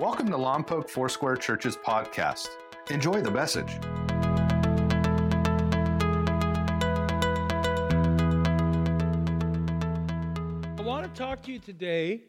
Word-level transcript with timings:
Welcome 0.00 0.30
to 0.30 0.38
Lompoc 0.38 0.88
Foursquare 0.88 1.36
Church's 1.36 1.76
podcast. 1.76 2.48
Enjoy 2.88 3.20
the 3.20 3.30
message. 3.30 3.68
I 10.78 10.80
want 10.80 11.04
to 11.04 11.10
talk 11.14 11.42
to 11.42 11.52
you 11.52 11.58
today, 11.58 12.22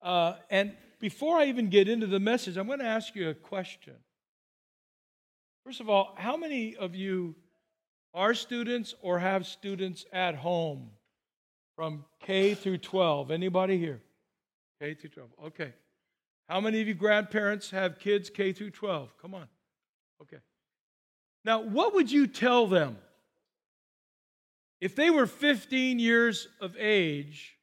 uh, 0.00 0.36
and 0.48 0.72
before 0.98 1.36
I 1.36 1.44
even 1.44 1.68
get 1.68 1.90
into 1.90 2.06
the 2.06 2.18
message, 2.18 2.56
I'm 2.56 2.66
going 2.68 2.78
to 2.78 2.86
ask 2.86 3.14
you 3.14 3.28
a 3.28 3.34
question. 3.34 3.96
First 5.66 5.82
of 5.82 5.90
all, 5.90 6.14
how 6.16 6.38
many 6.38 6.74
of 6.74 6.94
you 6.94 7.34
are 8.14 8.32
students 8.32 8.94
or 9.02 9.18
have 9.18 9.46
students 9.46 10.06
at 10.10 10.36
home 10.36 10.88
from 11.76 12.06
K 12.20 12.54
through 12.54 12.78
12? 12.78 13.30
Anybody 13.30 13.76
here? 13.76 14.00
K 14.80 14.94
through 14.94 15.10
12. 15.10 15.30
Okay. 15.48 15.74
How 16.48 16.60
many 16.60 16.80
of 16.80 16.88
you 16.88 16.94
grandparents 16.94 17.70
have 17.70 17.98
kids 17.98 18.28
K 18.28 18.52
through 18.52 18.70
12? 18.70 19.16
Come 19.20 19.34
on. 19.34 19.48
Okay. 20.22 20.38
Now, 21.44 21.62
what 21.62 21.94
would 21.94 22.10
you 22.10 22.26
tell 22.26 22.66
them 22.66 22.98
if 24.80 24.94
they 24.94 25.10
were 25.10 25.26
15 25.26 25.98
years 25.98 26.48
of 26.60 26.76
age 26.78 27.56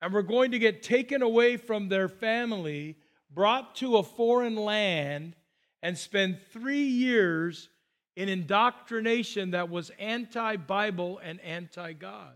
and 0.00 0.12
were 0.12 0.22
going 0.22 0.52
to 0.52 0.58
get 0.58 0.82
taken 0.82 1.22
away 1.22 1.56
from 1.56 1.88
their 1.88 2.08
family, 2.08 2.96
brought 3.30 3.76
to 3.76 3.96
a 3.96 4.02
foreign 4.02 4.56
land, 4.56 5.36
and 5.82 5.98
spend 5.98 6.38
three 6.52 6.84
years 6.84 7.68
in 8.16 8.28
indoctrination 8.28 9.50
that 9.50 9.68
was 9.68 9.90
anti 9.98 10.56
Bible 10.56 11.20
and 11.22 11.40
anti 11.40 11.92
God? 11.92 12.34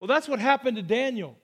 Well, 0.00 0.08
that's 0.08 0.28
what 0.28 0.40
happened 0.40 0.76
to 0.76 0.82
Daniel. 0.82 1.36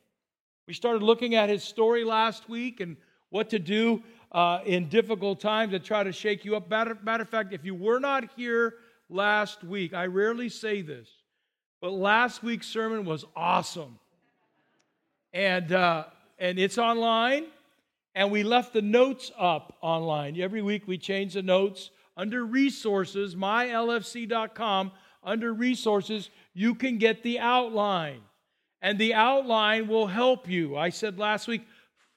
We 0.66 0.74
started 0.74 1.02
looking 1.02 1.35
at 1.35 1.49
his 1.49 1.65
story 1.65 2.05
last 2.05 2.49
week 2.49 2.80
and 2.80 2.97
what 3.30 3.50
to 3.50 3.59
do 3.59 4.02
uh, 4.32 4.60
in 4.64 4.88
difficult 4.88 5.40
times 5.40 5.73
to 5.73 5.78
try 5.78 6.02
to 6.02 6.12
shake 6.12 6.45
you 6.45 6.56
up. 6.56 6.68
Matter, 6.68 6.96
matter 7.02 7.23
of 7.23 7.28
fact, 7.28 7.52
if 7.52 7.64
you 7.64 7.74
were 7.74 7.98
not 7.98 8.30
here 8.36 8.74
last 9.09 9.64
week, 9.64 9.95
I 9.95 10.06
rarely 10.06 10.48
say 10.48 10.82
this, 10.82 11.09
but 11.80 11.90
last 11.90 12.42
week's 12.42 12.66
sermon 12.66 13.04
was 13.04 13.24
awesome. 13.34 13.98
And, 15.32 15.73
uh, 15.73 16.04
and 16.38 16.58
it's 16.58 16.78
online, 16.78 17.46
and 18.14 18.30
we 18.30 18.42
left 18.42 18.73
the 18.73 18.82
notes 18.82 19.30
up 19.38 19.76
online. 19.80 20.40
Every 20.40 20.62
week 20.62 20.86
we 20.86 20.98
change 20.98 21.34
the 21.34 21.42
notes. 21.42 21.90
Under 22.16 22.45
resources, 22.45 23.34
mylfc.com, 23.34 24.92
under 25.23 25.52
resources, 25.54 26.30
you 26.52 26.74
can 26.74 26.98
get 26.98 27.23
the 27.23 27.38
outline. 27.38 28.20
And 28.82 28.98
the 28.98 29.14
outline 29.14 29.88
will 29.88 30.06
help 30.06 30.48
you. 30.48 30.76
I 30.76 30.88
said 30.88 31.18
last 31.18 31.46
week, 31.46 31.62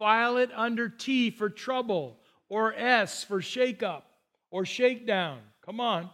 file 0.03 0.35
it 0.35 0.49
under 0.53 0.89
T 0.89 1.31
for 1.31 1.49
trouble, 1.49 2.17
or 2.49 2.73
S 2.73 3.23
for 3.23 3.41
shake 3.41 3.81
up, 3.81 4.05
or 4.51 4.65
shakedown. 4.65 5.39
Come 5.65 5.79
on. 5.79 6.09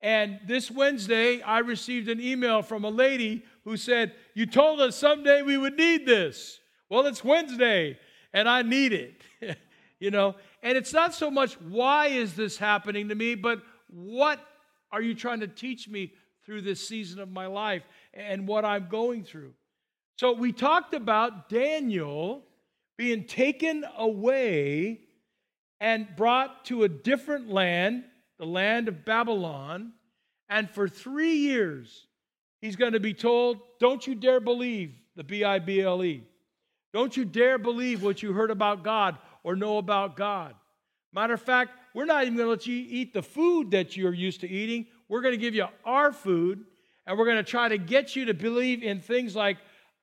And 0.00 0.40
this 0.46 0.70
Wednesday, 0.70 1.42
I 1.42 1.58
received 1.58 2.08
an 2.08 2.22
email 2.22 2.62
from 2.62 2.86
a 2.86 2.88
lady 2.88 3.44
who 3.64 3.76
said, 3.76 4.14
You 4.32 4.46
told 4.46 4.80
us 4.80 4.96
someday 4.96 5.42
we 5.42 5.58
would 5.58 5.76
need 5.76 6.06
this. 6.06 6.58
Well, 6.88 7.04
it's 7.04 7.22
Wednesday, 7.22 7.98
and 8.32 8.48
I 8.48 8.62
need 8.62 8.94
it. 8.94 9.20
you 10.00 10.10
know, 10.10 10.34
and 10.62 10.78
it's 10.78 10.94
not 10.94 11.12
so 11.12 11.30
much 11.30 11.52
why 11.60 12.06
is 12.06 12.32
this 12.32 12.56
happening 12.56 13.10
to 13.10 13.14
me, 13.14 13.34
but 13.34 13.60
what 13.90 14.40
are 14.90 15.02
you 15.02 15.14
trying 15.14 15.40
to 15.40 15.48
teach 15.48 15.86
me 15.86 16.14
through 16.46 16.62
this 16.62 16.88
season 16.88 17.20
of 17.20 17.30
my 17.30 17.44
life 17.44 17.82
and 18.14 18.48
what 18.48 18.64
I'm 18.64 18.88
going 18.88 19.22
through? 19.22 19.52
So 20.16 20.32
we 20.32 20.50
talked 20.50 20.94
about 20.94 21.50
Daniel 21.50 22.47
being 22.98 23.24
taken 23.24 23.84
away 23.96 25.00
and 25.80 26.06
brought 26.16 26.66
to 26.66 26.82
a 26.82 26.88
different 26.88 27.48
land, 27.48 28.04
the 28.38 28.44
land 28.44 28.88
of 28.88 29.06
Babylon. 29.06 29.92
And 30.50 30.68
for 30.68 30.88
three 30.88 31.36
years, 31.36 32.06
he's 32.60 32.76
going 32.76 32.92
to 32.92 33.00
be 33.00 33.14
told, 33.14 33.60
Don't 33.80 34.06
you 34.06 34.14
dare 34.14 34.40
believe 34.40 34.92
the 35.16 35.24
B 35.24 35.44
I 35.44 35.58
B 35.58 35.80
L 35.80 36.04
E. 36.04 36.24
Don't 36.92 37.16
you 37.16 37.24
dare 37.24 37.58
believe 37.58 38.02
what 38.02 38.22
you 38.22 38.32
heard 38.32 38.50
about 38.50 38.82
God 38.82 39.18
or 39.42 39.56
know 39.56 39.78
about 39.78 40.16
God. 40.16 40.54
Matter 41.12 41.34
of 41.34 41.42
fact, 41.42 41.72
we're 41.94 42.04
not 42.04 42.22
even 42.22 42.36
going 42.36 42.46
to 42.46 42.50
let 42.50 42.66
you 42.66 42.86
eat 42.88 43.12
the 43.12 43.22
food 43.22 43.70
that 43.72 43.96
you're 43.96 44.14
used 44.14 44.40
to 44.40 44.48
eating. 44.48 44.86
We're 45.08 45.20
going 45.20 45.34
to 45.34 45.40
give 45.40 45.54
you 45.54 45.66
our 45.84 46.12
food, 46.12 46.64
and 47.06 47.18
we're 47.18 47.24
going 47.24 47.38
to 47.38 47.42
try 47.42 47.68
to 47.68 47.78
get 47.78 48.14
you 48.14 48.26
to 48.26 48.34
believe 48.34 48.82
in 48.82 49.00
things 49.00 49.34
like 49.34 49.58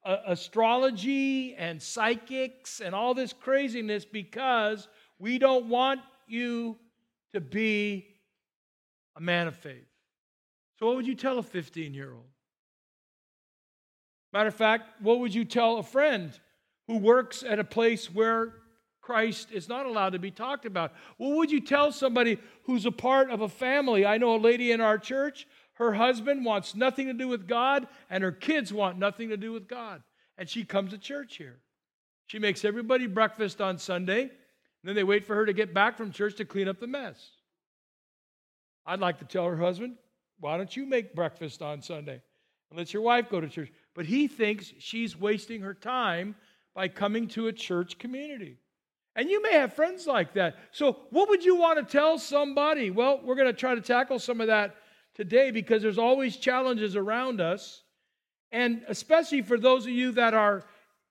uh, 0.06 0.18
astrology 0.28 1.56
and 1.56 1.82
psychics 1.82 2.80
and 2.80 2.94
all 2.94 3.14
this 3.14 3.34
craziness 3.34 4.06
because 4.06 4.88
we 5.18 5.40
don't 5.40 5.66
want 5.66 6.00
you 6.28 6.78
to 7.34 7.42
be 7.42 8.08
a 9.16 9.22
man 9.22 9.48
of 9.48 9.56
faith. 9.56 9.88
So, 10.78 10.86
what 10.86 10.96
would 10.98 11.08
you 11.08 11.16
tell 11.16 11.40
a 11.40 11.44
15 11.44 11.94
year 11.94 12.14
old? 12.14 12.26
Matter 14.32 14.50
of 14.50 14.56
fact, 14.56 15.02
what 15.02 15.20
would 15.20 15.34
you 15.34 15.46
tell 15.46 15.78
a 15.78 15.84
friend 15.84 16.38
who 16.88 16.98
works 16.98 17.44
at 17.44 17.58
a 17.58 17.64
place 17.64 18.14
where 18.14 18.54
Christ 19.02 19.52
is 19.52 19.70
not 19.70 19.86
allowed 19.86 20.12
to 20.12 20.20
be 20.20 20.32
talked 20.32 20.66
about? 20.66 20.94
What 21.18 21.38
would 21.38 21.52
you 21.52 21.62
tell 21.62 21.92
somebody 21.92 22.38
who's 22.64 22.86
a 22.86 22.92
part 22.92 23.32
of 23.32 23.42
a 23.42 23.48
family? 23.48 24.06
I 24.06 24.18
know 24.18 24.36
a 24.36 24.38
lady 24.38 24.72
in 24.72 24.82
our 24.82 24.98
church, 24.98 25.48
her 25.76 25.94
husband 25.94 26.46
wants 26.46 26.76
nothing 26.76 27.08
to 27.08 27.14
do 27.14 27.28
with 27.28 27.48
God, 27.48 27.88
and 28.10 28.24
her 28.24 28.32
kids 28.32 28.74
want 28.74 28.98
nothing 28.98 29.30
to 29.30 29.38
do 29.38 29.52
with 29.52 29.68
God. 29.68 30.02
And 30.38 30.50
she 30.50 30.64
comes 30.64 30.92
to 30.92 30.98
church 30.98 31.38
here. 31.38 31.60
She 32.28 32.40
makes 32.40 32.66
everybody 32.66 33.08
breakfast 33.08 33.62
on 33.62 33.78
Sunday, 33.78 34.22
and 34.22 34.30
then 34.84 34.96
they 34.96 35.04
wait 35.04 35.26
for 35.26 35.36
her 35.36 35.46
to 35.46 35.54
get 35.54 35.74
back 35.74 35.98
from 35.98 36.12
church 36.12 36.36
to 36.38 36.46
clean 36.46 36.68
up 36.68 36.80
the 36.80 36.88
mess. 36.88 37.30
I'd 38.86 39.00
like 39.00 39.20
to 39.20 39.26
tell 39.26 39.46
her 39.46 39.58
husband, 39.58 39.98
why 40.40 40.58
don't 40.58 40.76
you 40.76 40.86
make 40.86 41.16
breakfast 41.16 41.62
on 41.62 41.82
Sunday 41.82 42.22
and 42.70 42.78
let 42.78 42.94
your 42.94 43.02
wife 43.02 43.30
go 43.30 43.42
to 43.42 43.48
church? 43.48 43.72
But 43.94 44.06
he 44.06 44.28
thinks 44.28 44.74
she's 44.80 45.20
wasting 45.20 45.62
her 45.62 45.74
time 45.74 46.36
by 46.74 46.88
coming 46.88 47.28
to 47.30 47.48
a 47.48 47.54
church 47.54 47.98
community. 47.98 48.58
And 49.16 49.30
you 49.30 49.42
may 49.42 49.54
have 49.54 49.74
friends 49.74 50.08
like 50.08 50.34
that. 50.34 50.58
So, 50.72 50.98
what 51.10 51.30
would 51.30 51.44
you 51.44 51.56
want 51.56 51.80
to 51.80 51.86
tell 51.86 52.20
somebody? 52.20 52.92
Well, 52.92 53.22
we're 53.24 53.36
going 53.36 53.48
to 53.48 53.54
try 53.54 53.74
to 53.74 53.82
tackle 53.82 54.20
some 54.20 54.42
of 54.42 54.48
that 54.48 54.76
today 55.16 55.50
because 55.52 55.82
there's 55.82 55.98
always 55.98 56.38
challenges 56.38 56.96
around 56.96 57.42
us. 57.42 57.82
And 58.52 58.84
especially 58.88 59.42
for 59.42 59.58
those 59.58 59.86
of 59.86 59.92
you 59.92 60.12
that 60.12 60.34
are 60.34 60.64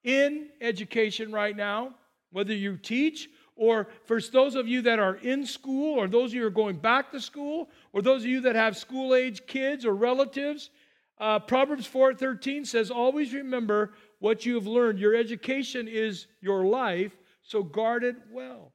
in 0.05 0.49
education 0.61 1.33
right 1.33 1.57
now, 1.57 1.95
whether 2.31 2.55
you 2.55 2.77
teach 2.77 3.29
or 3.57 3.89
for 4.05 4.21
those 4.21 4.55
of 4.55 4.67
you 4.67 4.83
that 4.83 4.99
are 4.99 5.17
in 5.17 5.47
school 5.47 5.99
or 5.99 6.09
those 6.09 6.31
of 6.31 6.35
you 6.35 6.41
who 6.43 6.47
are 6.47 6.51
going 6.51 6.77
back 6.77 7.11
to 7.13 7.21
school 7.21 7.69
or 7.93 8.03
those 8.03 8.23
of 8.23 8.29
you 8.29 8.41
that 8.41 8.55
have 8.55 8.77
school 8.77 9.15
age 9.15 9.47
kids 9.47 9.85
or 9.85 9.95
relatives 9.95 10.71
uh, 11.19 11.39
proverbs 11.39 11.89
4.13 11.89 12.67
says 12.67 12.91
always 12.91 13.33
remember 13.33 13.93
what 14.19 14.45
you 14.45 14.57
have 14.57 14.67
learned 14.67 14.99
your 14.99 15.15
education 15.15 15.87
is 15.87 16.27
your 16.41 16.67
life 16.67 17.17
so 17.43 17.63
guard 17.63 18.03
it 18.03 18.17
well 18.33 18.73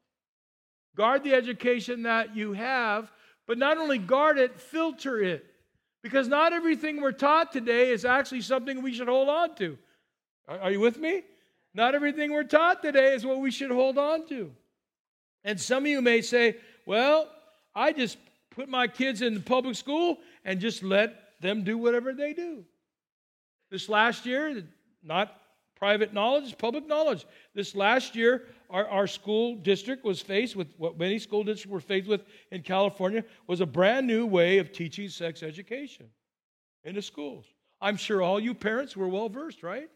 guard 0.96 1.24
the 1.24 1.34
education 1.34 2.04
that 2.04 2.36
you 2.36 2.54
have 2.54 3.12
but 3.50 3.58
not 3.58 3.80
only 3.80 3.98
guard 3.98 4.38
it 4.38 4.60
filter 4.60 5.20
it. 5.20 5.44
Because 6.04 6.28
not 6.28 6.54
everything 6.54 7.02
we're 7.02 7.12
taught 7.12 7.52
today 7.52 7.90
is 7.90 8.06
actually 8.06 8.42
something 8.42 8.84
we 8.84 8.94
should 8.94 9.08
hold 9.08 9.28
on 9.28 9.56
to. 9.56 9.76
Are, 10.48 10.70
you 10.70 10.80
with 10.80 11.00
me? 11.00 11.24
Not 11.74 11.96
everything 11.96 12.32
we're 12.32 12.44
taught 12.44 12.84
today 12.84 13.16
is 13.16 13.26
what 13.26 13.40
we 13.40 13.50
should 13.50 13.72
hold 13.72 13.98
on 13.98 14.28
to. 14.28 14.52
And 15.44 15.60
some 15.60 15.84
of 15.86 15.90
you 15.90 16.00
may 16.00 16.22
say, 16.22 16.58
well, 16.86 17.28
I 17.74 17.92
just 17.92 18.20
put 18.52 18.70
my 18.70 18.88
kids 18.88 19.24
in 19.24 19.34
the 19.34 19.40
public 19.40 19.76
school 19.76 20.20
and 20.46 20.60
just 20.60 20.84
let 20.84 21.42
them 21.42 21.64
do 21.64 21.76
whatever 21.76 22.14
they 22.14 22.34
do. 22.34 22.64
This 23.72 23.90
last 23.90 24.28
year, 24.28 24.64
not 25.04 25.34
private 25.80 26.14
knowledge, 26.14 26.58
public 26.58 26.86
knowledge. 26.86 27.26
This 27.56 27.74
last 27.74 28.16
year, 28.16 28.44
our, 28.70 28.86
our 28.88 29.08
school 29.08 29.56
district 29.56 30.04
was 30.04 30.22
faced 30.22 30.56
with 30.56 30.68
what 30.78 31.00
many 31.00 31.18
school 31.18 31.44
districts 31.44 31.72
were 31.72 31.80
faced 31.80 32.08
with 32.08 32.22
in 32.52 32.62
California 32.62 33.24
was 33.48 33.62
a 33.62 33.66
brand 33.66 34.06
new 34.06 34.26
way 34.26 34.58
of 34.58 34.74
teaching 34.74 35.08
sex 35.08 35.42
education 35.42 36.08
in 36.84 36.96
the 36.96 37.02
schools. 37.02 37.46
I'm 37.82 37.96
sure 37.96 38.22
all 38.22 38.40
you 38.40 38.54
parents 38.54 38.98
were 38.98 39.08
well 39.08 39.30
versed, 39.30 39.64
right? 39.64 39.90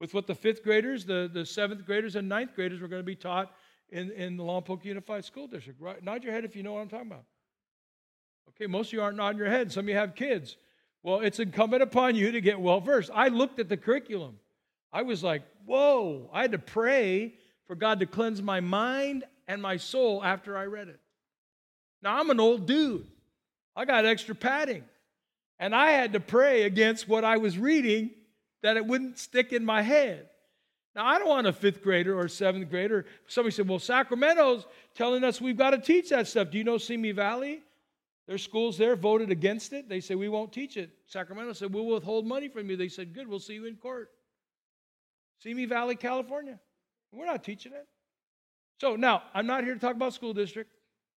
With 0.00 0.14
what 0.14 0.26
the 0.26 0.34
fifth 0.34 0.64
graders, 0.64 1.04
the, 1.04 1.30
the 1.32 1.44
seventh 1.44 1.84
graders, 1.84 2.16
and 2.16 2.28
ninth 2.28 2.54
graders 2.54 2.80
were 2.80 2.88
going 2.88 3.02
to 3.02 3.06
be 3.06 3.14
taught 3.14 3.52
in, 3.90 4.10
in 4.12 4.38
the 4.38 4.42
Lompoc 4.42 4.84
Unified 4.84 5.24
School 5.24 5.46
District. 5.46 5.80
Right? 5.80 6.02
Nod 6.02 6.24
your 6.24 6.32
head 6.32 6.44
if 6.44 6.56
you 6.56 6.62
know 6.62 6.72
what 6.72 6.80
I'm 6.80 6.88
talking 6.88 7.08
about. 7.08 7.24
Okay, 8.48 8.66
most 8.66 8.88
of 8.88 8.92
you 8.94 9.02
aren't 9.02 9.16
nodding 9.16 9.38
your 9.38 9.48
head. 9.48 9.70
Some 9.70 9.84
of 9.84 9.88
you 9.90 9.94
have 9.94 10.14
kids. 10.14 10.56
Well, 11.02 11.20
it's 11.20 11.38
incumbent 11.38 11.82
upon 11.82 12.16
you 12.16 12.32
to 12.32 12.40
get 12.40 12.60
well 12.60 12.80
versed. 12.80 13.10
I 13.14 13.28
looked 13.28 13.58
at 13.58 13.68
the 13.68 13.76
curriculum. 13.76 14.38
I 14.92 15.02
was 15.02 15.22
like, 15.24 15.42
whoa, 15.64 16.28
I 16.32 16.42
had 16.42 16.52
to 16.52 16.58
pray 16.58 17.34
for 17.66 17.74
God 17.74 18.00
to 18.00 18.06
cleanse 18.06 18.42
my 18.42 18.60
mind 18.60 19.24
and 19.48 19.62
my 19.62 19.76
soul 19.76 20.22
after 20.22 20.56
I 20.56 20.66
read 20.66 20.88
it. 20.88 21.00
Now, 22.02 22.18
I'm 22.18 22.30
an 22.30 22.40
old 22.40 22.66
dude. 22.66 23.06
I 23.74 23.84
got 23.84 24.04
extra 24.04 24.34
padding. 24.34 24.84
And 25.58 25.74
I 25.74 25.92
had 25.92 26.12
to 26.14 26.20
pray 26.20 26.64
against 26.64 27.08
what 27.08 27.24
I 27.24 27.36
was 27.36 27.56
reading 27.56 28.10
that 28.62 28.76
it 28.76 28.84
wouldn't 28.84 29.18
stick 29.18 29.52
in 29.52 29.64
my 29.64 29.82
head. 29.82 30.28
Now, 30.94 31.06
I 31.06 31.18
don't 31.18 31.28
want 31.28 31.46
a 31.46 31.52
fifth 31.52 31.82
grader 31.82 32.18
or 32.18 32.28
seventh 32.28 32.68
grader. 32.68 33.06
Somebody 33.28 33.54
said, 33.54 33.68
well, 33.68 33.78
Sacramento's 33.78 34.66
telling 34.94 35.24
us 35.24 35.40
we've 35.40 35.56
got 35.56 35.70
to 35.70 35.78
teach 35.78 36.10
that 36.10 36.28
stuff. 36.28 36.50
Do 36.50 36.58
you 36.58 36.64
know 36.64 36.78
Simi 36.78 37.12
Valley? 37.12 37.62
Their 38.28 38.38
schools 38.38 38.76
there 38.76 38.94
voted 38.94 39.30
against 39.30 39.72
it. 39.72 39.88
They 39.88 40.00
said, 40.00 40.16
we 40.16 40.28
won't 40.28 40.52
teach 40.52 40.76
it. 40.76 40.90
Sacramento 41.06 41.54
said, 41.54 41.72
we'll 41.72 41.86
withhold 41.86 42.26
money 42.26 42.48
from 42.48 42.68
you. 42.68 42.76
They 42.76 42.88
said, 42.88 43.14
good, 43.14 43.26
we'll 43.26 43.40
see 43.40 43.54
you 43.54 43.66
in 43.66 43.76
court. 43.76 44.10
Simi 45.42 45.66
Valley, 45.66 45.96
California. 45.96 46.58
We're 47.12 47.26
not 47.26 47.42
teaching 47.42 47.72
it. 47.72 47.86
So 48.80 48.96
now, 48.96 49.22
I'm 49.34 49.46
not 49.46 49.64
here 49.64 49.74
to 49.74 49.80
talk 49.80 49.96
about 49.96 50.14
school 50.14 50.32
district. 50.32 50.70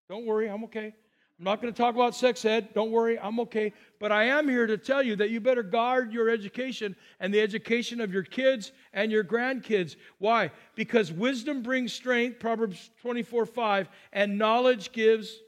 Don't 0.09 0.25
worry, 0.25 0.49
I'm 0.49 0.63
okay. 0.65 0.93
I'm 1.37 1.43
not 1.43 1.61
going 1.61 1.73
to 1.73 1.77
talk 1.77 1.95
about 1.95 2.15
sex 2.15 2.45
ed. 2.45 2.73
Don't 2.73 2.91
worry, 2.91 3.19
I'm 3.19 3.39
okay. 3.41 3.73
But 3.99 4.11
I 4.11 4.25
am 4.25 4.47
here 4.47 4.67
to 4.67 4.77
tell 4.77 5.03
you 5.03 5.15
that 5.17 5.29
you 5.29 5.41
better 5.41 5.63
guard 5.63 6.13
your 6.13 6.29
education 6.29 6.95
and 7.19 7.33
the 7.33 7.41
education 7.41 7.99
of 7.99 8.13
your 8.13 8.23
kids 8.23 8.71
and 8.93 9.11
your 9.11 9.23
grandkids. 9.23 9.95
Why? 10.17 10.51
Because 10.75 11.11
wisdom 11.11 11.61
brings 11.61 11.91
strength, 11.93 12.39
Proverbs 12.39 12.89
24 13.01 13.45
5, 13.45 13.89
and 14.13 14.37
knowledge 14.37 14.91
gives 14.91 15.39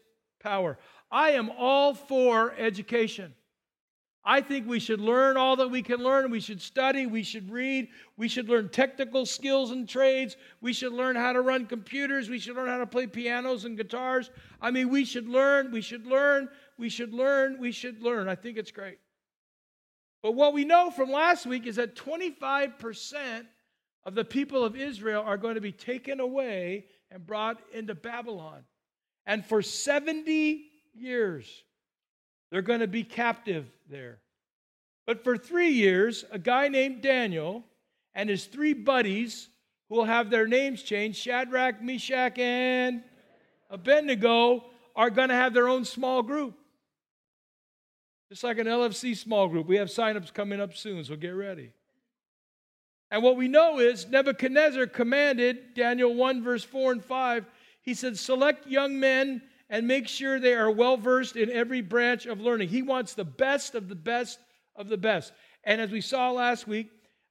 power. 0.41 0.77
I 1.09 1.31
am 1.31 1.49
all 1.57 1.93
for 1.93 2.53
education. 2.57 3.33
I 4.29 4.41
think 4.41 4.67
we 4.67 4.79
should 4.79 4.99
learn 4.99 5.37
all 5.37 5.55
that 5.55 5.69
we 5.69 5.81
can 5.81 6.03
learn. 6.03 6.29
We 6.29 6.41
should 6.41 6.61
study. 6.61 7.05
We 7.05 7.23
should 7.23 7.49
read. 7.49 7.87
We 8.17 8.27
should 8.27 8.49
learn 8.49 8.67
technical 8.67 9.25
skills 9.25 9.71
and 9.71 9.87
trades. 9.87 10.35
We 10.59 10.73
should 10.73 10.91
learn 10.91 11.15
how 11.15 11.31
to 11.31 11.39
run 11.39 11.65
computers. 11.65 12.27
We 12.27 12.37
should 12.37 12.57
learn 12.57 12.67
how 12.67 12.79
to 12.79 12.85
play 12.85 13.07
pianos 13.07 13.63
and 13.63 13.77
guitars. 13.77 14.29
I 14.61 14.69
mean, 14.69 14.89
we 14.89 15.05
should 15.05 15.29
learn. 15.29 15.71
We 15.71 15.79
should 15.79 16.05
learn. 16.05 16.49
We 16.77 16.89
should 16.89 17.13
learn. 17.13 17.57
We 17.57 17.71
should 17.71 18.03
learn. 18.03 18.27
I 18.27 18.35
think 18.35 18.57
it's 18.57 18.69
great. 18.69 18.97
But 20.21 20.33
what 20.33 20.53
we 20.53 20.65
know 20.65 20.91
from 20.91 21.09
last 21.09 21.45
week 21.45 21.65
is 21.65 21.77
that 21.77 21.95
25% 21.95 23.45
of 24.03 24.13
the 24.13 24.25
people 24.25 24.65
of 24.65 24.75
Israel 24.75 25.23
are 25.25 25.37
going 25.37 25.55
to 25.55 25.61
be 25.61 25.71
taken 25.71 26.19
away 26.19 26.87
and 27.11 27.25
brought 27.25 27.61
into 27.73 27.95
Babylon. 27.95 28.65
And 29.25 29.45
for 29.45 29.61
70 29.61 30.65
years, 30.93 31.63
they're 32.51 32.61
going 32.61 32.79
to 32.79 32.87
be 32.87 33.03
captive 33.03 33.65
there. 33.89 34.19
But 35.05 35.23
for 35.23 35.37
three 35.37 35.69
years, 35.69 36.25
a 36.31 36.39
guy 36.39 36.67
named 36.67 37.01
Daniel 37.01 37.63
and 38.13 38.29
his 38.29 38.45
three 38.45 38.73
buddies, 38.73 39.49
who 39.89 39.95
will 39.95 40.05
have 40.05 40.29
their 40.29 40.47
names 40.47 40.83
changed 40.83 41.17
Shadrach, 41.19 41.81
Meshach, 41.81 42.37
and 42.37 43.03
Abednego, 43.69 44.65
are 44.95 45.09
going 45.09 45.29
to 45.29 45.35
have 45.35 45.53
their 45.53 45.67
own 45.67 45.85
small 45.85 46.23
group. 46.23 46.55
Just 48.29 48.43
like 48.43 48.57
an 48.57 48.67
LFC 48.67 49.15
small 49.15 49.47
group. 49.47 49.67
We 49.67 49.77
have 49.77 49.87
signups 49.87 50.33
coming 50.33 50.59
up 50.59 50.75
soon, 50.75 51.03
so 51.05 51.15
get 51.15 51.29
ready. 51.29 51.71
And 53.09 53.23
what 53.23 53.37
we 53.37 53.47
know 53.47 53.79
is 53.79 54.07
Nebuchadnezzar 54.07 54.87
commanded, 54.87 55.73
Daniel 55.75 56.13
1, 56.13 56.43
verse 56.43 56.63
4 56.63 56.91
and 56.93 57.03
5, 57.03 57.45
he 57.81 57.93
said, 57.93 58.17
Select 58.17 58.67
young 58.67 58.99
men 58.99 59.41
and 59.69 59.87
make 59.87 60.07
sure 60.07 60.39
they 60.39 60.53
are 60.53 60.71
well 60.71 60.97
versed 60.97 61.35
in 61.35 61.49
every 61.49 61.81
branch 61.81 62.25
of 62.25 62.39
learning. 62.39 62.69
He 62.69 62.81
wants 62.81 63.13
the 63.13 63.25
best 63.25 63.75
of 63.75 63.89
the 63.89 63.95
best 63.95 64.39
of 64.75 64.89
the 64.89 64.97
best. 64.97 65.33
And 65.63 65.81
as 65.81 65.91
we 65.91 66.01
saw 66.01 66.31
last 66.31 66.67
week, 66.67 66.89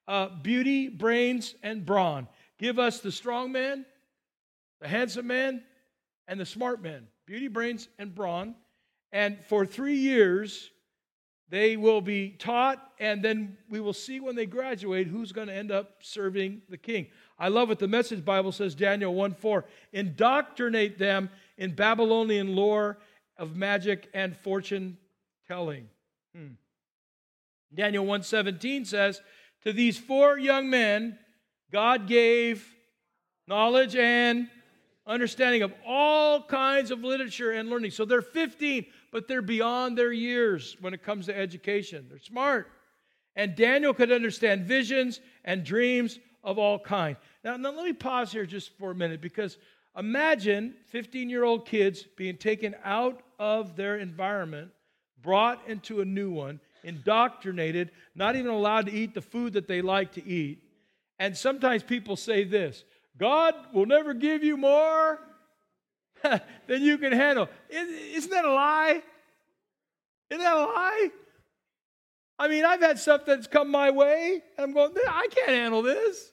uh, 0.09 0.29
beauty, 0.43 0.89
brains, 0.89 1.55
and 1.63 1.85
brawn. 1.85 2.29
Give 2.59 2.79
us 2.79 3.01
the 3.01 3.13
strong 3.13 3.53
man, 3.53 3.85
the 4.81 4.89
handsome 4.89 5.27
man, 5.27 5.63
and 6.29 6.39
the 6.39 6.47
smart 6.47 6.83
man. 6.83 7.07
Beauty, 7.27 7.49
brains, 7.49 7.89
and 7.99 8.15
brawn. 8.15 8.55
And 9.13 9.39
for 9.47 9.67
three 9.67 9.97
years, 9.97 10.71
they 11.49 11.77
will 11.77 12.01
be 12.01 12.31
taught, 12.31 12.83
and 12.99 13.23
then 13.23 13.57
we 13.69 13.81
will 13.81 13.93
see 13.93 14.19
when 14.21 14.35
they 14.35 14.47
graduate 14.47 15.07
who's 15.07 15.33
going 15.33 15.47
to 15.47 15.55
end 15.55 15.71
up 15.71 15.97
serving 16.01 16.63
the 16.69 16.77
king. 16.77 17.07
I 17.39 17.49
love 17.49 17.69
what 17.69 17.79
the 17.79 17.87
Message 17.87 18.25
Bible 18.25 18.51
says, 18.51 18.75
Daniel 18.75 19.15
1 19.15 19.35
4. 19.35 19.65
Indoctrinate 19.93 20.99
them 20.99 21.31
in 21.59 21.75
Babylonian 21.75 22.55
lore 22.55 22.99
of 23.37 23.57
magic 23.57 24.09
and 24.15 24.37
fortune 24.37 24.99
telling. 25.47 25.89
Hmm. 26.35 26.55
Daniel 27.75 28.05
1:17 28.05 28.85
says, 28.85 29.21
"To 29.63 29.73
these 29.73 29.99
four 29.99 30.39
young 30.39 30.71
men 30.71 31.19
God 31.71 32.07
gave 32.07 32.75
knowledge 33.47 33.97
and 33.97 34.51
understanding 35.07 35.63
of 35.63 35.73
all 35.85 36.43
kinds 36.43 36.91
of 36.91 37.05
literature 37.05 37.53
and 37.53 37.69
learning." 37.69 37.91
So 37.91 38.05
they're 38.05 38.23
15, 38.23 38.87
but 39.11 39.29
they're 39.29 39.43
beyond 39.43 39.97
their 39.99 40.13
years 40.13 40.77
when 40.81 40.95
it 40.95 41.03
comes 41.03 41.27
to 41.27 41.37
education. 41.37 42.07
They're 42.09 42.19
smart. 42.19 42.71
And 43.35 43.55
Daniel 43.55 43.93
could 43.93 44.11
understand 44.11 44.65
visions 44.65 45.21
and 45.45 45.65
dreams 45.65 46.19
of 46.43 46.59
all 46.59 46.79
kinds. 46.79 47.19
Now, 47.45 47.57
now 47.57 47.71
let 47.71 47.85
me 47.85 47.93
pause 47.93 48.33
here 48.33 48.47
just 48.47 48.77
for 48.79 48.93
a 48.93 48.95
minute 48.95 49.21
because 49.21 49.59
Imagine 49.97 50.75
15 50.89 51.31
year 51.31 51.45
old 51.45 51.67
kids 51.67 52.05
being 52.17 52.37
taken 52.37 52.75
out 52.85 53.23
of 53.39 53.77
their 53.77 53.97
environment, 53.97 54.71
brought 55.23 55.67
into 55.67 56.01
a 56.01 56.05
new 56.05 56.31
one, 56.31 56.61
indoctrinated, 56.85 57.91
not 58.15 58.37
even 58.37 58.51
allowed 58.51 58.87
to 58.87 58.93
eat 58.93 59.15
the 59.15 59.23
food 59.23 59.55
that 59.55 59.69
they 59.69 59.81
like 59.81 60.13
to 60.13 60.27
eat. 60.27 60.63
And 61.19 61.37
sometimes 61.37 61.83
people 61.83 62.17
say 62.17 62.45
this 62.45 62.85
God 63.17 63.55
will 63.73 63.87
never 63.87 64.13
give 64.13 64.45
you 64.45 64.57
more 64.57 65.19
than 66.23 66.83
you 66.83 66.99
can 66.99 67.13
handle. 67.13 67.49
Isn't 67.71 68.31
that 68.31 68.45
a 68.45 68.53
lie? 68.53 69.03
Isn't 70.31 70.43
that 70.43 70.57
a 70.57 70.61
lie? 70.61 71.11
I 72.39 72.49
mean, 72.49 72.65
I've 72.65 72.81
had 72.81 72.99
stuff 72.99 73.25
that's 73.25 73.47
come 73.47 73.71
my 73.71 73.91
way, 73.91 74.43
and 74.59 74.65
I'm 74.65 74.73
going, 74.75 74.93
I 75.09 75.29
can't 75.31 75.49
handle 75.49 75.81
this. 75.81 76.33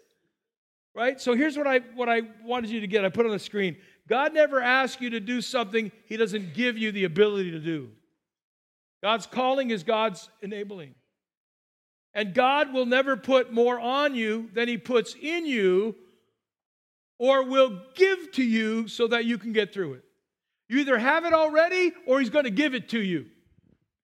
Right? 0.95 1.19
So 1.19 1.33
here's 1.33 1.57
what 1.57 1.67
I 1.67 1.79
what 1.95 2.07
I 2.07 2.21
wanted 2.43 2.69
you 2.69 2.81
to 2.81 2.87
get. 2.87 3.03
I 3.03 3.09
put 3.09 3.25
on 3.25 3.31
the 3.31 3.39
screen. 3.39 3.77
God 4.07 4.33
never 4.33 4.61
asks 4.61 5.01
you 5.01 5.09
to 5.11 5.19
do 5.19 5.41
something 5.41 5.91
he 6.05 6.17
doesn't 6.17 6.53
give 6.53 6.77
you 6.77 6.91
the 6.91 7.05
ability 7.05 7.51
to 7.51 7.59
do. 7.59 7.89
God's 9.01 9.25
calling 9.25 9.71
is 9.71 9.83
God's 9.83 10.29
enabling. 10.41 10.95
And 12.13 12.33
God 12.33 12.73
will 12.73 12.85
never 12.85 13.17
put 13.17 13.51
more 13.51 13.79
on 13.79 14.13
you 14.13 14.49
than 14.53 14.67
he 14.67 14.77
puts 14.77 15.15
in 15.19 15.45
you 15.45 15.95
or 17.17 17.43
will 17.43 17.81
give 17.95 18.31
to 18.33 18.43
you 18.43 18.87
so 18.87 19.07
that 19.07 19.25
you 19.25 19.37
can 19.37 19.51
get 19.51 19.73
through 19.73 19.93
it. 19.93 20.03
You 20.69 20.79
either 20.79 20.97
have 20.97 21.25
it 21.25 21.33
already 21.33 21.91
or 22.05 22.19
he's 22.19 22.29
going 22.29 22.45
to 22.45 22.51
give 22.51 22.75
it 22.75 22.89
to 22.89 22.99
you. 23.01 23.25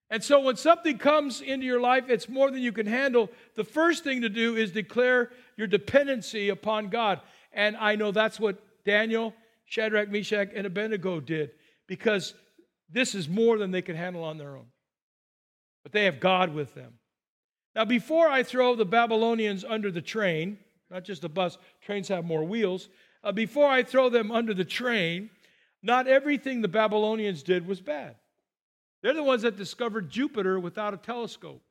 And 0.09 0.23
so 0.23 0.39
when 0.39 0.55
something 0.55 0.97
comes 0.97 1.41
into 1.41 1.65
your 1.65 1.79
life, 1.79 2.05
it's 2.09 2.27
more 2.27 2.49
than 2.49 2.61
you 2.61 2.71
can 2.71 2.87
handle. 2.87 3.29
The 3.55 3.63
first 3.63 4.03
thing 4.03 4.21
to 4.21 4.29
do 4.29 4.55
is 4.55 4.71
declare 4.71 5.31
your 5.55 5.67
dependency 5.67 6.49
upon 6.49 6.89
God. 6.89 7.21
And 7.53 7.77
I 7.77 7.95
know 7.95 8.11
that's 8.11 8.39
what 8.39 8.57
Daniel, 8.85 9.35
Shadrach, 9.65 10.09
Meshach, 10.09 10.49
and 10.55 10.65
Abednego 10.65 11.19
did 11.19 11.51
because 11.85 12.33
this 12.89 13.13
is 13.13 13.29
more 13.29 13.57
than 13.59 13.69
they 13.71 13.83
could 13.83 13.95
handle 13.95 14.23
on 14.23 14.37
their 14.37 14.55
own. 14.55 14.65
But 15.83 15.91
they 15.91 16.05
have 16.05 16.19
God 16.19 16.53
with 16.53 16.73
them. 16.73 16.93
Now, 17.75 17.85
before 17.85 18.27
I 18.27 18.41
throw 18.41 18.75
the 18.75 18.85
Babylonians 18.85 19.63
under 19.63 19.91
the 19.91 20.01
train, 20.01 20.57
not 20.89 21.03
just 21.03 21.23
a 21.23 21.29
bus, 21.29 21.57
trains 21.81 22.07
have 22.07 22.25
more 22.25 22.43
wheels. 22.43 22.89
Uh, 23.23 23.31
before 23.31 23.69
I 23.69 23.83
throw 23.83 24.09
them 24.09 24.31
under 24.31 24.55
the 24.55 24.65
train, 24.65 25.29
not 25.83 26.07
everything 26.07 26.61
the 26.61 26.67
Babylonians 26.67 27.43
did 27.43 27.67
was 27.67 27.79
bad. 27.79 28.15
They're 29.01 29.13
the 29.13 29.23
ones 29.23 29.43
that 29.43 29.55
discovered 29.55 30.09
Jupiter 30.09 30.59
without 30.59 30.93
a 30.93 30.97
telescope. 30.97 31.61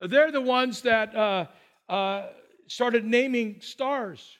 They're 0.00 0.30
the 0.30 0.40
ones 0.40 0.82
that 0.82 1.14
uh, 1.14 1.46
uh, 1.88 2.26
started 2.68 3.04
naming 3.04 3.60
stars. 3.60 4.38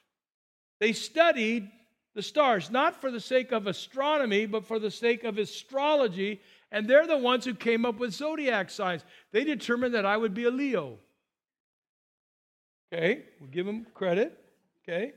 They 0.79 0.93
studied 0.93 1.69
the 2.15 2.23
stars, 2.23 2.71
not 2.71 3.01
for 3.01 3.11
the 3.11 3.21
sake 3.21 3.53
of 3.53 3.67
astronomy, 3.67 4.47
but 4.47 4.65
for 4.65 4.79
the 4.79 4.91
sake 4.91 5.25
of 5.25 5.39
astrology. 5.39 6.41
And 6.71 6.87
they're 6.87 7.07
the 7.07 7.19
ones 7.19 7.45
who 7.45 7.55
came 7.55 7.85
up 7.85 7.99
with 7.99 8.13
zodiac 8.13 8.71
signs. 8.71 9.05
They 9.33 9.45
determined 9.45 9.95
that 9.95 10.07
I 10.07 10.17
would 10.17 10.35
be 10.35 10.45
a 10.45 10.51
Leo. 10.51 10.99
Okay, 12.93 13.25
we'll 13.41 13.51
give 13.51 13.67
them 13.67 13.87
credit. 13.95 14.39
Okay. 14.83 15.13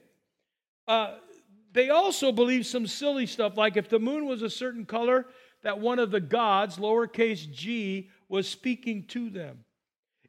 Uh, 0.87 1.15
they 1.73 1.89
also 1.89 2.31
believed 2.31 2.65
some 2.65 2.85
silly 2.85 3.25
stuff, 3.25 3.55
like 3.57 3.77
if 3.77 3.87
the 3.87 3.99
moon 3.99 4.25
was 4.25 4.41
a 4.41 4.49
certain 4.49 4.85
color, 4.85 5.25
that 5.63 5.79
one 5.79 5.99
of 5.99 6.11
the 6.11 6.19
gods, 6.19 6.77
lowercase 6.77 7.51
g, 7.51 8.09
was 8.29 8.47
speaking 8.47 9.03
to 9.07 9.29
them. 9.29 9.63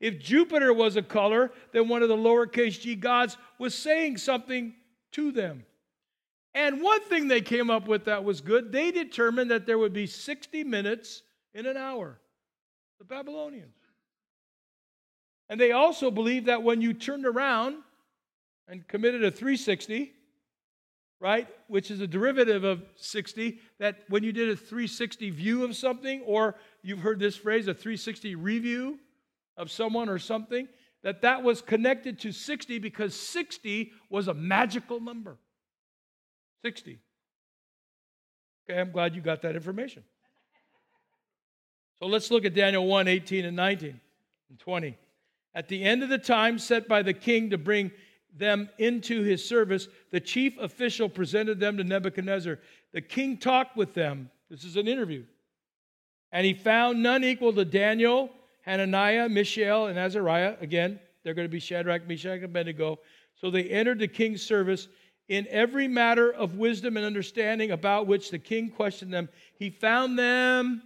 If 0.01 0.19
Jupiter 0.19 0.73
was 0.73 0.97
a 0.97 1.03
color, 1.03 1.53
then 1.73 1.89
one 1.89 2.03
of 2.03 2.09
the 2.09 2.17
lowercase 2.17 2.81
g 2.81 2.97
gods 2.97 3.37
was 3.59 3.75
saying 3.75 4.19
something 4.19 4.75
to 5.13 5.31
them. 5.31 5.65
And 6.55 6.83
one 6.83 7.01
thing 7.03 7.29
they 7.29 7.41
came 7.41 7.71
up 7.71 7.89
with 7.89 8.05
that 8.05 8.25
was 8.25 8.41
good, 8.41 8.73
they 8.73 8.91
determined 8.91 9.51
that 9.51 9.65
there 9.65 9.79
would 9.79 9.93
be 9.93 10.07
60 10.07 10.65
minutes 10.65 11.23
in 11.55 11.67
an 11.67 11.77
hour. 11.77 12.19
The 12.99 13.05
Babylonians. 13.05 13.77
And 15.49 15.61
they 15.61 15.73
also 15.73 16.11
believed 16.11 16.47
that 16.47 16.63
when 16.63 16.81
you 16.81 16.93
turned 16.93 17.27
around 17.27 17.77
and 18.69 18.87
committed 18.87 19.25
a 19.25 19.31
360, 19.31 20.13
right, 21.23 21.47
which 21.69 21.91
is 21.91 22.01
a 22.01 22.07
derivative 22.07 22.65
of 22.65 22.83
60, 22.97 23.61
that 23.79 24.01
when 24.09 24.25
you 24.25 24.33
did 24.33 24.49
a 24.49 24.57
360 24.57 25.31
view 25.31 25.65
of 25.65 25.77
something, 25.77 26.21
or 26.27 26.57
you've 26.83 26.99
heard 26.99 27.21
this 27.21 27.37
phrase, 27.37 27.69
a 27.69 27.75
360 27.75 28.35
review, 28.35 28.99
of 29.57 29.71
someone 29.71 30.09
or 30.09 30.19
something, 30.19 30.67
that 31.03 31.23
that 31.23 31.43
was 31.43 31.63
connected 31.63 32.19
to 32.21 32.33
60 32.33 32.79
because 32.79 33.15
60 33.15 33.93
was 34.09 34.29
a 34.29 34.35
magical 34.35 35.01
number. 35.01 35.37
60. 36.63 36.99
Okay, 38.69 38.81
I'm 38.81 38.91
glad 38.91 39.15
you 39.15 39.21
got 39.21 39.43
that 39.43 39.55
information. 39.55 40.05
So 41.99 42.07
let's 42.07 42.31
look 42.31 42.45
at 42.45 42.55
Daniel 42.55 42.87
1 42.87 43.09
18 43.09 43.45
and 43.45 43.57
19 43.57 44.01
and 44.51 44.59
20. 44.59 44.97
At 45.55 45.69
the 45.69 45.85
end 45.85 46.03
of 46.03 46.09
the 46.09 46.19
time 46.19 46.59
set 46.59 46.89
by 46.89 47.03
the 47.03 47.13
king 47.13 47.51
to 47.51 47.59
bring 47.59 47.91
them 48.37 48.69
into 48.79 49.23
his 49.23 49.47
service, 49.47 49.89
the 50.11 50.21
chief 50.21 50.57
official 50.59 51.09
presented 51.09 51.61
them 51.61 51.77
to 51.77 51.85
Nebuchadnezzar. 51.85 52.59
The 52.93 53.01
king 53.01 53.39
talked 53.39 53.77
with 53.77 53.95
them. 53.95 54.31
This 54.51 54.65
is 54.65 54.77
an 54.77 54.89
interview. 54.89 55.25
And 56.33 56.47
he 56.47 56.55
found 56.55 57.03
none 57.03 57.25
equal 57.25 57.53
to 57.53 57.65
Daniel, 57.65 58.31
Hananiah, 58.63 59.29
Mishael, 59.29 59.87
and 59.87 59.99
Azariah. 59.99 60.57
Again, 60.61 60.99
they're 61.23 61.35
going 61.35 61.47
to 61.47 61.53
be 61.53 61.61
Shadrach, 61.61 62.09
Meshach, 62.09 62.37
and 62.37 62.45
Abednego. 62.45 62.99
So 63.35 63.51
they 63.51 63.65
entered 63.65 63.99
the 63.99 64.09
king's 64.09 64.43
service 64.43 64.89
in 65.29 65.47
every 65.49 65.89
matter 65.89 66.33
of 66.33 66.57
wisdom 66.57 66.97
and 66.97 67.07
understanding 67.07 67.71
about 67.71 68.07
which 68.07 68.31
the 68.31 68.39
king 68.39 68.71
questioned 68.71 69.13
them. 69.13 69.29
He 69.59 69.71
found 69.71 70.19
them 70.19 70.83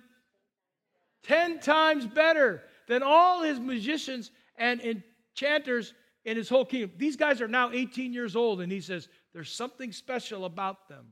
ten 1.22 1.60
times 1.60 2.06
better 2.06 2.62
than 2.88 3.02
all 3.02 3.42
his 3.42 3.58
magicians 3.58 4.30
and 4.56 4.80
enchanters 4.80 5.94
in 6.26 6.36
his 6.36 6.48
whole 6.48 6.64
kingdom. 6.64 6.90
These 6.98 7.16
guys 7.16 7.40
are 7.40 7.48
now 7.48 7.70
18 7.70 8.12
years 8.12 8.36
old, 8.36 8.60
and 8.60 8.70
he 8.70 8.80
says 8.80 9.08
there's 9.32 9.50
something 9.50 9.92
special 9.92 10.44
about 10.44 10.88
them. 10.88 11.06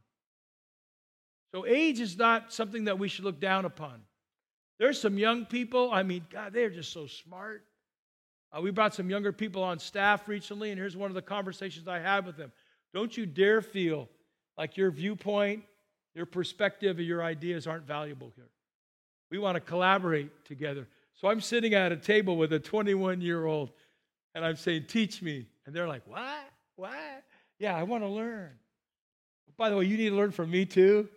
So, 1.52 1.64
age 1.64 2.00
is 2.00 2.18
not 2.18 2.52
something 2.52 2.85
that 2.85 2.99
we 2.99 3.09
should 3.09 3.25
look 3.25 3.40
down 3.40 3.64
upon. 3.64 4.02
There's 4.80 5.00
some 5.00 5.16
young 5.16 5.47
people, 5.47 5.90
I 5.92 6.02
mean, 6.02 6.26
God, 6.30 6.52
they're 6.52 6.68
just 6.68 6.92
so 6.92 7.06
smart. 7.06 7.64
Uh, 8.52 8.61
we 8.61 8.73
brought 8.73 8.92
some 8.92 9.09
younger 9.09 9.33
people 9.33 9.62
on 9.62 9.78
staff 9.78 10.28
recently, 10.28 10.71
and 10.71 10.78
here's 10.78 10.97
one 10.97 11.12
of 11.12 11.14
the 11.14 11.23
conversations 11.23 11.87
I 11.87 12.00
had 12.00 12.26
with 12.26 12.37
them. 12.37 12.50
Don't 12.92 13.16
you 13.16 13.25
dare 13.25 13.62
feel 13.62 14.09
like 14.59 14.76
your 14.76 14.90
viewpoint, 14.90 15.62
your 16.14 16.26
perspective, 16.26 16.99
or 16.99 17.02
your 17.02 17.23
ideas 17.23 17.68
aren't 17.68 17.87
valuable 17.87 18.33
here. 18.35 18.50
We 19.30 19.38
want 19.38 19.54
to 19.54 19.61
collaborate 19.61 20.44
together. 20.44 20.88
So 21.14 21.28
I'm 21.28 21.40
sitting 21.40 21.75
at 21.75 21.92
a 21.92 21.97
table 21.97 22.37
with 22.37 22.52
a 22.52 22.59
21 22.59 23.21
year 23.21 23.47
old, 23.47 23.71
and 24.35 24.45
I'm 24.45 24.57
saying, 24.57 24.87
Teach 24.88 25.23
me. 25.23 25.47
And 25.67 25.75
they're 25.75 25.88
like, 25.88 26.03
What? 26.07 26.50
What? 26.76 27.25
Yeah, 27.59 27.76
I 27.76 27.83
want 27.85 28.03
to 28.03 28.09
learn. 28.09 28.50
By 29.57 29.71
the 29.71 29.76
way, 29.76 29.85
you 29.85 29.97
need 29.97 30.11
to 30.11 30.17
learn 30.17 30.33
from 30.33 30.50
me 30.50 30.67
too. 30.67 31.09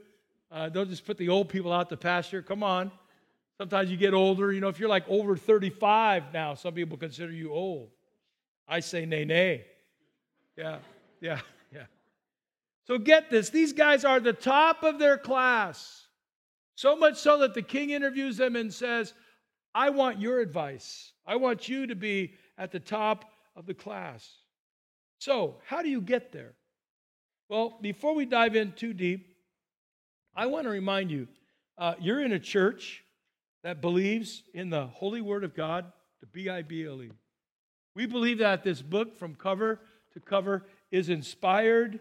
Uh, 0.52 0.70
don't 0.70 0.90
just 0.90 1.06
put 1.06 1.18
the 1.18 1.30
old 1.30 1.50
people 1.50 1.74
out 1.74 1.90
to 1.90 1.98
pasture. 1.98 2.42
Come 2.42 2.64
on. 2.64 2.92
Sometimes 3.58 3.90
you 3.90 3.98
get 3.98 4.14
older. 4.14 4.52
You 4.52 4.62
know, 4.62 4.68
if 4.68 4.80
you're 4.80 4.90
like 4.90 5.08
over 5.10 5.36
35 5.36 6.32
now, 6.32 6.54
some 6.54 6.74
people 6.74 6.98
consider 6.98 7.32
you 7.32 7.52
old. 7.52 7.90
I 8.68 8.80
say 8.82 9.06
nay, 9.06 9.26
nay. 9.26 9.66
Yeah, 10.56 10.80
yeah, 11.22 11.40
yeah. 11.74 11.86
So 12.86 12.98
get 12.98 13.30
this 13.30 13.50
these 13.50 13.74
guys 13.74 14.06
are 14.06 14.20
the 14.20 14.34
top 14.34 14.84
of 14.84 15.00
their 15.00 15.18
class. 15.18 16.06
So 16.76 16.96
much 16.96 17.18
so 17.18 17.40
that 17.40 17.56
the 17.56 17.62
king 17.64 17.90
interviews 17.90 18.38
them 18.38 18.56
and 18.56 18.72
says, 18.72 19.14
I 19.74 19.90
want 19.90 20.22
your 20.22 20.40
advice. 20.40 21.12
I 21.26 21.36
want 21.36 21.68
you 21.68 21.88
to 21.88 21.96
be 21.96 22.34
at 22.58 22.72
the 22.72 22.80
top 22.80 23.26
of 23.56 23.66
the 23.66 23.74
class. 23.74 24.30
So, 25.20 25.58
how 25.66 25.82
do 25.82 25.90
you 25.90 26.02
get 26.02 26.32
there? 26.32 26.54
Well, 27.50 27.78
before 27.82 28.14
we 28.14 28.26
dive 28.26 28.56
in 28.56 28.74
too 28.74 28.94
deep, 28.94 29.36
I 30.36 30.46
want 30.48 30.66
to 30.66 30.70
remind 30.70 31.10
you 31.10 31.28
uh, 31.78 31.96
you're 32.00 32.22
in 32.22 32.34
a 32.34 32.40
church 32.40 33.04
that 33.64 33.82
believes 33.82 34.44
in 34.54 34.70
the 34.70 34.86
holy 34.88 35.22
word 35.22 35.44
of 35.44 35.56
God, 35.56 35.92
the 36.20 36.28
B 36.28 36.50
I 36.50 36.62
B 36.62 36.86
L 36.86 37.02
E. 37.02 37.12
We 37.96 38.06
believe 38.06 38.40
that 38.40 38.64
this 38.64 38.82
book, 38.82 39.18
from 39.18 39.36
cover 39.36 39.80
to 40.14 40.20
cover, 40.20 40.66
is 40.92 41.10
inspired 41.10 42.00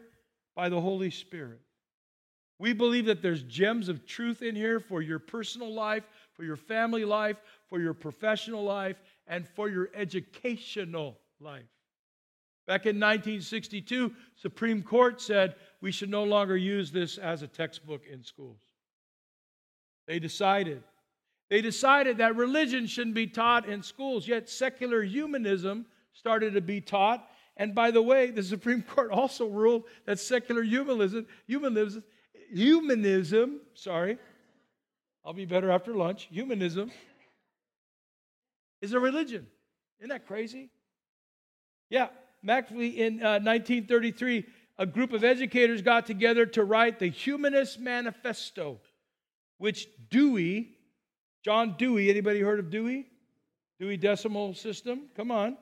by 0.54 0.68
the 0.68 0.80
Holy 0.80 1.10
Spirit. 1.10 1.60
We 2.58 2.72
believe 2.72 3.06
that 3.06 3.22
there's 3.22 3.42
gems 3.42 3.88
of 3.88 4.06
truth 4.06 4.42
in 4.42 4.54
here 4.54 4.80
for 4.80 5.02
your 5.02 5.18
personal 5.18 5.72
life, 5.72 6.04
for 6.32 6.44
your 6.44 6.56
family 6.56 7.04
life, 7.04 7.36
for 7.68 7.80
your 7.80 7.94
professional 7.94 8.64
life, 8.64 8.96
and 9.26 9.46
for 9.48 9.68
your 9.68 9.90
educational 9.94 11.18
life. 11.40 11.64
Back 12.66 12.86
in 12.86 12.96
1962, 12.96 14.12
Supreme 14.34 14.82
Court 14.82 15.20
said 15.20 15.54
we 15.80 15.92
should 15.92 16.10
no 16.10 16.24
longer 16.24 16.56
use 16.56 16.90
this 16.90 17.16
as 17.16 17.42
a 17.42 17.46
textbook 17.46 18.02
in 18.10 18.24
schools. 18.24 18.60
They 20.08 20.18
decided. 20.18 20.82
They 21.48 21.60
decided 21.60 22.18
that 22.18 22.34
religion 22.34 22.86
shouldn't 22.86 23.14
be 23.14 23.28
taught 23.28 23.68
in 23.68 23.82
schools, 23.82 24.26
yet 24.26 24.48
secular 24.48 25.02
humanism 25.02 25.86
started 26.12 26.54
to 26.54 26.60
be 26.60 26.80
taught. 26.80 27.28
And 27.56 27.72
by 27.72 27.92
the 27.92 28.02
way, 28.02 28.30
the 28.30 28.42
Supreme 28.42 28.82
Court 28.82 29.12
also 29.12 29.46
ruled 29.46 29.84
that 30.06 30.18
secular 30.18 30.62
humanism, 30.62 31.26
humanism, 31.46 32.02
humanism, 32.52 33.60
sorry, 33.74 34.18
I'll 35.24 35.32
be 35.32 35.44
better 35.44 35.70
after 35.70 35.94
lunch, 35.94 36.28
humanism 36.30 36.90
is 38.80 38.92
a 38.92 39.00
religion. 39.00 39.46
Isn't 39.98 40.10
that 40.10 40.26
crazy? 40.26 40.70
Yeah, 41.88 42.08
Actually, 42.48 43.00
in 43.00 43.14
uh, 43.22 43.40
1933, 43.40 44.44
a 44.78 44.86
group 44.86 45.12
of 45.12 45.24
educators 45.24 45.82
got 45.82 46.06
together 46.06 46.46
to 46.46 46.64
write 46.64 46.98
the 46.98 47.08
Humanist 47.08 47.80
Manifesto, 47.80 48.78
which 49.58 49.88
Dewey, 50.10 50.76
John 51.44 51.74
Dewey, 51.76 52.10
anybody 52.10 52.40
heard 52.40 52.60
of 52.60 52.70
Dewey? 52.70 53.06
Dewey 53.80 53.96
Decimal 53.96 54.54
System? 54.54 55.08
Come 55.16 55.30
on. 55.30 55.56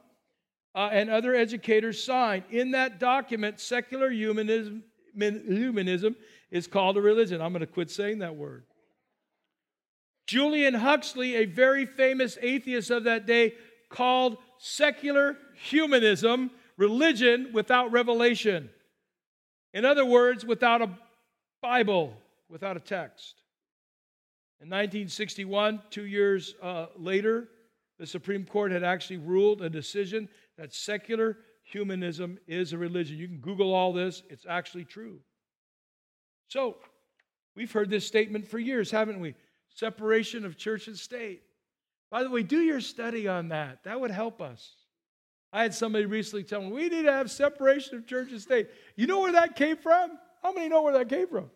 Uh, 0.74 0.90
and 0.92 1.08
other 1.08 1.34
educators 1.34 2.02
signed. 2.02 2.44
In 2.50 2.72
that 2.72 2.98
document, 2.98 3.60
secular 3.60 4.10
humanism, 4.10 4.82
humanism 5.16 6.16
is 6.50 6.66
called 6.66 6.96
a 6.96 7.00
religion. 7.00 7.40
I'm 7.40 7.52
going 7.52 7.60
to 7.60 7.66
quit 7.66 7.90
saying 7.90 8.18
that 8.18 8.34
word. 8.34 8.64
Julian 10.26 10.74
Huxley, 10.74 11.36
a 11.36 11.44
very 11.44 11.86
famous 11.86 12.38
atheist 12.40 12.90
of 12.90 13.04
that 13.04 13.26
day, 13.26 13.54
called 13.88 14.38
secular 14.58 15.36
humanism 15.54 16.50
religion 16.76 17.50
without 17.52 17.92
revelation. 17.92 18.70
In 19.72 19.84
other 19.84 20.04
words, 20.04 20.44
without 20.44 20.82
a 20.82 20.90
Bible, 21.60 22.14
without 22.48 22.76
a 22.76 22.80
text. 22.80 23.34
In 24.60 24.68
1961, 24.68 25.82
two 25.90 26.06
years 26.06 26.54
uh, 26.62 26.86
later, 26.96 27.48
the 27.98 28.06
Supreme 28.06 28.44
Court 28.44 28.72
had 28.72 28.82
actually 28.82 29.18
ruled 29.18 29.62
a 29.62 29.70
decision 29.70 30.28
that 30.56 30.72
secular 30.72 31.38
humanism 31.64 32.38
is 32.46 32.72
a 32.72 32.78
religion. 32.78 33.18
You 33.18 33.28
can 33.28 33.38
Google 33.38 33.74
all 33.74 33.92
this, 33.92 34.22
it's 34.30 34.46
actually 34.48 34.84
true. 34.84 35.20
So, 36.48 36.76
we've 37.56 37.72
heard 37.72 37.90
this 37.90 38.06
statement 38.06 38.46
for 38.46 38.58
years, 38.58 38.90
haven't 38.90 39.20
we? 39.20 39.34
Separation 39.74 40.44
of 40.44 40.56
church 40.56 40.88
and 40.88 40.96
state. 40.96 41.42
By 42.10 42.22
the 42.22 42.30
way, 42.30 42.42
do 42.42 42.60
your 42.60 42.80
study 42.80 43.28
on 43.28 43.48
that. 43.48 43.84
That 43.84 44.00
would 44.00 44.12
help 44.12 44.40
us. 44.40 44.74
I 45.52 45.62
had 45.62 45.74
somebody 45.74 46.06
recently 46.06 46.44
tell 46.44 46.62
me, 46.62 46.72
we 46.72 46.88
need 46.88 47.02
to 47.02 47.12
have 47.12 47.30
separation 47.30 47.96
of 47.96 48.06
church 48.06 48.30
and 48.30 48.40
state. 48.40 48.68
You 48.96 49.06
know 49.06 49.20
where 49.20 49.32
that 49.32 49.56
came 49.56 49.76
from? 49.76 50.18
How 50.42 50.52
many 50.52 50.68
know 50.68 50.82
where 50.82 50.94
that 50.94 51.08
came 51.08 51.28
from? 51.28 51.50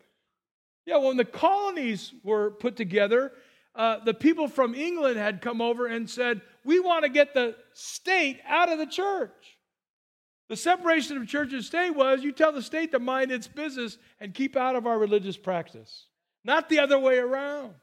Yeah, 0.86 0.98
when 0.98 1.16
the 1.16 1.24
colonies 1.24 2.12
were 2.22 2.50
put 2.50 2.76
together, 2.76 3.32
uh, 3.74 3.98
the 4.04 4.14
people 4.14 4.48
from 4.48 4.74
England 4.74 5.16
had 5.16 5.40
come 5.40 5.60
over 5.60 5.86
and 5.86 6.08
said, 6.08 6.40
We 6.64 6.80
want 6.80 7.04
to 7.04 7.08
get 7.08 7.34
the 7.34 7.54
state 7.72 8.40
out 8.46 8.70
of 8.70 8.78
the 8.78 8.86
church. 8.86 9.58
The 10.48 10.56
separation 10.56 11.16
of 11.18 11.28
church 11.28 11.52
and 11.52 11.62
state 11.62 11.90
was 11.90 12.22
you 12.22 12.32
tell 12.32 12.52
the 12.52 12.62
state 12.62 12.92
to 12.92 12.98
mind 12.98 13.30
its 13.30 13.46
business 13.46 13.98
and 14.18 14.34
keep 14.34 14.56
out 14.56 14.76
of 14.76 14.86
our 14.86 14.98
religious 14.98 15.36
practice, 15.36 16.06
not 16.42 16.68
the 16.68 16.78
other 16.78 16.98
way 16.98 17.18
around. 17.18 17.74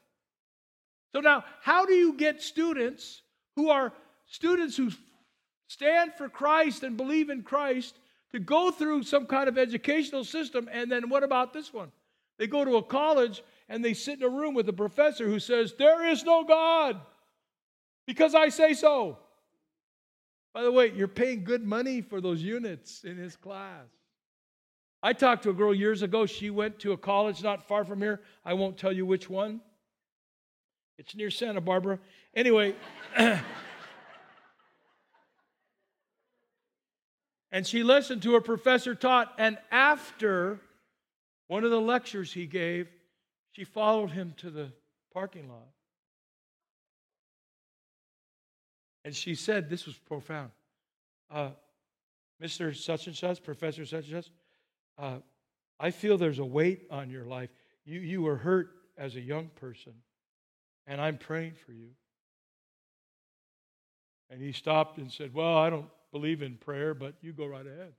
So, 1.16 1.20
now, 1.20 1.44
how 1.62 1.86
do 1.86 1.94
you 1.94 2.12
get 2.12 2.42
students 2.42 3.22
who 3.54 3.70
are 3.70 3.90
students 4.26 4.76
who 4.76 4.90
stand 5.66 6.12
for 6.12 6.28
Christ 6.28 6.82
and 6.82 6.94
believe 6.94 7.30
in 7.30 7.42
Christ 7.42 7.98
to 8.32 8.38
go 8.38 8.70
through 8.70 9.02
some 9.04 9.24
kind 9.24 9.48
of 9.48 9.56
educational 9.56 10.24
system. 10.24 10.68
And 10.70 10.92
then 10.92 11.08
what 11.08 11.22
about 11.22 11.54
this 11.54 11.72
one? 11.72 11.90
They 12.38 12.46
go 12.46 12.66
to 12.66 12.76
a 12.76 12.82
college 12.82 13.42
and 13.70 13.82
they 13.82 13.94
sit 13.94 14.18
in 14.18 14.24
a 14.24 14.28
room 14.28 14.52
with 14.52 14.68
a 14.68 14.74
professor 14.74 15.26
who 15.26 15.40
says, 15.40 15.72
There 15.78 16.06
is 16.06 16.22
no 16.22 16.44
God 16.44 17.00
because 18.06 18.34
I 18.34 18.50
say 18.50 18.74
so. 18.74 19.16
By 20.52 20.64
the 20.64 20.70
way, 20.70 20.92
you're 20.94 21.08
paying 21.08 21.44
good 21.44 21.64
money 21.64 22.02
for 22.02 22.20
those 22.20 22.42
units 22.42 23.04
in 23.04 23.16
his 23.16 23.36
class. 23.36 23.86
I 25.02 25.14
talked 25.14 25.44
to 25.44 25.50
a 25.50 25.54
girl 25.54 25.74
years 25.74 26.02
ago. 26.02 26.26
She 26.26 26.50
went 26.50 26.78
to 26.80 26.92
a 26.92 26.98
college 26.98 27.42
not 27.42 27.66
far 27.66 27.86
from 27.86 28.02
here. 28.02 28.20
I 28.44 28.52
won't 28.52 28.76
tell 28.76 28.92
you 28.92 29.06
which 29.06 29.30
one. 29.30 29.62
It's 30.98 31.14
near 31.14 31.30
Santa 31.30 31.60
Barbara. 31.60 31.98
Anyway, 32.34 32.74
And 37.52 37.66
she 37.66 37.82
listened 37.82 38.22
to 38.22 38.34
her 38.34 38.40
professor 38.42 38.94
taught, 38.94 39.32
and 39.38 39.56
after 39.70 40.60
one 41.48 41.64
of 41.64 41.70
the 41.70 41.80
lectures 41.80 42.32
he 42.32 42.44
gave, 42.46 42.88
she 43.52 43.64
followed 43.64 44.10
him 44.10 44.34
to 44.38 44.50
the 44.50 44.72
parking 45.14 45.48
lot. 45.48 45.68
And 49.04 49.14
she 49.14 49.34
said, 49.34 49.70
This 49.70 49.86
was 49.86 49.96
profound. 49.96 50.50
uh, 51.30 51.50
Mr. 52.42 52.76
Such 52.76 53.06
and 53.06 53.16
Such, 53.16 53.42
Professor 53.42 53.86
Such 53.86 54.10
and 54.10 54.22
Such, 54.24 54.32
uh, 54.98 55.18
I 55.80 55.90
feel 55.90 56.18
there's 56.18 56.40
a 56.40 56.44
weight 56.44 56.86
on 56.90 57.08
your 57.08 57.24
life. 57.24 57.48
You, 57.86 58.00
you 58.00 58.20
were 58.20 58.36
hurt 58.36 58.68
as 58.98 59.16
a 59.16 59.20
young 59.20 59.48
person, 59.54 59.94
and 60.86 61.00
I'm 61.00 61.18
praying 61.18 61.54
for 61.64 61.72
you. 61.72 61.90
And 64.30 64.40
he 64.40 64.52
stopped 64.52 64.98
and 64.98 65.10
said, 65.10 65.34
Well, 65.34 65.56
I 65.56 65.70
don't 65.70 65.88
believe 66.12 66.42
in 66.42 66.56
prayer, 66.56 66.94
but 66.94 67.14
you 67.20 67.32
go 67.32 67.46
right 67.46 67.66
ahead. 67.66 67.92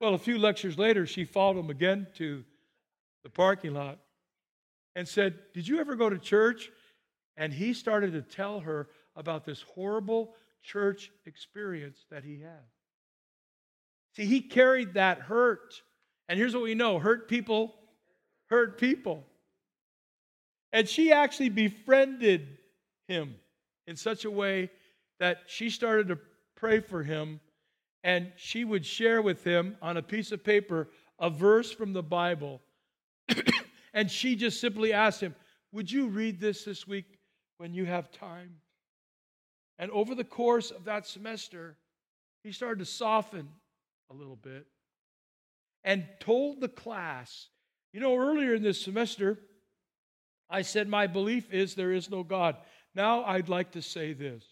Well, 0.00 0.14
a 0.14 0.18
few 0.18 0.38
lectures 0.38 0.78
later, 0.78 1.06
she 1.06 1.24
followed 1.24 1.58
him 1.58 1.70
again 1.70 2.06
to 2.16 2.44
the 3.22 3.30
parking 3.30 3.74
lot 3.74 3.98
and 4.94 5.06
said, 5.06 5.38
Did 5.54 5.66
you 5.66 5.80
ever 5.80 5.96
go 5.96 6.10
to 6.10 6.18
church? 6.18 6.70
And 7.36 7.52
he 7.52 7.72
started 7.72 8.12
to 8.12 8.22
tell 8.22 8.60
her 8.60 8.88
about 9.16 9.44
this 9.44 9.62
horrible 9.62 10.34
church 10.62 11.10
experience 11.26 12.04
that 12.10 12.24
he 12.24 12.40
had. 12.40 12.64
See, 14.16 14.26
he 14.26 14.42
carried 14.42 14.94
that 14.94 15.18
hurt. 15.18 15.82
And 16.28 16.38
here's 16.38 16.54
what 16.54 16.62
we 16.62 16.74
know 16.74 16.98
hurt 16.98 17.28
people 17.28 17.74
hurt 18.46 18.78
people. 18.78 19.24
And 20.72 20.88
she 20.88 21.12
actually 21.12 21.50
befriended 21.50 22.58
him 23.08 23.34
in 23.86 23.96
such 23.96 24.24
a 24.24 24.30
way 24.30 24.70
that 25.20 25.42
she 25.46 25.70
started 25.70 26.08
to 26.08 26.18
pray 26.56 26.80
for 26.80 27.02
him 27.02 27.40
and 28.04 28.32
she 28.36 28.64
would 28.64 28.84
share 28.84 29.22
with 29.22 29.44
him 29.44 29.76
on 29.80 29.96
a 29.96 30.02
piece 30.02 30.32
of 30.32 30.42
paper 30.42 30.88
a 31.18 31.30
verse 31.30 31.70
from 31.70 31.92
the 31.92 32.02
Bible. 32.02 32.60
and 33.94 34.10
she 34.10 34.34
just 34.34 34.60
simply 34.60 34.92
asked 34.92 35.20
him, 35.20 35.34
Would 35.72 35.90
you 35.90 36.08
read 36.08 36.40
this 36.40 36.64
this 36.64 36.86
week 36.86 37.18
when 37.58 37.74
you 37.74 37.84
have 37.84 38.10
time? 38.10 38.56
And 39.78 39.90
over 39.92 40.14
the 40.14 40.24
course 40.24 40.70
of 40.70 40.84
that 40.84 41.06
semester, 41.06 41.76
he 42.42 42.52
started 42.52 42.80
to 42.80 42.84
soften 42.84 43.48
a 44.10 44.14
little 44.14 44.36
bit 44.36 44.66
and 45.84 46.06
told 46.20 46.60
the 46.60 46.68
class, 46.68 47.48
You 47.92 48.00
know, 48.00 48.16
earlier 48.16 48.54
in 48.54 48.62
this 48.62 48.80
semester, 48.80 49.38
I 50.52 50.62
said, 50.62 50.86
My 50.86 51.06
belief 51.08 51.52
is 51.52 51.74
there 51.74 51.92
is 51.92 52.10
no 52.10 52.22
God. 52.22 52.56
Now 52.94 53.24
I'd 53.24 53.48
like 53.48 53.72
to 53.72 53.82
say 53.82 54.12
this. 54.12 54.44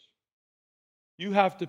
You 1.18 1.32
have 1.32 1.58
to 1.58 1.68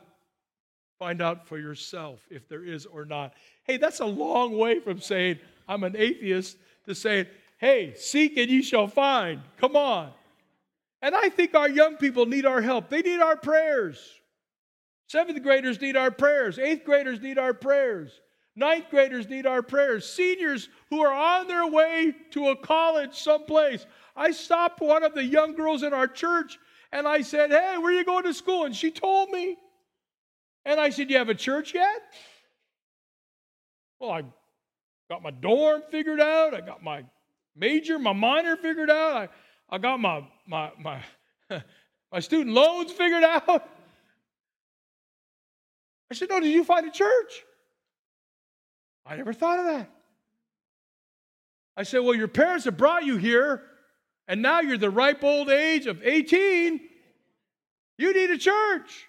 find 0.98 1.22
out 1.22 1.46
for 1.48 1.58
yourself 1.58 2.22
if 2.30 2.48
there 2.48 2.64
is 2.64 2.86
or 2.86 3.06
not. 3.06 3.34
Hey, 3.66 3.78
that's 3.78 4.00
a 4.00 4.06
long 4.06 4.58
way 4.58 4.80
from 4.80 5.02
saying, 5.02 5.40
I'm 5.68 5.84
an 5.84 5.96
atheist, 5.98 6.58
to 6.86 6.96
saying, 6.96 7.28
hey, 7.58 7.94
seek 7.96 8.38
and 8.38 8.50
you 8.50 8.64
shall 8.64 8.88
find. 8.88 9.42
Come 9.58 9.76
on. 9.76 10.12
And 11.02 11.16
I 11.16 11.30
think 11.30 11.56
our 11.56 11.70
young 11.70 11.98
people 11.98 12.26
need 12.26 12.46
our 12.46 12.62
help. 12.62 12.90
They 12.90 13.02
need 13.02 13.20
our 13.20 13.36
prayers. 13.36 14.00
Seventh 15.08 15.42
graders 15.44 15.82
need 15.82 15.98
our 15.98 16.12
prayers. 16.12 16.58
Eighth 16.58 16.86
graders 16.86 17.20
need 17.20 17.38
our 17.38 17.54
prayers. 17.54 18.22
Ninth 18.56 18.86
graders 18.90 19.30
need 19.30 19.46
our 19.46 19.62
prayers. 19.62 20.08
Seniors 20.08 20.70
who 20.90 21.02
are 21.02 21.14
on 21.14 21.48
their 21.48 21.68
way 21.68 22.14
to 22.32 22.50
a 22.50 22.56
college 22.56 23.16
someplace. 23.16 23.86
I 24.16 24.32
stopped 24.32 24.82
one 24.82 25.04
of 25.04 25.14
the 25.14 25.24
young 25.24 25.56
girls 25.56 25.84
in 25.84 25.94
our 25.94 26.08
church 26.08 26.60
and 26.92 27.08
I 27.08 27.22
said, 27.22 27.52
Hey, 27.52 27.78
where 27.78 27.94
are 27.94 27.98
you 27.98 28.06
going 28.06 28.24
to 28.26 28.34
school? 28.34 28.66
And 28.66 28.76
she 28.76 28.92
told 28.92 29.30
me. 29.30 29.58
And 30.66 30.80
I 30.80 30.90
said, 30.90 31.10
You 31.10 31.18
have 31.18 31.30
a 31.30 31.36
church 31.36 31.74
yet? 31.74 32.02
Well, 34.00 34.12
I 34.12 34.24
got 35.10 35.22
my 35.22 35.32
dorm 35.32 35.84
figured 35.90 36.20
out. 36.20 36.54
I 36.54 36.62
got 36.62 36.84
my 36.84 37.04
major, 37.56 38.00
my 38.00 38.14
minor 38.14 38.56
figured 38.58 38.90
out. 38.90 39.16
I, 39.16 39.30
I 39.70 39.78
got 39.78 40.00
my, 40.00 40.24
my, 40.46 40.72
my, 40.80 41.02
my 42.12 42.20
student 42.20 42.56
loans 42.56 42.92
figured 42.92 43.24
out. 43.24 43.70
I 46.10 46.14
said, 46.14 46.30
No, 46.30 46.40
did 46.40 46.50
you 46.50 46.64
find 46.64 46.88
a 46.88 46.92
church? 46.92 47.44
I 49.06 49.16
never 49.16 49.34
thought 49.34 49.60
of 49.60 49.66
that. 49.66 49.90
I 51.78 51.84
said, 51.84 52.00
Well, 52.00 52.16
your 52.16 52.28
parents 52.28 52.66
have 52.66 52.78
brought 52.78 53.06
you 53.06 53.18
here, 53.18 53.64
and 54.28 54.42
now 54.42 54.62
you're 54.62 54.78
the 54.78 54.90
ripe 54.90 55.24
old 55.24 55.50
age 55.50 55.88
of 55.88 56.02
18. 56.04 56.80
You 57.98 58.14
need 58.14 58.32
a 58.32 58.38
church. 58.38 59.08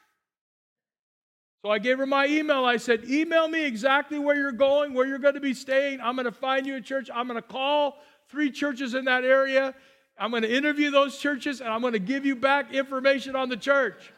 So 1.64 1.70
I 1.70 1.78
gave 1.78 1.98
her 1.98 2.06
my 2.06 2.26
email. 2.26 2.64
I 2.64 2.76
said, 2.76 3.04
Email 3.04 3.46
me 3.46 3.64
exactly 3.64 4.18
where 4.18 4.34
you're 4.36 4.50
going, 4.50 4.94
where 4.94 5.06
you're 5.06 5.18
going 5.18 5.34
to 5.34 5.40
be 5.40 5.54
staying. 5.54 6.00
I'm 6.00 6.16
going 6.16 6.26
to 6.26 6.32
find 6.32 6.66
you 6.66 6.76
a 6.76 6.80
church. 6.80 7.08
I'm 7.14 7.28
going 7.28 7.40
to 7.40 7.46
call 7.46 7.98
three 8.28 8.50
churches 8.50 8.94
in 8.94 9.04
that 9.04 9.24
area. 9.24 9.74
I'm 10.18 10.30
going 10.30 10.42
to 10.42 10.54
interview 10.54 10.90
those 10.90 11.18
churches 11.18 11.60
and 11.60 11.70
I'm 11.70 11.80
going 11.80 11.94
to 11.94 11.98
give 11.98 12.26
you 12.26 12.36
back 12.36 12.74
information 12.74 13.36
on 13.36 13.48
the 13.48 13.56
church. 13.56 14.12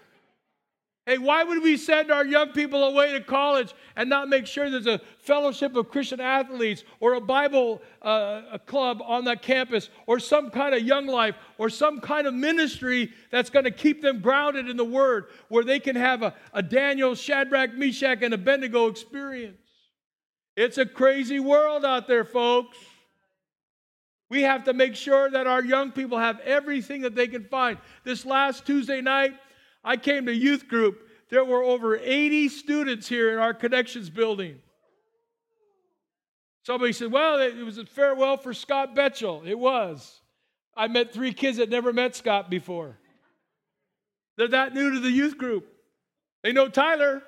Hey, 1.07 1.19
why 1.19 1.45
would 1.45 1.63
we 1.63 1.77
send 1.77 2.11
our 2.11 2.25
young 2.25 2.53
people 2.53 2.83
away 2.85 3.13
to 3.13 3.21
college 3.21 3.75
and 3.95 4.09
not 4.09 4.31
make 4.31 4.47
sure 4.47 4.71
there's 4.71 4.87
a 4.87 5.03
fellowship 5.19 5.77
of 5.77 5.91
Christian 5.91 6.19
athletes 6.19 6.83
or 6.99 7.15
a 7.15 7.21
Bible 7.21 7.83
uh, 8.01 8.43
a 8.53 8.59
club 8.59 9.03
on 9.05 9.25
that 9.25 9.43
campus 9.43 9.91
or 10.07 10.19
some 10.19 10.51
kind 10.51 10.75
of 10.75 10.83
young 10.83 11.07
life 11.07 11.35
or 11.59 11.69
some 11.69 12.01
kind 12.01 12.27
of 12.27 12.33
ministry 12.33 13.13
that's 13.31 13.51
going 13.51 13.67
to 13.67 13.71
keep 13.71 14.01
them 14.01 14.21
grounded 14.21 14.71
in 14.71 14.79
the 14.79 14.85
Word 14.85 15.27
where 15.49 15.63
they 15.63 15.79
can 15.79 15.95
have 15.95 16.23
a, 16.23 16.33
a 16.55 16.63
Daniel, 16.63 17.15
Shadrach, 17.15 17.75
Meshach, 17.75 18.23
and 18.23 18.33
Abednego 18.33 18.87
experience? 18.87 19.59
It's 20.57 20.79
a 20.79 20.87
crazy 20.87 21.39
world 21.39 21.85
out 21.85 22.09
there, 22.09 22.25
folks. 22.25 22.79
We 24.31 24.43
have 24.43 24.65
to 24.65 24.73
make 24.73 24.97
sure 24.97 25.31
that 25.31 25.47
our 25.47 25.63
young 25.63 25.93
people 25.93 26.19
have 26.19 26.41
everything 26.41 27.03
that 27.03 27.15
they 27.15 27.29
can 27.29 27.45
find. 27.45 27.77
This 28.05 28.25
last 28.25 28.65
Tuesday 28.65 29.03
night, 29.03 29.35
I 29.85 29.97
came 29.97 30.27
to 30.27 30.35
youth 30.35 30.67
group. 30.69 31.09
There 31.31 31.45
were 31.45 31.63
over 31.63 31.97
80 31.97 32.49
students 32.49 33.09
here 33.09 33.33
in 33.33 33.39
our 33.39 33.53
connections 33.53 34.11
building. 34.11 34.61
Somebody 36.65 36.93
said, 36.93 37.13
Well, 37.13 37.41
it 37.41 37.57
was 37.57 37.79
a 37.79 37.85
farewell 37.85 38.37
for 38.37 38.55
Scott 38.55 38.97
Betchel. 38.97 39.47
It 39.47 39.59
was. 39.59 40.21
I 40.77 40.89
met 40.89 41.13
three 41.13 41.33
kids 41.33 41.59
that 41.59 41.71
never 41.71 41.93
met 41.93 42.17
Scott 42.17 42.51
before. 42.51 42.99
They're 44.37 44.49
that 44.49 44.75
new 44.75 44.91
to 44.93 45.01
the 45.01 45.11
youth 45.11 45.39
group. 45.39 45.67
They 46.43 46.53
know 46.53 46.69
Tyler. 46.69 47.23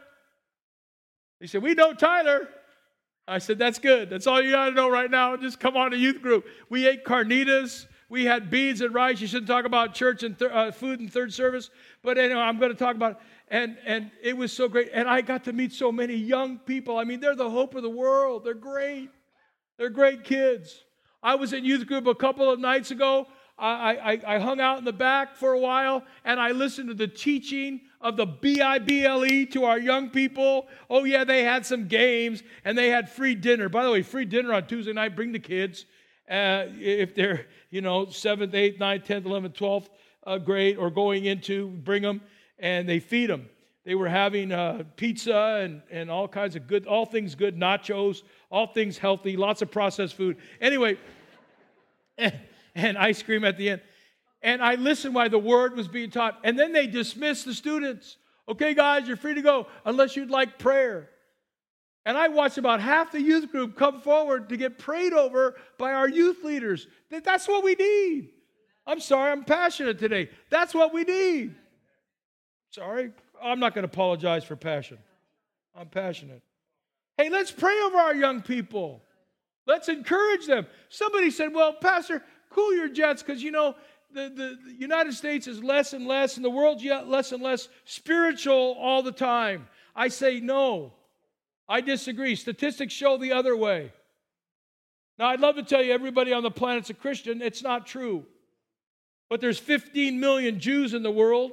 They 1.40 1.46
said, 1.46 1.62
We 1.62 1.74
know 1.74 1.92
Tyler. 1.92 2.48
I 3.28 3.38
said, 3.38 3.58
That's 3.58 3.78
good. 3.78 4.08
That's 4.08 4.26
all 4.26 4.40
you 4.40 4.52
got 4.52 4.70
to 4.70 4.74
know 4.74 4.90
right 4.90 5.10
now. 5.10 5.36
Just 5.36 5.60
come 5.60 5.76
on 5.76 5.90
to 5.90 5.98
youth 5.98 6.22
group. 6.22 6.46
We 6.70 6.86
ate 6.86 7.04
carnitas. 7.04 7.86
We 8.08 8.24
had 8.24 8.50
beads 8.50 8.80
and 8.80 8.94
rice. 8.94 9.20
You 9.20 9.26
shouldn't 9.26 9.48
talk 9.48 9.64
about 9.64 9.94
church 9.94 10.22
and 10.22 10.38
th- 10.38 10.50
uh, 10.50 10.70
food 10.70 11.00
and 11.00 11.12
third 11.12 11.34
service, 11.34 11.70
but 12.02 12.18
anyway, 12.18 12.40
I'm 12.40 12.58
going 12.58 12.72
to 12.72 12.78
talk 12.78 12.96
about. 12.96 13.12
It. 13.12 13.18
And 13.48 13.76
and 13.86 14.10
it 14.22 14.36
was 14.36 14.52
so 14.52 14.68
great. 14.68 14.90
And 14.92 15.08
I 15.08 15.20
got 15.20 15.44
to 15.44 15.52
meet 15.52 15.72
so 15.72 15.92
many 15.92 16.14
young 16.14 16.58
people. 16.58 16.98
I 16.98 17.04
mean, 17.04 17.20
they're 17.20 17.36
the 17.36 17.50
hope 17.50 17.74
of 17.74 17.82
the 17.82 17.90
world. 17.90 18.44
They're 18.44 18.54
great. 18.54 19.10
They're 19.78 19.90
great 19.90 20.24
kids. 20.24 20.84
I 21.22 21.34
was 21.34 21.52
in 21.52 21.64
youth 21.64 21.86
group 21.86 22.06
a 22.06 22.14
couple 22.14 22.50
of 22.50 22.58
nights 22.58 22.90
ago. 22.90 23.26
I, 23.58 23.96
I, 24.26 24.34
I 24.34 24.38
hung 24.38 24.60
out 24.60 24.78
in 24.78 24.84
the 24.84 24.92
back 24.92 25.34
for 25.36 25.54
a 25.54 25.58
while 25.58 26.04
and 26.24 26.38
I 26.38 26.50
listened 26.50 26.88
to 26.88 26.94
the 26.94 27.08
teaching 27.08 27.80
of 28.02 28.16
the 28.16 28.26
B 28.26 28.60
I 28.60 28.78
B 28.78 29.04
L 29.04 29.24
E 29.24 29.46
to 29.46 29.64
our 29.64 29.78
young 29.78 30.10
people. 30.10 30.66
Oh, 30.90 31.04
yeah, 31.04 31.24
they 31.24 31.42
had 31.42 31.64
some 31.64 31.88
games 31.88 32.42
and 32.64 32.76
they 32.76 32.88
had 32.88 33.10
free 33.10 33.34
dinner. 33.34 33.68
By 33.68 33.84
the 33.84 33.90
way, 33.90 34.02
free 34.02 34.26
dinner 34.26 34.52
on 34.52 34.66
Tuesday 34.66 34.92
night, 34.92 35.16
bring 35.16 35.32
the 35.32 35.38
kids. 35.38 35.86
Uh, 36.30 36.66
if 36.78 37.14
they're, 37.14 37.46
you 37.70 37.80
know, 37.80 38.06
7th, 38.06 38.52
8th, 38.52 38.78
9th, 38.78 39.06
10th, 39.06 39.22
11th, 39.22 39.54
12th 39.54 39.88
uh, 40.26 40.38
grade 40.38 40.76
or 40.76 40.90
going 40.90 41.24
into, 41.24 41.68
bring 41.68 42.02
them 42.02 42.20
and 42.58 42.88
they 42.88 42.98
feed 42.98 43.30
them. 43.30 43.48
They 43.84 43.94
were 43.94 44.08
having 44.08 44.50
uh, 44.50 44.82
pizza 44.96 45.60
and, 45.62 45.80
and 45.90 46.10
all 46.10 46.26
kinds 46.26 46.56
of 46.56 46.66
good, 46.66 46.86
all 46.86 47.06
things 47.06 47.36
good, 47.36 47.56
nachos, 47.56 48.22
all 48.50 48.66
things 48.66 48.98
healthy, 48.98 49.36
lots 49.36 49.62
of 49.62 49.70
processed 49.70 50.14
food. 50.14 50.38
Anyway, 50.60 50.98
and, 52.18 52.34
and 52.74 52.98
ice 52.98 53.22
cream 53.22 53.44
at 53.44 53.56
the 53.56 53.70
end. 53.70 53.80
And 54.42 54.62
I 54.62 54.74
listened 54.74 55.14
while 55.14 55.30
the 55.30 55.38
word 55.38 55.76
was 55.76 55.88
being 55.88 56.10
taught. 56.10 56.38
And 56.42 56.58
then 56.58 56.72
they 56.72 56.86
dismissed 56.86 57.44
the 57.44 57.54
students. 57.54 58.16
Okay, 58.48 58.74
guys, 58.74 59.06
you're 59.06 59.16
free 59.16 59.34
to 59.34 59.42
go 59.42 59.68
unless 59.84 60.16
you'd 60.16 60.30
like 60.30 60.58
prayer. 60.58 61.10
And 62.04 62.16
I 62.16 62.28
watched 62.28 62.58
about 62.58 62.80
half 62.80 63.10
the 63.10 63.20
youth 63.20 63.50
group 63.50 63.76
come 63.76 64.00
forward 64.00 64.48
to 64.48 64.56
get 64.56 64.78
prayed 64.78 65.12
over 65.12 65.56
by 65.78 65.92
our 65.92 66.08
youth 66.08 66.44
leaders. 66.44 66.86
That's 67.10 67.48
what 67.48 67.64
we 67.64 67.74
need. 67.74 68.30
I'm 68.86 69.00
sorry, 69.00 69.32
I'm 69.32 69.44
passionate 69.44 69.98
today. 69.98 70.30
That's 70.48 70.74
what 70.74 70.94
we 70.94 71.02
need. 71.04 71.54
Sorry, 72.70 73.10
I'm 73.42 73.58
not 73.58 73.74
going 73.74 73.82
to 73.82 73.92
apologize 73.92 74.44
for 74.44 74.56
passion. 74.56 74.98
I'm 75.74 75.88
passionate. 75.88 76.42
Hey, 77.18 77.30
let's 77.30 77.50
pray 77.50 77.78
over 77.80 77.96
our 77.96 78.14
young 78.14 78.42
people. 78.42 79.02
Let's 79.66 79.88
encourage 79.88 80.46
them. 80.46 80.66
Somebody 80.88 81.30
said, 81.30 81.52
Well, 81.52 81.72
Pastor, 81.72 82.22
cool 82.50 82.74
your 82.74 82.88
jets 82.88 83.22
because 83.22 83.42
you 83.42 83.50
know 83.50 83.74
the, 84.12 84.28
the, 84.28 84.58
the, 84.64 84.72
United 84.78 85.14
States 85.14 85.46
is 85.46 85.62
less 85.62 85.92
and 85.92 86.06
less, 86.06 86.36
and 86.36 86.44
the 86.44 86.50
world's 86.50 86.84
less 86.84 87.32
and 87.32 87.42
less 87.42 87.68
spiritual 87.84 88.76
all 88.78 89.02
the 89.02 89.12
time. 89.12 89.66
I 89.94 90.08
say 90.08 90.40
no. 90.40 90.92
I 91.68 91.80
disagree. 91.80 92.36
Statistics 92.36 92.92
show 92.92 93.16
the 93.16 93.32
other 93.32 93.56
way. 93.56 93.92
Now, 95.18 95.28
I'd 95.28 95.40
love 95.40 95.56
to 95.56 95.62
tell 95.62 95.82
you 95.82 95.92
everybody 95.92 96.32
on 96.32 96.42
the 96.42 96.50
planet's 96.50 96.90
a 96.90 96.94
Christian. 96.94 97.42
It's 97.42 97.62
not 97.62 97.86
true. 97.86 98.24
But 99.28 99.40
there's 99.40 99.58
15 99.58 100.20
million 100.20 100.60
Jews 100.60 100.94
in 100.94 101.02
the 101.02 101.10
world. 101.10 101.52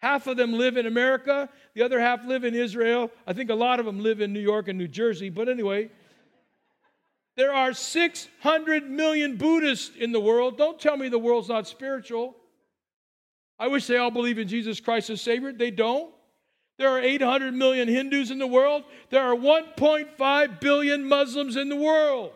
Half 0.00 0.26
of 0.26 0.36
them 0.36 0.52
live 0.52 0.76
in 0.76 0.86
America, 0.86 1.48
the 1.74 1.82
other 1.82 2.00
half 2.00 2.24
live 2.24 2.44
in 2.44 2.54
Israel. 2.54 3.10
I 3.26 3.32
think 3.32 3.50
a 3.50 3.54
lot 3.54 3.78
of 3.78 3.86
them 3.86 4.00
live 4.00 4.20
in 4.20 4.32
New 4.32 4.40
York 4.40 4.68
and 4.68 4.76
New 4.76 4.88
Jersey, 4.88 5.30
but 5.30 5.48
anyway. 5.48 5.90
There 7.36 7.54
are 7.54 7.72
600 7.72 8.90
million 8.90 9.36
Buddhists 9.36 9.96
in 9.96 10.12
the 10.12 10.20
world. 10.20 10.58
Don't 10.58 10.78
tell 10.78 10.96
me 10.96 11.08
the 11.08 11.18
world's 11.18 11.48
not 11.48 11.66
spiritual. 11.66 12.36
I 13.58 13.68
wish 13.68 13.86
they 13.86 13.96
all 13.96 14.10
believe 14.10 14.38
in 14.38 14.48
Jesus 14.48 14.80
Christ 14.80 15.08
as 15.08 15.22
Savior. 15.22 15.52
They 15.52 15.70
don't. 15.70 16.12
There 16.78 16.88
are 16.88 17.00
800 17.00 17.54
million 17.54 17.86
Hindus 17.86 18.30
in 18.30 18.38
the 18.38 18.46
world. 18.46 18.82
There 19.10 19.22
are 19.22 19.36
1.5 19.36 20.60
billion 20.60 21.06
Muslims 21.06 21.56
in 21.56 21.68
the 21.68 21.76
world. 21.76 22.32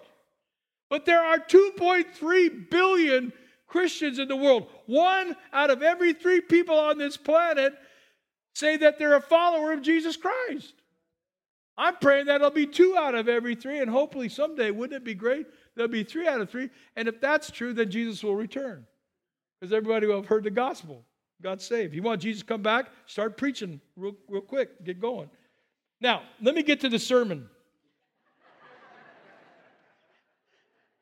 But 0.88 1.04
there 1.04 1.22
are 1.22 1.38
2.3 1.38 2.70
billion 2.70 3.32
Christians 3.66 4.18
in 4.18 4.28
the 4.28 4.36
world. 4.36 4.68
One 4.86 5.36
out 5.52 5.70
of 5.70 5.82
every 5.82 6.12
three 6.12 6.40
people 6.40 6.78
on 6.78 6.98
this 6.98 7.16
planet 7.16 7.74
say 8.54 8.76
that 8.78 8.98
they're 8.98 9.16
a 9.16 9.20
follower 9.20 9.72
of 9.72 9.82
Jesus 9.82 10.16
Christ. 10.16 10.72
I'm 11.78 11.96
praying 11.96 12.26
that 12.26 12.36
it'll 12.36 12.50
be 12.50 12.66
two 12.66 12.96
out 12.96 13.14
of 13.14 13.28
every 13.28 13.54
three, 13.54 13.80
and 13.80 13.90
hopefully 13.90 14.28
someday, 14.30 14.70
wouldn't 14.70 14.96
it 14.96 15.04
be 15.04 15.14
great? 15.14 15.46
There'll 15.74 15.90
be 15.90 16.04
three 16.04 16.26
out 16.26 16.40
of 16.40 16.48
three. 16.48 16.70
And 16.96 17.06
if 17.06 17.20
that's 17.20 17.50
true, 17.50 17.74
then 17.74 17.90
Jesus 17.90 18.22
will 18.22 18.34
return. 18.34 18.86
Because 19.60 19.74
everybody 19.74 20.06
will 20.06 20.16
have 20.16 20.26
heard 20.26 20.44
the 20.44 20.50
gospel. 20.50 21.04
God 21.42 21.60
saved. 21.60 21.94
You 21.94 22.02
want 22.02 22.22
Jesus 22.22 22.40
to 22.40 22.46
come 22.46 22.62
back, 22.62 22.86
start 23.04 23.36
preaching 23.36 23.80
real, 23.94 24.16
real 24.28 24.40
quick. 24.40 24.84
Get 24.84 25.00
going. 25.00 25.28
Now, 26.00 26.22
let 26.40 26.54
me 26.54 26.62
get 26.62 26.80
to 26.80 26.88
the 26.88 26.98
sermon. 26.98 27.48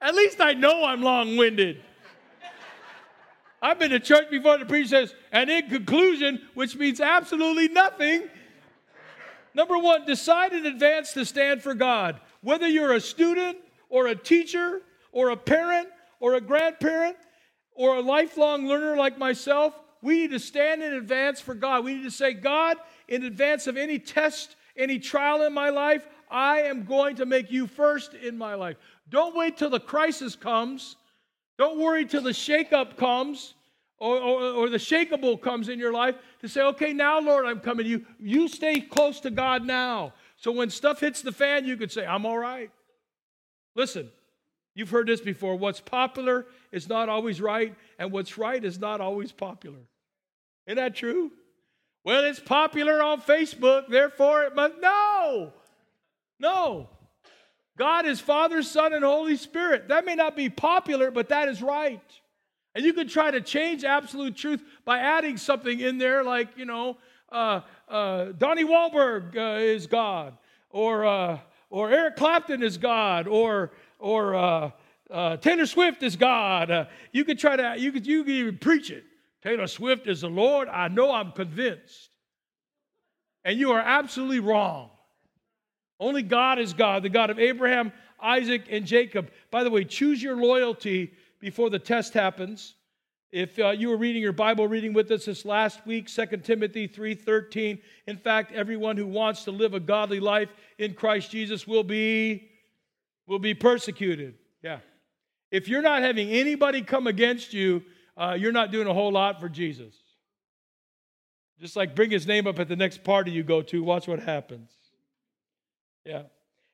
At 0.00 0.14
least 0.14 0.40
I 0.40 0.52
know 0.52 0.84
I'm 0.84 1.02
long 1.02 1.36
winded. 1.36 1.80
I've 3.64 3.78
been 3.78 3.92
to 3.92 3.98
church 3.98 4.28
before 4.30 4.58
the 4.58 4.66
preacher 4.66 4.88
says, 4.88 5.14
and 5.32 5.48
in 5.48 5.70
conclusion, 5.70 6.42
which 6.52 6.76
means 6.76 7.00
absolutely 7.00 7.68
nothing. 7.68 8.28
Number 9.54 9.78
one, 9.78 10.04
decide 10.04 10.52
in 10.52 10.66
advance 10.66 11.14
to 11.14 11.24
stand 11.24 11.62
for 11.62 11.72
God. 11.72 12.20
Whether 12.42 12.68
you're 12.68 12.92
a 12.92 13.00
student 13.00 13.56
or 13.88 14.08
a 14.08 14.14
teacher 14.14 14.82
or 15.12 15.30
a 15.30 15.36
parent 15.38 15.88
or 16.20 16.34
a 16.34 16.42
grandparent 16.42 17.16
or 17.74 17.96
a 17.96 18.02
lifelong 18.02 18.66
learner 18.66 18.98
like 18.98 19.16
myself, 19.16 19.72
we 20.02 20.18
need 20.18 20.32
to 20.32 20.38
stand 20.38 20.82
in 20.82 20.92
advance 20.92 21.40
for 21.40 21.54
God. 21.54 21.86
We 21.86 21.94
need 21.94 22.04
to 22.04 22.10
say, 22.10 22.34
God, 22.34 22.76
in 23.08 23.24
advance 23.24 23.66
of 23.66 23.78
any 23.78 23.98
test, 23.98 24.56
any 24.76 24.98
trial 24.98 25.40
in 25.42 25.54
my 25.54 25.70
life, 25.70 26.06
I 26.30 26.60
am 26.62 26.84
going 26.84 27.16
to 27.16 27.24
make 27.24 27.50
you 27.50 27.66
first 27.66 28.12
in 28.12 28.36
my 28.36 28.56
life. 28.56 28.76
Don't 29.08 29.34
wait 29.34 29.56
till 29.56 29.70
the 29.70 29.80
crisis 29.80 30.36
comes. 30.36 30.96
Don't 31.58 31.78
worry 31.78 32.04
till 32.04 32.22
the 32.22 32.30
shakeup 32.30 32.96
comes 32.96 33.54
or, 33.98 34.18
or, 34.18 34.42
or, 34.42 34.68
the 34.68 34.76
shakable 34.76 35.40
comes 35.40 35.68
in 35.68 35.78
your 35.78 35.92
life 35.92 36.16
to 36.40 36.48
say, 36.48 36.60
okay, 36.62 36.92
now, 36.92 37.20
Lord, 37.20 37.46
I'm 37.46 37.60
coming 37.60 37.84
to 37.84 37.90
you. 37.90 38.04
You 38.18 38.48
stay 38.48 38.80
close 38.80 39.20
to 39.20 39.30
God 39.30 39.64
now. 39.64 40.12
So 40.36 40.50
when 40.50 40.68
stuff 40.68 41.00
hits 41.00 41.22
the 41.22 41.32
fan, 41.32 41.64
you 41.64 41.76
could 41.76 41.92
say, 41.92 42.04
I'm 42.04 42.26
all 42.26 42.36
right. 42.36 42.70
Listen, 43.76 44.10
you've 44.74 44.90
heard 44.90 45.06
this 45.06 45.20
before. 45.20 45.56
What's 45.56 45.80
popular 45.80 46.44
is 46.72 46.88
not 46.88 47.08
always 47.08 47.40
right, 47.40 47.74
and 47.98 48.10
what's 48.10 48.36
right 48.36 48.62
is 48.62 48.80
not 48.80 49.00
always 49.00 49.30
popular. 49.30 49.78
Isn't 50.66 50.76
that 50.76 50.96
true? 50.96 51.30
Well, 52.04 52.24
it's 52.24 52.40
popular 52.40 53.02
on 53.02 53.22
Facebook, 53.22 53.88
therefore 53.88 54.42
it 54.42 54.54
must. 54.54 54.74
No! 54.80 55.52
No. 56.38 56.88
God 57.76 58.06
is 58.06 58.20
Father, 58.20 58.62
Son, 58.62 58.92
and 58.92 59.04
Holy 59.04 59.36
Spirit. 59.36 59.88
That 59.88 60.04
may 60.04 60.14
not 60.14 60.36
be 60.36 60.48
popular, 60.48 61.10
but 61.10 61.28
that 61.30 61.48
is 61.48 61.60
right. 61.60 62.00
And 62.74 62.84
you 62.84 62.92
could 62.92 63.08
try 63.08 63.30
to 63.30 63.40
change 63.40 63.84
absolute 63.84 64.36
truth 64.36 64.62
by 64.84 64.98
adding 64.98 65.36
something 65.36 65.80
in 65.80 65.98
there, 65.98 66.22
like, 66.22 66.56
you 66.56 66.64
know, 66.64 66.96
uh, 67.30 67.60
uh, 67.88 68.26
Donnie 68.38 68.64
Wahlberg 68.64 69.36
uh, 69.36 69.58
is 69.60 69.86
God, 69.86 70.36
or, 70.70 71.04
uh, 71.04 71.38
or 71.70 71.90
Eric 71.90 72.16
Clapton 72.16 72.62
is 72.62 72.78
God, 72.78 73.26
or, 73.26 73.72
or 73.98 74.34
uh, 74.34 74.70
uh, 75.10 75.36
Taylor 75.38 75.66
Swift 75.66 76.02
is 76.02 76.16
God. 76.16 76.88
you 77.12 77.24
could 77.24 77.38
try 77.38 77.56
to, 77.56 77.74
you 77.76 77.92
could, 77.92 78.06
you 78.06 78.24
could 78.24 78.32
even 78.32 78.58
preach 78.58 78.90
it. 78.90 79.04
Taylor 79.42 79.66
Swift 79.66 80.06
is 80.06 80.22
the 80.22 80.28
Lord. 80.28 80.68
I 80.68 80.88
know 80.88 81.12
I'm 81.12 81.32
convinced. 81.32 82.10
And 83.44 83.58
you 83.58 83.72
are 83.72 83.80
absolutely 83.80 84.40
wrong. 84.40 84.90
Only 86.00 86.22
God 86.22 86.58
is 86.58 86.72
God, 86.72 87.02
the 87.02 87.08
God 87.08 87.30
of 87.30 87.38
Abraham, 87.38 87.92
Isaac, 88.20 88.64
and 88.70 88.86
Jacob. 88.86 89.30
By 89.50 89.64
the 89.64 89.70
way, 89.70 89.84
choose 89.84 90.22
your 90.22 90.36
loyalty 90.36 91.12
before 91.40 91.70
the 91.70 91.78
test 91.78 92.14
happens. 92.14 92.74
If 93.30 93.58
uh, 93.58 93.70
you 93.70 93.88
were 93.88 93.96
reading 93.96 94.22
your 94.22 94.32
Bible 94.32 94.68
reading 94.68 94.92
with 94.92 95.10
us 95.10 95.24
this 95.24 95.44
last 95.44 95.84
week, 95.86 96.08
2 96.08 96.26
Timothy 96.44 96.86
3:13, 96.86 97.80
in 98.06 98.16
fact, 98.16 98.52
everyone 98.52 98.96
who 98.96 99.06
wants 99.06 99.44
to 99.44 99.50
live 99.50 99.74
a 99.74 99.80
godly 99.80 100.20
life 100.20 100.50
in 100.78 100.94
Christ 100.94 101.30
Jesus 101.32 101.66
will 101.66 101.82
be 101.82 102.48
will 103.26 103.40
be 103.40 103.54
persecuted. 103.54 104.34
Yeah. 104.62 104.78
If 105.50 105.68
you're 105.68 105.82
not 105.82 106.02
having 106.02 106.30
anybody 106.30 106.82
come 106.82 107.06
against 107.06 107.52
you, 107.52 107.82
uh, 108.16 108.36
you're 108.38 108.52
not 108.52 108.70
doing 108.70 108.86
a 108.86 108.94
whole 108.94 109.12
lot 109.12 109.40
for 109.40 109.48
Jesus. 109.48 109.94
Just 111.60 111.76
like 111.76 111.94
bring 111.94 112.10
his 112.10 112.26
name 112.26 112.46
up 112.46 112.58
at 112.58 112.68
the 112.68 112.76
next 112.76 113.04
party 113.04 113.30
you 113.30 113.42
go 113.42 113.62
to, 113.62 113.82
watch 113.82 114.06
what 114.06 114.20
happens. 114.20 114.70
Yeah. 116.04 116.22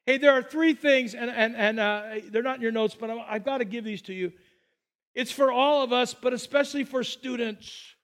Hey, 0.07 0.19
there 0.19 0.33
are 0.33 0.43
three 0.43 0.75
things, 0.75 1.15
and, 1.15 1.31
and, 1.31 1.55
and 1.55 1.79
uh, 1.79 2.03
they're 2.31 2.43
not 2.43 2.57
in 2.57 2.63
your 2.63 2.73
notes, 2.73 2.97
but 2.99 3.11
I've 3.11 3.45
got 3.45 3.59
to 3.59 3.65
give 3.65 3.85
these 3.85 4.03
to 4.03 4.15
you. 4.15 4.33
It's 5.15 5.31
for 5.31 5.53
all 5.53 5.83
of 5.83 5.93
us, 5.93 6.15
but 6.15 6.33
especially 6.33 6.85
for 6.85 7.05
students. 7.05 7.95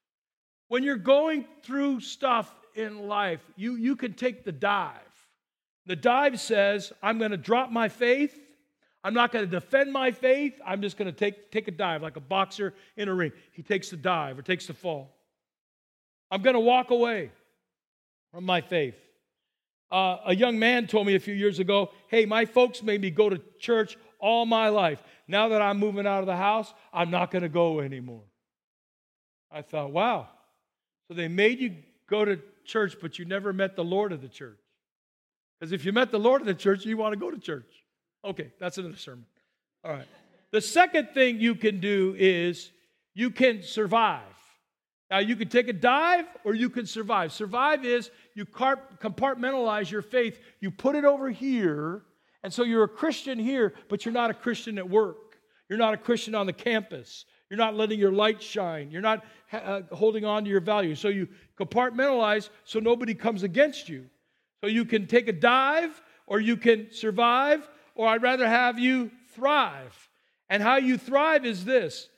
When 0.68 0.82
you're 0.82 0.96
going 0.96 1.46
through 1.62 2.00
stuff 2.00 2.52
in 2.74 3.06
life, 3.08 3.40
you, 3.56 3.76
you 3.76 3.96
can 3.96 4.14
take 4.14 4.44
the 4.44 4.52
dive. 4.52 4.92
The 5.86 5.96
dive 5.96 6.40
says, 6.40 6.92
I'm 7.02 7.18
going 7.18 7.30
to 7.30 7.36
drop 7.36 7.70
my 7.70 7.88
faith. 7.88 8.36
I'm 9.04 9.14
not 9.14 9.30
going 9.30 9.44
to 9.44 9.50
defend 9.50 9.92
my 9.92 10.10
faith. 10.10 10.54
I'm 10.66 10.82
just 10.82 10.96
going 10.96 11.06
to 11.06 11.16
take, 11.16 11.52
take 11.52 11.68
a 11.68 11.70
dive 11.70 12.02
like 12.02 12.16
a 12.16 12.20
boxer 12.20 12.74
in 12.96 13.08
a 13.08 13.14
ring. 13.14 13.30
He 13.52 13.62
takes 13.62 13.90
the 13.90 13.96
dive 13.96 14.38
or 14.38 14.42
takes 14.42 14.66
the 14.66 14.74
fall. 14.74 15.14
I'm 16.30 16.42
going 16.42 16.54
to 16.54 16.60
walk 16.60 16.90
away 16.90 17.30
from 18.32 18.44
my 18.44 18.60
faith. 18.60 18.96
Uh, 19.90 20.18
a 20.26 20.34
young 20.34 20.58
man 20.58 20.86
told 20.86 21.06
me 21.06 21.14
a 21.14 21.20
few 21.20 21.34
years 21.34 21.58
ago, 21.58 21.90
Hey, 22.08 22.26
my 22.26 22.44
folks 22.44 22.82
made 22.82 23.00
me 23.00 23.10
go 23.10 23.28
to 23.28 23.40
church 23.58 23.96
all 24.18 24.46
my 24.46 24.68
life. 24.68 25.02
Now 25.28 25.48
that 25.48 25.62
I'm 25.62 25.78
moving 25.78 26.06
out 26.06 26.20
of 26.20 26.26
the 26.26 26.36
house, 26.36 26.72
I'm 26.92 27.10
not 27.10 27.30
going 27.30 27.42
to 27.42 27.48
go 27.48 27.80
anymore. 27.80 28.24
I 29.50 29.62
thought, 29.62 29.92
wow. 29.92 30.28
So 31.08 31.14
they 31.14 31.28
made 31.28 31.60
you 31.60 31.76
go 32.08 32.24
to 32.24 32.40
church, 32.64 32.96
but 33.00 33.18
you 33.18 33.24
never 33.24 33.52
met 33.52 33.76
the 33.76 33.84
Lord 33.84 34.12
of 34.12 34.22
the 34.22 34.28
church. 34.28 34.58
Because 35.58 35.72
if 35.72 35.84
you 35.84 35.92
met 35.92 36.10
the 36.10 36.18
Lord 36.18 36.40
of 36.40 36.46
the 36.46 36.54
church, 36.54 36.84
you 36.84 36.96
want 36.96 37.12
to 37.12 37.18
go 37.18 37.30
to 37.30 37.38
church. 37.38 37.84
Okay, 38.24 38.52
that's 38.58 38.78
another 38.78 38.96
sermon. 38.96 39.24
All 39.84 39.92
right. 39.92 40.06
The 40.50 40.60
second 40.60 41.10
thing 41.14 41.40
you 41.40 41.54
can 41.54 41.80
do 41.80 42.14
is 42.18 42.70
you 43.14 43.30
can 43.30 43.62
survive. 43.62 44.22
Now, 45.10 45.18
you 45.18 45.36
can 45.36 45.48
take 45.48 45.68
a 45.68 45.72
dive 45.72 46.26
or 46.44 46.54
you 46.54 46.68
can 46.68 46.86
survive. 46.86 47.32
Survive 47.32 47.84
is 47.84 48.10
you 48.36 48.44
compartmentalize 48.44 49.90
your 49.90 50.02
faith, 50.02 50.38
you 50.60 50.70
put 50.70 50.94
it 50.94 51.04
over 51.04 51.30
here, 51.30 52.02
and 52.44 52.52
so 52.52 52.64
you're 52.64 52.84
a 52.84 52.88
Christian 52.88 53.38
here, 53.38 53.72
but 53.88 54.04
you're 54.04 54.12
not 54.12 54.30
a 54.30 54.34
Christian 54.34 54.76
at 54.76 54.88
work. 54.88 55.38
You're 55.70 55.78
not 55.78 55.94
a 55.94 55.96
Christian 55.96 56.34
on 56.34 56.44
the 56.44 56.52
campus. 56.52 57.24
You're 57.48 57.56
not 57.56 57.74
letting 57.74 57.98
your 57.98 58.12
light 58.12 58.42
shine. 58.42 58.90
You're 58.90 59.00
not 59.00 59.24
uh, 59.52 59.80
holding 59.90 60.26
on 60.26 60.44
to 60.44 60.50
your 60.50 60.60
values. 60.60 61.00
So 61.00 61.08
you 61.08 61.28
compartmentalize 61.58 62.50
so 62.64 62.78
nobody 62.78 63.14
comes 63.14 63.42
against 63.42 63.88
you. 63.88 64.04
So 64.60 64.66
you 64.66 64.84
can 64.84 65.06
take 65.06 65.28
a 65.28 65.32
dive 65.32 66.00
or 66.26 66.38
you 66.38 66.58
can 66.58 66.88
survive, 66.90 67.66
or 67.94 68.06
I'd 68.06 68.22
rather 68.22 68.46
have 68.46 68.78
you 68.78 69.10
thrive. 69.34 70.10
And 70.50 70.62
how 70.62 70.76
you 70.76 70.98
thrive 70.98 71.46
is 71.46 71.64
this 71.64 72.10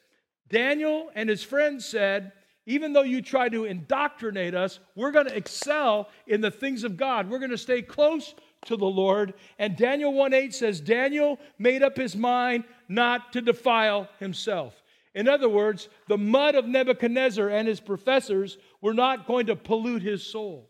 Daniel 0.49 1.11
and 1.15 1.29
his 1.29 1.45
friends 1.45 1.87
said, 1.87 2.33
even 2.69 2.93
though 2.93 3.03
you 3.03 3.23
try 3.23 3.49
to 3.49 3.65
indoctrinate 3.65 4.55
us, 4.55 4.79
we're 4.95 5.11
going 5.11 5.27
to 5.27 5.35
excel 5.35 6.11
in 6.27 6.43
the 6.43 6.51
things 6.51 6.85
of 6.85 6.99
God. 6.99 7.31
We're 7.31 7.39
going 7.39 7.51
to 7.51 7.57
stay 7.57 7.81
close 7.81 8.35
to 8.67 8.77
the 8.77 8.85
Lord. 8.85 9.33
And 9.59 9.75
Daniel 9.75 10.13
1 10.13 10.35
8 10.35 10.55
says, 10.55 10.79
Daniel 10.79 11.39
made 11.59 11.83
up 11.83 11.97
his 11.97 12.15
mind 12.15 12.65
not 12.87 13.33
to 13.33 13.41
defile 13.41 14.07
himself. 14.21 14.75
In 15.15 15.29
other 15.29 15.49
words, 15.49 15.89
the 16.09 16.19
mud 16.19 16.57
of 16.57 16.67
Nebuchadnezzar 16.67 17.49
and 17.49 17.67
his 17.67 17.81
professors 17.81 18.59
were 18.83 18.93
not 18.93 19.27
going 19.27 19.47
to 19.47 19.57
pollute 19.57 20.03
his 20.03 20.23
soul. 20.23 20.69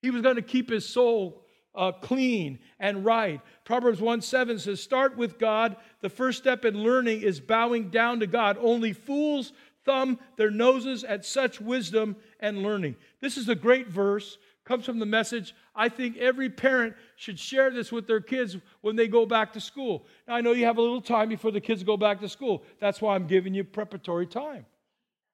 He 0.00 0.10
was 0.10 0.22
going 0.22 0.36
to 0.36 0.42
keep 0.42 0.70
his 0.70 0.88
soul 0.88 1.42
uh, 1.74 1.90
clean 1.90 2.60
and 2.78 3.04
right. 3.04 3.40
Proverbs 3.64 4.00
1 4.00 4.20
7 4.20 4.60
says, 4.60 4.80
Start 4.80 5.16
with 5.16 5.40
God. 5.40 5.74
The 6.02 6.08
first 6.08 6.38
step 6.38 6.64
in 6.64 6.84
learning 6.84 7.22
is 7.22 7.40
bowing 7.40 7.90
down 7.90 8.20
to 8.20 8.28
God. 8.28 8.58
Only 8.60 8.92
fools 8.92 9.52
thumb 9.84 10.18
their 10.36 10.50
noses 10.50 11.04
at 11.04 11.24
such 11.24 11.60
wisdom 11.60 12.16
and 12.40 12.62
learning. 12.62 12.96
This 13.20 13.36
is 13.36 13.48
a 13.48 13.54
great 13.54 13.88
verse, 13.88 14.38
comes 14.64 14.84
from 14.86 14.98
the 14.98 15.06
message. 15.06 15.54
I 15.74 15.88
think 15.88 16.16
every 16.16 16.48
parent 16.48 16.94
should 17.16 17.38
share 17.38 17.70
this 17.70 17.90
with 17.90 18.06
their 18.06 18.20
kids 18.20 18.56
when 18.80 18.96
they 18.96 19.08
go 19.08 19.26
back 19.26 19.52
to 19.54 19.60
school. 19.60 20.06
Now, 20.28 20.36
I 20.36 20.40
know 20.40 20.52
you 20.52 20.64
have 20.66 20.78
a 20.78 20.82
little 20.82 21.00
time 21.00 21.28
before 21.28 21.50
the 21.50 21.60
kids 21.60 21.82
go 21.82 21.96
back 21.96 22.20
to 22.20 22.28
school. 22.28 22.62
That's 22.80 23.00
why 23.00 23.14
I'm 23.14 23.26
giving 23.26 23.54
you 23.54 23.64
preparatory 23.64 24.26
time. 24.26 24.66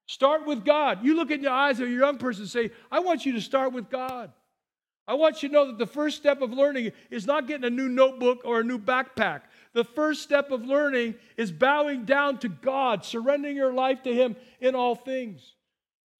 Start 0.06 0.46
with 0.46 0.64
God. 0.64 1.04
You 1.04 1.14
look 1.14 1.30
in 1.30 1.42
the 1.42 1.50
eyes 1.50 1.80
of 1.80 1.88
your 1.88 2.00
young 2.00 2.16
person 2.16 2.42
and 2.42 2.50
say, 2.50 2.70
I 2.90 3.00
want 3.00 3.26
you 3.26 3.32
to 3.34 3.40
start 3.42 3.72
with 3.74 3.90
God. 3.90 4.32
I 5.06 5.14
want 5.14 5.42
you 5.42 5.48
to 5.48 5.52
know 5.54 5.66
that 5.66 5.78
the 5.78 5.87
first 5.87 6.16
step 6.16 6.42
of 6.42 6.50
learning 6.52 6.92
is 7.11 7.26
not 7.26 7.46
getting 7.46 7.64
a 7.64 7.70
new 7.70 7.88
notebook 7.88 8.40
or 8.44 8.61
a 8.61 8.64
new 8.64 8.78
backpack. 8.78 9.42
The 9.74 9.85
first 9.85 10.22
step 10.22 10.50
of 10.50 10.64
learning 10.64 11.14
is 11.37 11.52
bowing 11.52 12.04
down 12.04 12.38
to 12.38 12.48
God, 12.48 13.04
surrendering 13.04 13.57
your 13.57 13.72
life 13.72 14.02
to 14.02 14.14
Him 14.14 14.37
in 14.61 14.74
all 14.74 14.94
things. 14.94 15.54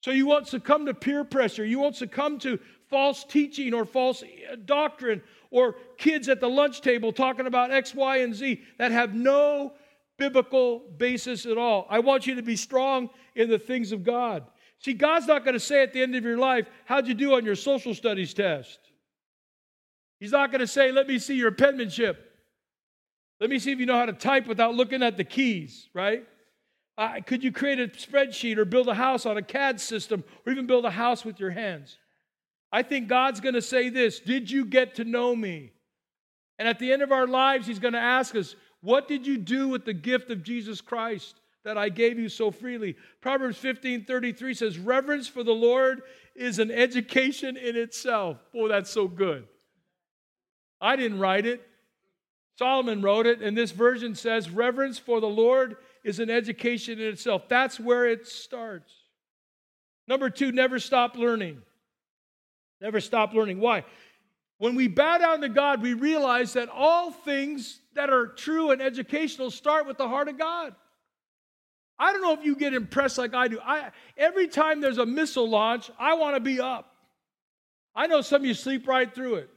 So 0.01 0.11
you 0.11 0.27
won't 0.27 0.47
succumb 0.47 0.87
to 0.87 0.95
peer 0.95 1.25
pressure. 1.25 1.65
You 1.65 1.79
won't 1.79 1.97
succumb 1.97 2.39
to 2.41 2.59
false 2.89 3.25
teaching 3.25 3.75
or 3.75 3.85
false 3.85 4.23
eh, 4.23 4.57
doctrine 4.65 5.23
or 5.51 5.77
kids 5.97 6.29
at 6.29 6.41
the 6.41 6.49
lunch 6.49 6.81
table 6.81 7.13
talking 7.13 7.47
about 7.47 7.71
X, 7.71 7.95
Y, 7.95 8.19
and 8.19 8.35
Z 8.35 8.63
that 8.79 8.93
have 8.93 9.15
no 9.15 9.73
biblical 10.19 10.81
basis 10.97 11.47
at 11.47 11.59
all. 11.59 11.87
I 11.89 12.01
want 12.01 12.27
you 12.27 12.35
to 12.37 12.43
be 12.43 12.57
strong 12.57 13.11
in 13.35 13.49
the 13.49 13.59
things 13.59 13.93
of 13.93 14.05
God. 14.05 14.45
See, 14.81 14.93
God's 14.93 15.27
not 15.27 15.45
going 15.45 15.55
to 15.55 15.61
say 15.61 15.83
at 15.83 15.93
the 15.93 16.03
end 16.03 16.15
of 16.15 16.25
your 16.25 16.39
life, 16.39 16.67
How'd 16.85 17.09
you 17.09 17.15
do 17.15 17.35
on 17.35 17.45
your 17.45 17.57
social 17.57 17.95
studies 17.95 18.35
test? 18.35 18.79
He's 20.21 20.33
not 20.33 20.51
going 20.51 20.61
to 20.61 20.67
say, 20.67 20.93
Let 20.93 21.09
me 21.09 21.19
see 21.19 21.37
your 21.37 21.53
penmanship. 21.53 22.28
Let 23.41 23.51
me 23.51 23.59
see 23.59 23.73
if 23.73 23.79
you 23.79 23.87
know 23.87 23.99
how 23.99 24.07
to 24.07 24.13
type 24.13 24.47
without 24.47 24.75
looking 24.75 25.03
at 25.03 25.17
the 25.17 25.25
keys, 25.25 25.89
right? 25.95 26.25
Uh, 26.97 27.21
could 27.25 27.45
you 27.45 27.53
create 27.53 27.79
a 27.79 27.87
spreadsheet 27.87 28.57
or 28.57 28.65
build 28.65 28.89
a 28.89 28.95
house 28.95 29.25
on 29.25 29.37
a 29.37 29.43
CAD 29.43 29.81
system 29.81 30.25
or 30.45 30.53
even 30.53 30.67
build 30.67 30.85
a 30.85 30.91
house 30.91 31.25
with 31.25 31.39
your 31.39 31.51
hands? 31.51 31.97
I 32.73 32.83
think 32.83 33.09
God's 33.09 33.41
going 33.41 33.55
to 33.55 33.63
say 33.63 33.89
this 33.89 34.19
Did 34.19 34.51
you 34.51 34.65
get 34.65 34.97
to 34.97 35.05
know 35.05 35.35
me? 35.35 35.71
And 36.59 36.67
at 36.67 36.81
the 36.81 36.93
end 36.93 37.03
of 37.03 37.13
our 37.13 37.27
lives, 37.27 37.67
He's 37.67 37.79
going 37.79 37.95
to 37.95 38.01
ask 38.01 38.35
us, 38.35 38.57
What 38.81 39.07
did 39.07 39.27
you 39.27 39.39
do 39.39 39.69
with 39.69 39.85
the 39.85 39.95
gift 39.95 40.31
of 40.31 40.43
Jesus 40.43 40.81
Christ 40.81 41.41
that 41.65 41.79
I 41.79 41.89
gave 41.89 42.19
you 42.19 42.29
so 42.29 42.51
freely? 42.51 42.97
Proverbs 43.21 43.59
15 43.59 44.05
33 44.05 44.55
says, 44.55 44.79
Reverence 44.79 45.29
for 45.29 45.45
the 45.45 45.53
Lord 45.53 46.03
is 46.35 46.59
an 46.59 46.73
education 46.73 47.57
in 47.57 47.77
itself. 47.77 48.39
Boy, 48.53 48.67
that's 48.67 48.91
so 48.91 49.07
good. 49.07 49.47
I 50.81 50.97
didn't 50.97 51.21
write 51.21 51.47
it. 51.47 51.68
Solomon 52.59 53.03
wrote 53.03 53.27
it, 53.27 53.41
and 53.41 53.57
this 53.57 53.71
version 53.71 54.17
says, 54.17 54.51
Reverence 54.51 54.99
for 54.99 55.21
the 55.21 55.29
Lord 55.29 55.77
is 56.03 56.19
an 56.19 56.29
education 56.29 56.99
in 56.99 57.07
itself. 57.07 57.49
That's 57.49 57.79
where 57.79 58.07
it 58.07 58.27
starts. 58.27 58.93
Number 60.09 60.29
two, 60.29 60.51
never 60.51 60.81
stop 60.81 61.17
learning. 61.17 61.63
Never 62.81 63.01
stop 63.01 63.33
learning. 63.33 63.61
Why? 63.61 63.85
When 64.59 64.75
we 64.75 64.89
bow 64.89 65.19
down 65.19 65.41
to 65.43 65.49
God, 65.49 65.83
we 65.83 65.95
realize 65.95 66.55
that 66.55 66.69
all 66.69 67.13
things 67.13 67.81
that 67.95 68.11
are 68.11 68.27
true 68.27 68.73
and 68.73 68.83
educational 68.83 69.53
start 69.53 69.87
with 69.87 69.99
the 69.99 70.09
heart 70.09 70.29
of 70.29 70.37
God. 70.37 70.75
I 71.97 72.13
don't 72.13 72.23
know 72.23 72.33
if 72.33 72.45
you 72.45 72.57
get 72.57 72.75
impressed 72.75 73.19
like 73.19 73.35
I 73.35 73.47
do. 73.47 73.61
I, 73.65 73.91
every 74.17 74.49
time 74.49 74.81
there's 74.81 74.99
a 74.99 75.07
missile 75.07 75.49
launch, 75.49 75.93
I 75.99 76.15
want 76.15 76.35
to 76.35 76.41
be 76.41 76.61
up. 76.61 76.93
I 77.95 78.09
know 78.09 78.21
some 78.21 78.43
of 78.43 78.47
you 78.47 78.55
sleep 78.55 78.89
right 78.89 79.13
through 79.13 79.37
it. 79.37 79.51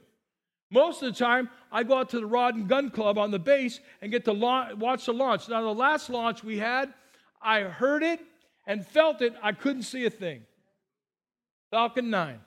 Most 0.72 1.02
of 1.02 1.12
the 1.12 1.18
time, 1.24 1.50
I 1.70 1.82
go 1.82 1.98
out 1.98 2.08
to 2.10 2.18
the 2.18 2.26
Rod 2.26 2.54
and 2.54 2.66
Gun 2.66 2.90
Club 2.90 3.18
on 3.18 3.30
the 3.30 3.38
base 3.38 3.78
and 4.00 4.10
get 4.10 4.24
to 4.24 4.32
watch 4.32 5.04
the 5.04 5.12
launch. 5.12 5.48
Now, 5.48 5.60
the 5.60 5.74
last 5.74 6.08
launch 6.08 6.42
we 6.42 6.58
had, 6.58 6.92
I 7.42 7.60
heard 7.60 8.02
it 8.02 8.20
and 8.66 8.86
felt 8.86 9.20
it. 9.20 9.34
I 9.42 9.52
couldn't 9.52 9.82
see 9.82 10.06
a 10.06 10.10
thing. 10.10 10.42
Falcon 11.70 12.08
9. 12.10 12.40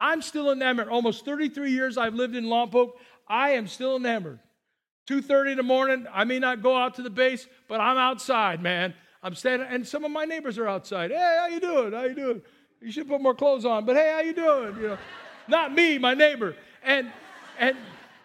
I'm 0.00 0.22
still 0.22 0.50
enamored. 0.50 0.88
Almost 0.88 1.24
33 1.24 1.70
years 1.70 1.96
I've 1.96 2.14
lived 2.14 2.34
in 2.34 2.46
Lompoc. 2.46 2.92
I 3.28 3.50
am 3.50 3.66
still 3.68 3.96
enamored. 3.96 4.40
2:30 5.06 5.52
in 5.52 5.56
the 5.56 5.62
morning, 5.62 6.06
I 6.12 6.24
may 6.24 6.38
not 6.38 6.62
go 6.62 6.76
out 6.76 6.94
to 6.94 7.02
the 7.02 7.10
base, 7.10 7.46
but 7.68 7.80
I'm 7.80 7.96
outside, 7.96 8.62
man. 8.62 8.94
I'm 9.22 9.34
standing, 9.34 9.68
and 9.68 9.86
some 9.86 10.04
of 10.04 10.10
my 10.10 10.24
neighbors 10.24 10.56
are 10.56 10.66
outside. 10.66 11.10
Hey, 11.10 11.36
how 11.38 11.46
you 11.48 11.60
doing? 11.60 11.92
How 11.92 12.04
you 12.04 12.14
doing? 12.14 12.42
You 12.80 12.90
should 12.90 13.08
put 13.08 13.20
more 13.20 13.34
clothes 13.34 13.64
on, 13.64 13.84
but 13.84 13.96
hey, 13.96 14.10
how 14.14 14.20
you 14.20 14.32
doing? 14.32 14.76
You 14.76 14.88
know, 14.88 14.98
not 15.48 15.74
me, 15.74 15.98
my 15.98 16.14
neighbor. 16.14 16.56
And 16.82 17.12
and 17.58 17.76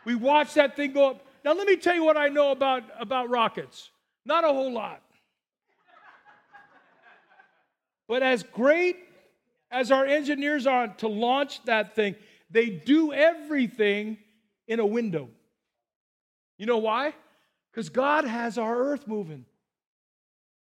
we 0.05 0.15
watched 0.15 0.55
that 0.55 0.75
thing 0.75 0.93
go 0.93 1.11
up. 1.11 1.25
Now 1.43 1.53
let 1.53 1.67
me 1.67 1.75
tell 1.75 1.93
you 1.93 2.03
what 2.03 2.17
I 2.17 2.29
know 2.29 2.51
about, 2.51 2.83
about 2.97 3.29
rockets. 3.29 3.91
Not 4.25 4.43
a 4.43 4.47
whole 4.47 4.71
lot. 4.71 5.01
But 8.07 8.23
as 8.23 8.43
great 8.43 8.97
as 9.71 9.91
our 9.91 10.05
engineers 10.05 10.67
are 10.67 10.87
to 10.87 11.07
launch 11.07 11.63
that 11.65 11.95
thing, 11.95 12.15
they 12.49 12.69
do 12.69 13.11
everything 13.11 14.17
in 14.67 14.79
a 14.79 14.85
window. 14.85 15.29
You 16.57 16.65
know 16.67 16.77
why? 16.77 17.13
Because 17.71 17.89
God 17.89 18.25
has 18.25 18.57
our 18.57 18.77
earth 18.77 19.07
moving. 19.07 19.45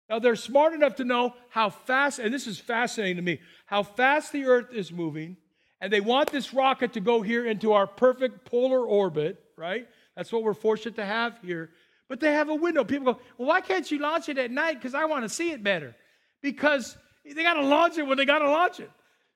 Now, 0.09 0.19
they're 0.19 0.35
smart 0.35 0.73
enough 0.73 0.95
to 0.95 1.03
know 1.03 1.33
how 1.49 1.69
fast, 1.69 2.19
and 2.19 2.33
this 2.33 2.45
is 2.45 2.59
fascinating 2.59 3.15
to 3.15 3.21
me, 3.21 3.39
how 3.65 3.83
fast 3.83 4.31
the 4.31 4.45
earth 4.45 4.67
is 4.73 4.91
moving 4.91 5.37
and 5.81 5.91
they 5.91 5.99
want 5.99 6.31
this 6.31 6.53
rocket 6.53 6.93
to 6.93 6.99
go 6.99 7.21
here 7.21 7.45
into 7.45 7.73
our 7.73 7.87
perfect 7.87 8.45
polar 8.45 8.85
orbit, 8.85 9.43
right? 9.57 9.87
That's 10.15 10.31
what 10.31 10.43
we're 10.43 10.53
fortunate 10.53 10.95
to 10.97 11.05
have 11.05 11.39
here. 11.41 11.71
But 12.07 12.19
they 12.19 12.33
have 12.33 12.49
a 12.49 12.55
window. 12.55 12.83
People 12.83 13.13
go, 13.13 13.19
well, 13.37 13.47
why 13.47 13.61
can't 13.61 13.89
you 13.89 13.97
launch 13.97 14.29
it 14.29 14.37
at 14.37 14.51
night? 14.51 14.75
Because 14.75 14.93
I 14.93 15.05
want 15.05 15.23
to 15.23 15.29
see 15.29 15.51
it 15.51 15.63
better. 15.63 15.95
Because 16.41 16.95
they 17.25 17.41
got 17.41 17.55
to 17.55 17.63
launch 17.63 17.97
it 17.97 18.03
when 18.03 18.17
they 18.17 18.25
got 18.25 18.39
to 18.39 18.49
launch 18.49 18.79
it. 18.79 18.91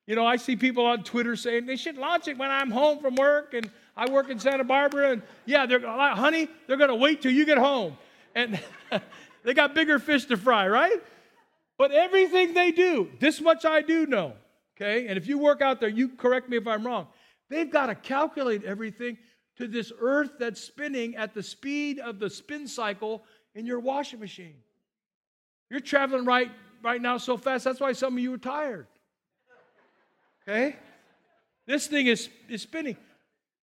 You 0.06 0.16
know, 0.16 0.26
I 0.26 0.36
see 0.36 0.56
people 0.56 0.86
on 0.86 1.04
Twitter 1.04 1.36
saying 1.36 1.66
they 1.66 1.78
should 1.78 1.98
launch 1.98 2.28
it 2.28 2.38
when 2.38 2.52
I'm 2.52 2.70
home 2.70 3.00
from 3.00 3.16
work 3.16 3.56
and 3.56 3.72
I 3.98 4.12
work 4.12 4.30
in 4.30 4.38
Santa 4.38 4.64
Barbara. 4.64 5.14
And 5.14 5.24
yeah, 5.46 5.66
they're 5.66 5.80
honey, 5.80 6.48
they're 6.68 6.78
going 6.78 6.90
to 6.90 6.96
wait 6.96 7.24
till 7.24 7.32
you 7.32 7.46
get 7.46 7.58
home. 7.58 7.98
And 8.36 8.60
they 9.44 9.56
got 9.56 9.74
bigger 9.74 9.98
fish 9.98 10.26
to 10.26 10.38
fry, 10.38 10.68
right? 10.68 11.02
But 11.80 11.92
everything 11.92 12.54
they 12.54 12.72
do, 12.72 13.10
this 13.20 13.42
much 13.42 13.66
I 13.66 13.82
do 13.82 14.06
know 14.06 14.34
okay? 14.76 15.08
And 15.08 15.18
if 15.18 15.28
you 15.28 15.38
work 15.38 15.62
out 15.62 15.80
there, 15.80 15.90
you 15.90 16.10
correct 16.10 16.50
me 16.50 16.58
if 16.58 16.68
I'm 16.68 16.86
wrong. 16.86 17.08
They've 17.50 17.70
got 17.70 17.88
to 17.88 17.96
calculate 17.96 18.64
everything 18.64 19.18
to 19.58 19.68
this 19.68 19.92
earth 20.00 20.32
that's 20.40 20.62
spinning 20.62 21.16
at 21.16 21.34
the 21.34 21.44
speed 21.44 22.00
of 22.00 22.20
the 22.20 22.30
spin 22.30 22.68
cycle 22.68 23.24
in 23.54 23.66
your 23.66 23.80
washing 23.80 24.20
machine. 24.20 24.56
You're 25.70 25.80
traveling 25.80 26.26
right 26.26 26.52
right 26.86 27.02
now 27.02 27.18
so 27.18 27.36
fast, 27.36 27.64
that's 27.64 27.80
why 27.80 27.92
some 27.94 28.14
of 28.14 28.20
you 28.20 28.34
are 28.34 28.38
tired. 28.38 28.88
Okay? 30.48 30.76
This 31.66 31.88
thing 31.88 32.06
is, 32.06 32.30
is 32.48 32.62
spinning. 32.62 32.96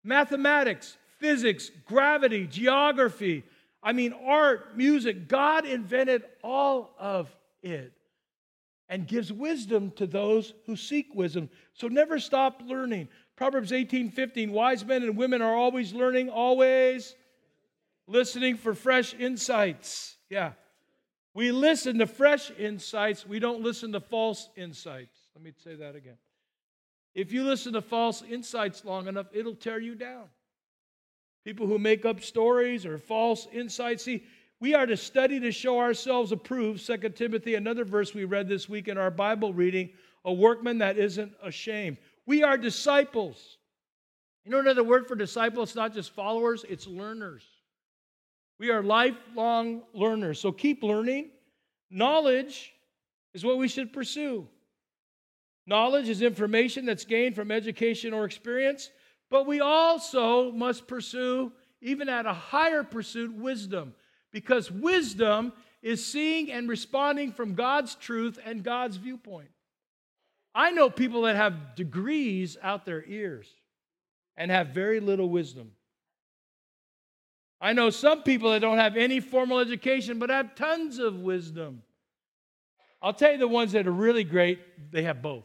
Mathematics, 0.02 0.96
physics, 1.20 1.70
gravity, 1.86 2.48
geography, 2.48 3.44
I 3.80 3.92
mean, 3.92 4.12
art, 4.12 4.76
music, 4.76 5.28
God 5.28 5.66
invented 5.66 6.22
all 6.42 6.94
of 6.98 7.34
it 7.62 7.92
and 8.92 9.06
gives 9.06 9.32
wisdom 9.32 9.90
to 9.92 10.06
those 10.06 10.52
who 10.66 10.76
seek 10.76 11.14
wisdom. 11.14 11.48
So 11.72 11.88
never 11.88 12.20
stop 12.20 12.60
learning. 12.62 13.08
Proverbs 13.36 13.72
18 13.72 14.10
15, 14.10 14.52
wise 14.52 14.84
men 14.84 15.02
and 15.02 15.16
women 15.16 15.40
are 15.40 15.54
always 15.54 15.94
learning, 15.94 16.28
always 16.28 17.16
listening 18.06 18.58
for 18.58 18.74
fresh 18.74 19.14
insights. 19.14 20.18
Yeah. 20.28 20.52
We 21.32 21.52
listen 21.52 22.00
to 22.00 22.06
fresh 22.06 22.50
insights, 22.58 23.26
we 23.26 23.38
don't 23.38 23.62
listen 23.62 23.92
to 23.92 24.00
false 24.00 24.50
insights. 24.56 25.16
Let 25.34 25.42
me 25.42 25.52
say 25.64 25.74
that 25.76 25.96
again. 25.96 26.18
If 27.14 27.32
you 27.32 27.44
listen 27.44 27.72
to 27.72 27.80
false 27.80 28.20
insights 28.20 28.84
long 28.84 29.08
enough, 29.08 29.28
it'll 29.32 29.54
tear 29.54 29.80
you 29.80 29.94
down. 29.94 30.24
People 31.46 31.66
who 31.66 31.78
make 31.78 32.04
up 32.04 32.22
stories 32.22 32.84
or 32.84 32.98
false 32.98 33.48
insights. 33.54 34.04
See, 34.04 34.24
we 34.62 34.74
are 34.74 34.86
to 34.86 34.96
study 34.96 35.40
to 35.40 35.50
show 35.50 35.80
ourselves 35.80 36.30
approved. 36.30 36.86
2 36.86 36.96
Timothy, 37.08 37.56
another 37.56 37.84
verse 37.84 38.14
we 38.14 38.24
read 38.24 38.48
this 38.48 38.68
week 38.68 38.86
in 38.86 38.96
our 38.96 39.10
Bible 39.10 39.52
reading, 39.52 39.90
a 40.24 40.32
workman 40.32 40.78
that 40.78 40.96
isn't 40.96 41.32
ashamed. 41.42 41.96
We 42.26 42.44
are 42.44 42.56
disciples. 42.56 43.58
You 44.44 44.52
know 44.52 44.60
another 44.60 44.84
word 44.84 45.08
for 45.08 45.16
disciple? 45.16 45.64
It's 45.64 45.74
not 45.74 45.92
just 45.92 46.14
followers, 46.14 46.64
it's 46.68 46.86
learners. 46.86 47.42
We 48.60 48.70
are 48.70 48.84
lifelong 48.84 49.82
learners. 49.94 50.38
So 50.38 50.52
keep 50.52 50.84
learning. 50.84 51.30
Knowledge 51.90 52.72
is 53.34 53.44
what 53.44 53.58
we 53.58 53.66
should 53.66 53.92
pursue. 53.92 54.46
Knowledge 55.66 56.08
is 56.08 56.22
information 56.22 56.86
that's 56.86 57.04
gained 57.04 57.34
from 57.34 57.50
education 57.50 58.14
or 58.14 58.26
experience, 58.26 58.90
but 59.28 59.44
we 59.44 59.58
also 59.58 60.52
must 60.52 60.86
pursue, 60.86 61.50
even 61.80 62.08
at 62.08 62.26
a 62.26 62.32
higher 62.32 62.84
pursuit, 62.84 63.34
wisdom 63.34 63.92
because 64.32 64.70
wisdom 64.70 65.52
is 65.82 66.04
seeing 66.04 66.50
and 66.50 66.68
responding 66.68 67.32
from 67.32 67.54
God's 67.54 67.94
truth 67.94 68.38
and 68.44 68.62
God's 68.62 68.96
viewpoint. 68.96 69.50
I 70.54 70.70
know 70.70 70.90
people 70.90 71.22
that 71.22 71.36
have 71.36 71.74
degrees 71.74 72.56
out 72.62 72.84
their 72.84 73.04
ears 73.04 73.48
and 74.36 74.50
have 74.50 74.68
very 74.68 75.00
little 75.00 75.28
wisdom. 75.28 75.72
I 77.60 77.72
know 77.72 77.90
some 77.90 78.22
people 78.22 78.50
that 78.50 78.60
don't 78.60 78.78
have 78.78 78.96
any 78.96 79.20
formal 79.20 79.60
education 79.60 80.18
but 80.18 80.30
have 80.30 80.54
tons 80.54 80.98
of 80.98 81.20
wisdom. 81.20 81.82
I'll 83.00 83.14
tell 83.14 83.32
you 83.32 83.38
the 83.38 83.48
ones 83.48 83.72
that 83.72 83.86
are 83.86 83.92
really 83.92 84.24
great, 84.24 84.60
they 84.92 85.02
have 85.02 85.22
both. 85.22 85.44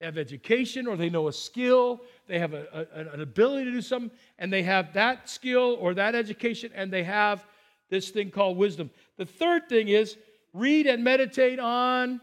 They 0.00 0.06
have 0.06 0.18
education 0.18 0.86
or 0.86 0.96
they 0.96 1.08
know 1.08 1.28
a 1.28 1.32
skill, 1.32 2.02
they 2.26 2.38
have 2.38 2.52
a, 2.52 2.88
a, 2.94 3.14
an 3.14 3.20
ability 3.20 3.64
to 3.66 3.70
do 3.70 3.80
something, 3.80 4.10
and 4.38 4.52
they 4.52 4.62
have 4.62 4.92
that 4.92 5.28
skill 5.28 5.76
or 5.80 5.94
that 5.94 6.14
education, 6.14 6.70
and 6.74 6.92
they 6.92 7.04
have 7.04 7.44
this 7.90 8.10
thing 8.10 8.30
called 8.30 8.56
wisdom. 8.56 8.90
The 9.16 9.26
third 9.26 9.68
thing 9.68 9.88
is 9.88 10.16
read 10.52 10.86
and 10.86 11.04
meditate 11.04 11.58
on 11.58 12.20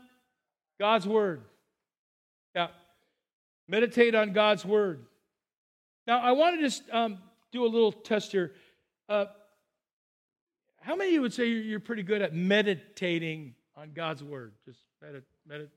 God's 0.80 1.08
Word. 1.08 1.44
Yeah. 2.56 2.68
Meditate 3.68 4.16
on 4.16 4.34
God's 4.34 4.66
Word. 4.66 5.06
Now, 6.06 6.20
I 6.20 6.34
want 6.34 6.56
to 6.56 6.62
just 6.62 6.84
um, 6.92 7.20
do 7.52 7.66
a 7.66 7.68
little 7.68 7.92
test 7.92 8.32
here. 8.32 8.54
Uh, 9.08 9.26
how 10.82 10.96
many 10.96 11.12
of 11.12 11.14
you 11.14 11.22
would 11.22 11.34
say 11.34 11.48
you're 11.48 11.80
pretty 11.80 12.04
good 12.04 12.22
at 12.22 12.34
meditating 12.34 13.56
on 13.78 13.92
God's 13.94 14.24
Word? 14.24 14.54
Just 14.66 14.80
medit, 15.02 15.24
medit, 15.50 15.70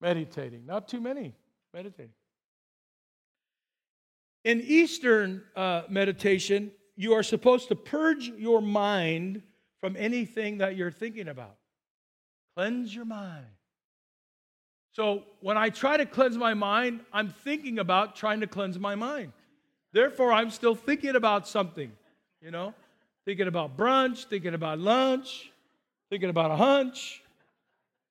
meditating. 0.00 0.66
Not 0.66 0.88
too 0.88 1.00
many 1.00 1.34
meditating. 1.72 2.10
In 4.44 4.60
Eastern 4.60 5.42
uh, 5.54 5.82
meditation, 5.88 6.72
you 6.96 7.12
are 7.12 7.22
supposed 7.22 7.68
to 7.68 7.76
purge 7.76 8.28
your 8.28 8.60
mind 8.62 9.42
from 9.80 9.96
anything 9.96 10.58
that 10.58 10.76
you're 10.76 10.90
thinking 10.90 11.28
about. 11.28 11.56
Cleanse 12.56 12.94
your 12.94 13.04
mind. 13.04 13.46
So 14.92 15.24
when 15.40 15.58
I 15.58 15.68
try 15.68 15.98
to 15.98 16.06
cleanse 16.06 16.38
my 16.38 16.54
mind, 16.54 17.00
I'm 17.12 17.28
thinking 17.28 17.78
about 17.78 18.16
trying 18.16 18.40
to 18.40 18.46
cleanse 18.46 18.78
my 18.78 18.94
mind. 18.94 19.32
Therefore, 19.92 20.32
I'm 20.32 20.50
still 20.50 20.74
thinking 20.74 21.16
about 21.16 21.46
something, 21.46 21.92
you 22.40 22.50
know, 22.50 22.72
thinking 23.26 23.46
about 23.46 23.76
brunch, 23.76 24.24
thinking 24.24 24.54
about 24.54 24.78
lunch, 24.78 25.50
thinking 26.08 26.30
about 26.30 26.50
a 26.50 26.56
hunch, 26.56 27.22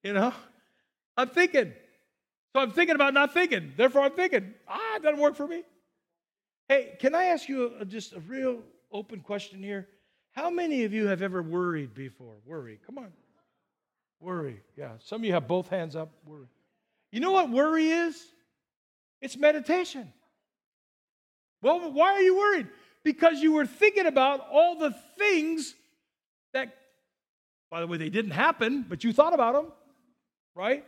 you 0.03 0.13
know. 0.13 0.31
I'm 1.17 1.29
thinking. 1.29 1.73
So 2.53 2.61
I'm 2.61 2.71
thinking 2.71 2.95
about 2.95 3.15
not 3.15 3.33
thinking. 3.33 3.73
Therefore, 3.75 4.03
I'm 4.03 4.11
thinking, 4.11 4.53
ah, 4.67 4.95
it 4.97 5.03
doesn't 5.03 5.19
work 5.19 5.35
for 5.35 5.47
me. 5.47 5.63
Hey, 6.69 6.95
can 6.99 7.15
I 7.15 7.25
ask 7.25 7.49
you 7.49 7.73
just 7.87 8.13
a 8.13 8.19
real 8.19 8.59
open 8.91 9.21
question 9.21 9.61
here? 9.61 9.87
How 10.31 10.49
many 10.49 10.83
of 10.83 10.93
you 10.93 11.07
have 11.07 11.21
ever 11.21 11.41
worried 11.41 11.93
before? 11.93 12.35
Worry. 12.45 12.79
Come 12.85 12.97
on. 12.97 13.11
Worry. 14.19 14.61
Yeah. 14.75 14.93
Some 14.99 15.21
of 15.21 15.25
you 15.25 15.33
have 15.33 15.47
both 15.47 15.69
hands 15.69 15.95
up. 15.95 16.11
Worry. 16.25 16.47
You 17.11 17.19
know 17.19 17.31
what 17.31 17.49
worry 17.49 17.87
is? 17.87 18.21
It's 19.21 19.37
meditation. 19.37 20.11
Well, 21.61 21.91
why 21.91 22.13
are 22.13 22.21
you 22.21 22.37
worried? 22.37 22.67
Because 23.03 23.41
you 23.41 23.53
were 23.53 23.65
thinking 23.65 24.05
about 24.05 24.45
all 24.51 24.77
the 24.77 24.93
things 25.17 25.73
that, 26.53 26.75
by 27.71 27.79
the 27.79 27.87
way, 27.87 27.97
they 27.97 28.09
didn't 28.09 28.31
happen, 28.31 28.85
but 28.87 29.03
you 29.03 29.13
thought 29.13 29.33
about 29.33 29.53
them, 29.53 29.71
right? 30.53 30.85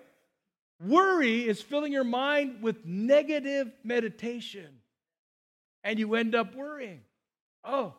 Worry 0.80 1.48
is 1.48 1.62
filling 1.62 1.92
your 1.92 2.04
mind 2.04 2.62
with 2.62 2.86
negative 2.86 3.72
meditation, 3.84 4.68
and 5.84 5.98
you 5.98 6.14
end 6.16 6.36
up 6.36 6.54
worrying. 6.54 7.02
Oh, 7.68 7.94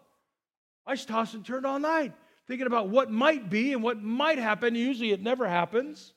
I 0.86 0.94
just 0.94 1.08
tossed 1.08 1.34
and 1.34 1.44
turned 1.44 1.66
all 1.66 1.78
night 1.78 2.14
thinking 2.48 2.66
about 2.66 2.88
what 2.88 3.10
might 3.10 3.50
be 3.50 3.74
and 3.74 3.82
what 3.82 4.02
might 4.02 4.38
happen. 4.38 4.74
Usually 4.74 5.12
it 5.12 5.22
never 5.22 5.46
happens, 5.46 6.14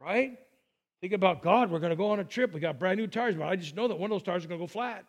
right? 0.00 0.36
Thinking 1.00 1.14
about 1.14 1.42
God, 1.42 1.70
we're 1.70 1.78
going 1.78 1.90
to 1.90 1.96
go 1.96 2.10
on 2.10 2.20
a 2.20 2.24
trip. 2.24 2.52
We 2.52 2.60
got 2.60 2.78
brand 2.78 2.98
new 2.98 3.06
tires, 3.06 3.36
but 3.36 3.46
I 3.46 3.56
just 3.56 3.74
know 3.74 3.88
that 3.88 3.98
one 3.98 4.10
of 4.10 4.16
those 4.16 4.24
tires 4.24 4.42
is 4.42 4.46
going 4.46 4.60
to 4.60 4.64
go 4.64 4.66
flat. 4.66 5.04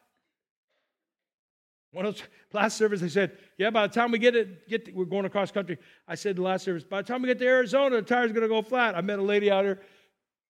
One 1.91 2.05
of 2.05 2.15
those 2.15 2.23
last 2.53 2.77
service, 2.77 3.01
they 3.01 3.09
said, 3.09 3.37
"Yeah, 3.57 3.71
by 3.71 3.87
the 3.87 3.93
time 3.93 4.11
we 4.11 4.19
get 4.19 4.35
it, 4.35 4.69
get 4.69 4.85
to, 4.85 4.91
we're 4.93 5.03
going 5.03 5.25
across 5.25 5.51
country." 5.51 5.77
I 6.07 6.15
said 6.15 6.37
the 6.37 6.41
last 6.41 6.63
service, 6.63 6.83
"By 6.85 7.01
the 7.01 7.07
time 7.07 7.21
we 7.21 7.27
get 7.27 7.39
to 7.39 7.45
Arizona, 7.45 7.97
the 7.97 8.01
tire's 8.03 8.31
going 8.31 8.43
to 8.43 8.47
go 8.47 8.61
flat." 8.61 8.95
I 8.95 9.01
met 9.01 9.19
a 9.19 9.23
lady 9.23 9.51
out 9.51 9.65
here. 9.65 9.81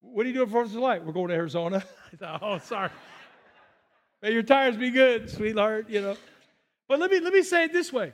What 0.02 0.26
are 0.26 0.30
you 0.30 0.36
doing 0.36 0.50
for 0.50 0.64
of 0.64 0.72
July? 0.72 1.00
We're 1.00 1.14
going 1.14 1.30
to 1.30 1.36
Arizona. 1.36 1.84
I 2.14 2.16
thought, 2.18 2.40
"Oh, 2.44 2.58
sorry. 2.60 2.92
May 4.22 4.34
your 4.34 4.44
tires 4.44 4.78
be 4.78 4.92
good, 4.92 5.30
sweetheart." 5.32 5.90
You 5.90 6.02
know. 6.02 6.18
But 6.88 7.00
let 7.00 7.12
me 7.12 7.20
let 7.20 7.34
me 7.34 7.44
say 7.44 7.66
it 7.66 7.74
this 7.74 7.92
way: 7.92 8.14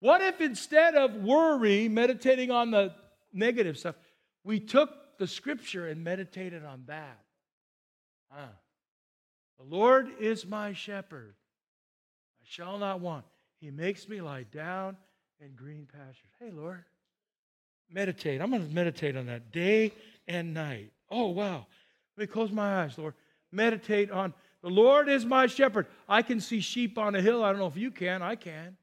What 0.00 0.20
if 0.20 0.40
instead 0.40 0.94
of 0.94 1.14
worry, 1.16 1.88
meditating 1.88 2.50
on 2.50 2.70
the 2.70 2.94
negative 3.32 3.78
stuff, 3.78 3.96
we 4.44 4.60
took 4.60 4.90
the 5.18 5.26
Scripture 5.26 5.88
and 5.88 6.04
meditated 6.04 6.64
on 6.64 6.84
that? 6.86 7.18
Huh. 8.30 8.46
The 9.58 9.64
Lord 9.64 10.08
is 10.18 10.46
my 10.46 10.72
shepherd 10.72 11.34
I 12.40 12.44
shall 12.44 12.78
not 12.78 13.00
want. 13.00 13.24
He 13.60 13.70
makes 13.70 14.08
me 14.08 14.20
lie 14.20 14.44
down 14.44 14.96
in 15.38 15.54
green 15.54 15.86
pastures. 15.86 16.30
Hey, 16.38 16.50
Lord, 16.50 16.82
meditate. 17.90 18.40
I'm 18.40 18.50
going 18.50 18.66
to 18.66 18.74
meditate 18.74 19.16
on 19.16 19.26
that 19.26 19.52
day 19.52 19.92
and 20.26 20.54
night. 20.54 20.92
Oh, 21.10 21.28
wow. 21.28 21.66
Let 22.16 22.28
me 22.28 22.32
close 22.32 22.50
my 22.50 22.82
eyes, 22.82 22.96
Lord. 22.96 23.14
Meditate 23.52 24.10
on 24.10 24.32
the 24.62 24.68
Lord 24.68 25.08
is 25.08 25.24
my 25.24 25.46
shepherd. 25.46 25.86
I 26.08 26.22
can 26.22 26.40
see 26.40 26.60
sheep 26.60 26.98
on 26.98 27.14
a 27.14 27.22
hill. 27.22 27.42
I 27.42 27.50
don't 27.50 27.58
know 27.58 27.66
if 27.66 27.76
you 27.76 27.90
can. 27.90 28.22
I 28.22 28.36
can. 28.36 28.76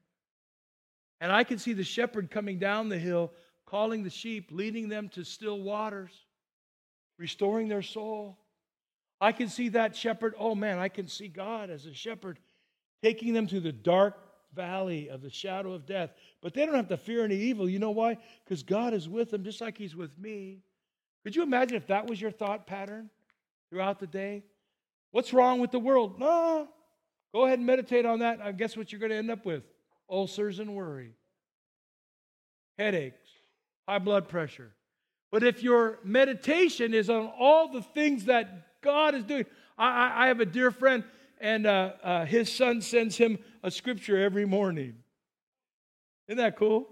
And 1.21 1.31
I 1.31 1.43
can 1.43 1.59
see 1.59 1.73
the 1.73 1.83
shepherd 1.83 2.31
coming 2.31 2.59
down 2.59 2.89
the 2.89 2.97
hill, 2.97 3.31
calling 3.65 4.03
the 4.03 4.09
sheep, 4.09 4.49
leading 4.51 4.89
them 4.89 5.09
to 5.09 5.23
still 5.23 5.59
waters, 5.59 6.11
restoring 7.17 7.67
their 7.67 7.81
soul. 7.81 8.37
I 9.19 9.31
can 9.31 9.49
see 9.49 9.69
that 9.69 9.95
shepherd. 9.95 10.35
Oh 10.37 10.55
man, 10.55 10.79
I 10.79 10.89
can 10.89 11.07
see 11.07 11.27
God 11.27 11.69
as 11.69 11.85
a 11.85 11.93
shepherd 11.93 12.39
taking 13.03 13.33
them 13.33 13.47
to 13.47 13.59
the 13.59 13.71
dark 13.71 14.15
valley 14.53 15.09
of 15.09 15.21
the 15.21 15.29
shadow 15.29 15.73
of 15.73 15.85
death. 15.85 16.11
But 16.41 16.53
they 16.53 16.65
don't 16.65 16.75
have 16.75 16.87
to 16.89 16.97
fear 16.97 17.23
any 17.23 17.35
evil. 17.35 17.69
You 17.69 17.79
know 17.79 17.91
why? 17.91 18.17
Because 18.43 18.63
God 18.63 18.93
is 18.93 19.07
with 19.09 19.31
them 19.31 19.43
just 19.43 19.61
like 19.61 19.77
He's 19.77 19.95
with 19.95 20.17
me. 20.17 20.59
Could 21.23 21.35
you 21.35 21.43
imagine 21.43 21.77
if 21.77 21.87
that 21.87 22.07
was 22.07 22.21
your 22.21 22.31
thought 22.31 22.65
pattern 22.67 23.09
throughout 23.69 23.99
the 23.99 24.07
day? 24.07 24.43
What's 25.11 25.33
wrong 25.33 25.59
with 25.59 25.71
the 25.71 25.79
world? 25.79 26.19
No. 26.19 26.67
Go 27.33 27.45
ahead 27.45 27.59
and 27.59 27.67
meditate 27.67 28.05
on 28.05 28.19
that. 28.19 28.41
I 28.41 28.51
guess 28.51 28.75
what 28.75 28.91
you're 28.91 28.99
going 28.99 29.11
to 29.11 29.17
end 29.17 29.31
up 29.31 29.45
with? 29.45 29.63
Ulcers 30.09 30.59
and 30.59 30.73
worry, 30.75 31.11
headaches, 32.77 33.27
high 33.87 33.99
blood 33.99 34.29
pressure. 34.29 34.71
But 35.31 35.43
if 35.43 35.61
your 35.61 35.99
meditation 36.03 36.93
is 36.93 37.09
on 37.09 37.29
all 37.37 37.71
the 37.71 37.81
things 37.81 38.25
that 38.25 38.81
God 38.81 39.15
is 39.15 39.25
doing, 39.25 39.45
I, 39.77 40.23
I, 40.23 40.27
have 40.27 40.39
a 40.39 40.45
dear 40.45 40.71
friend 40.71 41.03
and 41.39 41.67
uh, 41.67 41.91
uh, 42.01 42.25
his 42.25 42.51
son 42.51 42.81
sends 42.81 43.17
him 43.17 43.37
a 43.63 43.69
scripture 43.69 44.23
every 44.23 44.45
morning. 44.45 44.95
Isn't 46.27 46.37
that 46.37 46.55
cool? 46.55 46.87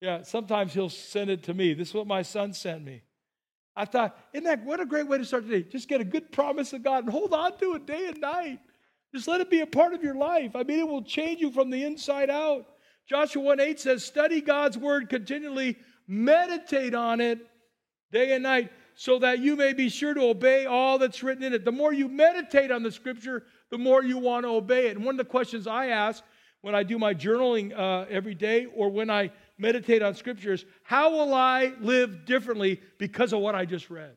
Yeah, 0.00 0.22
sometimes 0.22 0.74
he'll 0.74 0.90
send 0.90 1.30
it 1.30 1.44
to 1.44 1.54
me. 1.54 1.72
This 1.72 1.88
is 1.88 1.94
what 1.94 2.06
my 2.06 2.22
son 2.22 2.52
sent 2.52 2.84
me. 2.84 3.02
I 3.76 3.84
thought, 3.84 4.16
isn't 4.32 4.44
that 4.44 4.64
what 4.64 4.80
a 4.80 4.86
great 4.86 5.08
way 5.08 5.18
to 5.18 5.24
start 5.24 5.48
today? 5.48 5.68
Just 5.68 5.88
get 5.88 6.00
a 6.00 6.04
good 6.04 6.30
promise 6.30 6.72
of 6.72 6.82
God 6.82 7.04
and 7.04 7.12
hold 7.12 7.32
on 7.34 7.58
to 7.58 7.74
it 7.74 7.86
day 7.86 8.06
and 8.06 8.20
night. 8.20 8.60
Just 9.12 9.28
let 9.28 9.40
it 9.40 9.50
be 9.50 9.60
a 9.60 9.66
part 9.66 9.94
of 9.94 10.02
your 10.02 10.14
life. 10.14 10.54
I 10.54 10.62
mean, 10.62 10.78
it 10.78 10.88
will 10.88 11.02
change 11.02 11.40
you 11.40 11.50
from 11.50 11.70
the 11.70 11.84
inside 11.84 12.30
out. 12.30 12.66
Joshua 13.08 13.42
1 13.42 13.60
8 13.60 13.80
says, 13.80 14.04
Study 14.04 14.40
God's 14.40 14.78
word 14.78 15.08
continually, 15.08 15.76
meditate 16.06 16.94
on 16.94 17.20
it 17.20 17.38
day 18.12 18.34
and 18.34 18.42
night 18.42 18.70
so 18.94 19.18
that 19.18 19.40
you 19.40 19.56
may 19.56 19.72
be 19.72 19.88
sure 19.88 20.14
to 20.14 20.22
obey 20.22 20.66
all 20.66 20.98
that's 20.98 21.22
written 21.22 21.42
in 21.42 21.52
it. 21.52 21.64
The 21.64 21.72
more 21.72 21.92
you 21.92 22.08
meditate 22.08 22.70
on 22.70 22.82
the 22.82 22.92
scripture, 22.92 23.44
the 23.70 23.78
more 23.78 24.04
you 24.04 24.18
want 24.18 24.44
to 24.44 24.50
obey 24.50 24.86
it. 24.88 24.96
And 24.96 25.04
one 25.04 25.14
of 25.14 25.18
the 25.18 25.30
questions 25.30 25.66
I 25.66 25.88
ask 25.88 26.22
when 26.60 26.74
I 26.74 26.82
do 26.82 26.98
my 26.98 27.12
journaling 27.12 27.76
uh, 27.76 28.06
every 28.08 28.34
day 28.34 28.66
or 28.74 28.88
when 28.88 29.10
I 29.10 29.32
meditate 29.58 30.02
on 30.02 30.14
scriptures, 30.14 30.64
how 30.82 31.10
will 31.10 31.34
I 31.34 31.72
live 31.80 32.24
differently 32.24 32.80
because 32.98 33.32
of 33.32 33.40
what 33.40 33.54
I 33.54 33.64
just 33.64 33.90
read? 33.90 34.16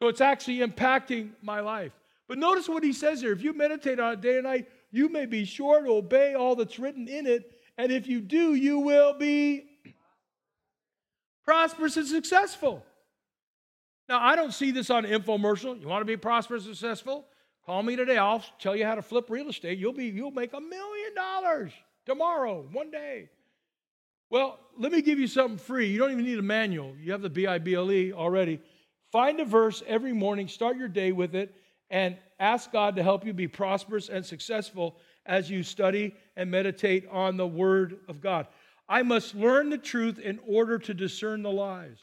So 0.00 0.08
it's 0.08 0.20
actually 0.20 0.58
impacting 0.58 1.30
my 1.42 1.60
life. 1.60 1.92
But 2.28 2.38
notice 2.38 2.68
what 2.68 2.84
he 2.84 2.92
says 2.92 3.20
here. 3.20 3.32
If 3.32 3.42
you 3.42 3.52
meditate 3.52 3.98
on 3.98 4.12
it 4.12 4.20
day 4.20 4.36
and 4.36 4.44
night, 4.44 4.68
you 4.90 5.08
may 5.08 5.26
be 5.26 5.44
sure 5.44 5.82
to 5.82 5.90
obey 5.90 6.34
all 6.34 6.54
that's 6.54 6.78
written 6.78 7.08
in 7.08 7.26
it. 7.26 7.50
And 7.76 7.90
if 7.90 8.06
you 8.06 8.20
do, 8.20 8.54
you 8.54 8.78
will 8.78 9.14
be 9.14 9.64
prosperous 11.44 11.96
and 11.96 12.06
successful. 12.06 12.84
Now, 14.08 14.20
I 14.20 14.36
don't 14.36 14.52
see 14.52 14.70
this 14.70 14.90
on 14.90 15.04
infomercial. 15.04 15.80
You 15.80 15.88
want 15.88 16.00
to 16.02 16.06
be 16.06 16.16
prosperous 16.16 16.66
and 16.66 16.76
successful? 16.76 17.26
Call 17.66 17.82
me 17.82 17.96
today. 17.96 18.16
I'll 18.16 18.42
tell 18.58 18.74
you 18.74 18.86
how 18.86 18.94
to 18.94 19.02
flip 19.02 19.28
real 19.28 19.48
estate. 19.48 19.78
You'll 19.78 19.92
be 19.92 20.06
you'll 20.06 20.30
make 20.30 20.54
a 20.54 20.60
million 20.60 21.14
dollars 21.14 21.72
tomorrow, 22.06 22.66
one 22.72 22.90
day. 22.90 23.28
Well, 24.30 24.58
let 24.76 24.92
me 24.92 25.02
give 25.02 25.18
you 25.18 25.26
something 25.26 25.58
free. 25.58 25.88
You 25.88 25.98
don't 25.98 26.12
even 26.12 26.24
need 26.24 26.38
a 26.38 26.42
manual. 26.42 26.94
You 27.00 27.12
have 27.12 27.22
the 27.22 27.30
B 27.30 27.46
I 27.46 27.58
B 27.58 27.74
L 27.74 27.90
E 27.90 28.12
already. 28.12 28.60
Find 29.10 29.40
a 29.40 29.44
verse 29.44 29.82
every 29.86 30.12
morning, 30.12 30.48
start 30.48 30.76
your 30.76 30.88
day 30.88 31.12
with 31.12 31.34
it, 31.34 31.54
and 31.88 32.16
ask 32.38 32.70
God 32.70 32.96
to 32.96 33.02
help 33.02 33.24
you 33.24 33.32
be 33.32 33.48
prosperous 33.48 34.10
and 34.10 34.24
successful 34.24 34.96
as 35.24 35.50
you 35.50 35.62
study 35.62 36.14
and 36.36 36.50
meditate 36.50 37.06
on 37.10 37.36
the 37.36 37.46
Word 37.46 38.00
of 38.08 38.20
God. 38.20 38.46
I 38.88 39.02
must 39.02 39.34
learn 39.34 39.70
the 39.70 39.78
truth 39.78 40.18
in 40.18 40.38
order 40.46 40.78
to 40.78 40.94
discern 40.94 41.42
the 41.42 41.50
lies. 41.50 41.98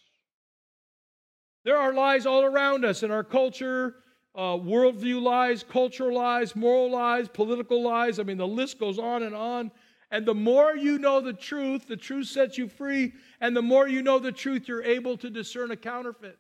There 1.63 1.78
are 1.78 1.93
lies 1.93 2.26
all 2.26 2.43
around 2.43 2.86
us 2.86 3.01
in 3.03 3.11
our 3.11 3.23
culture, 3.23 3.95
uh, 4.36 4.57
worldview 4.57 5.21
lies, 5.21 5.63
cultural 5.63 6.15
lies, 6.15 6.55
moral 6.55 6.91
lies, 6.91 7.28
political 7.28 7.84
lies. 7.84 8.19
I 8.19 8.23
mean, 8.23 8.38
the 8.38 8.47
list 8.47 8.80
goes 8.80 8.99
on 8.99 9.23
and 9.23 9.36
on. 9.36 9.71
And 10.16 10.26
the 10.26 10.34
more 10.34 10.78
you 10.78 10.97
know 10.97 11.20
the 11.20 11.34
truth, 11.34 11.89
the 11.89 11.97
truth 11.97 12.28
sets 12.28 12.57
you 12.57 12.70
free. 12.70 13.11
And 13.41 13.53
the 13.53 13.61
more 13.61 13.86
you 13.86 14.01
know 14.01 14.18
the 14.18 14.32
truth, 14.32 14.66
you're 14.66 14.82
able 14.82 15.18
to 15.18 15.30
discern 15.30 15.72
a 15.72 15.76
counterfeit. 15.76 16.38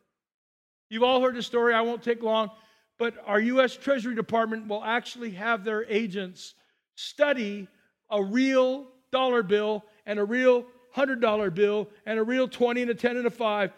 You've 0.89 1.03
all 1.03 1.21
heard 1.21 1.35
the 1.35 1.43
story, 1.43 1.73
I 1.73 1.81
won't 1.81 2.01
take 2.01 2.23
long, 2.23 2.51
but 2.97 3.15
our 3.25 3.41
U.S. 3.41 3.75
Treasury 3.75 4.15
Department 4.15 4.69
will 4.69 4.81
actually 4.81 5.31
have 5.31 5.65
their 5.65 5.83
agents 5.89 6.53
study 6.95 7.67
a 8.09 8.23
real 8.23 8.87
dollar 9.11 9.43
bill 9.43 9.83
and 10.05 10.19
a 10.19 10.23
real 10.23 10.63
$100 10.95 11.53
bill 11.53 11.89
and 12.05 12.17
a 12.17 12.23
real 12.23 12.47
20 12.47 12.83
and 12.83 12.91
a 12.91 12.95
10 12.95 13.17
and 13.17 13.27
a 13.27 13.29
5 13.29 13.73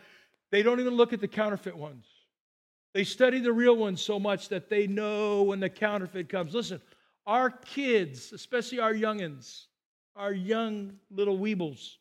They 0.51 0.61
don't 0.61 0.79
even 0.79 0.93
look 0.93 1.11
at 1.11 1.21
the 1.21 1.27
counterfeit 1.27 1.75
ones. 1.75 2.05
They 2.93 3.03
study 3.03 3.39
the 3.39 3.51
real 3.51 3.75
ones 3.75 3.99
so 3.99 4.19
much 4.19 4.49
that 4.49 4.69
they 4.69 4.85
know 4.85 5.41
when 5.41 5.59
the 5.59 5.71
counterfeit 5.71 6.29
comes. 6.29 6.53
Listen, 6.53 6.81
our 7.25 7.49
kids, 7.49 8.31
especially 8.31 8.79
our 8.79 8.93
youngins, 8.93 9.63
our 10.17 10.33
young 10.33 10.93
little 11.11 11.37
weebles, 11.37 11.95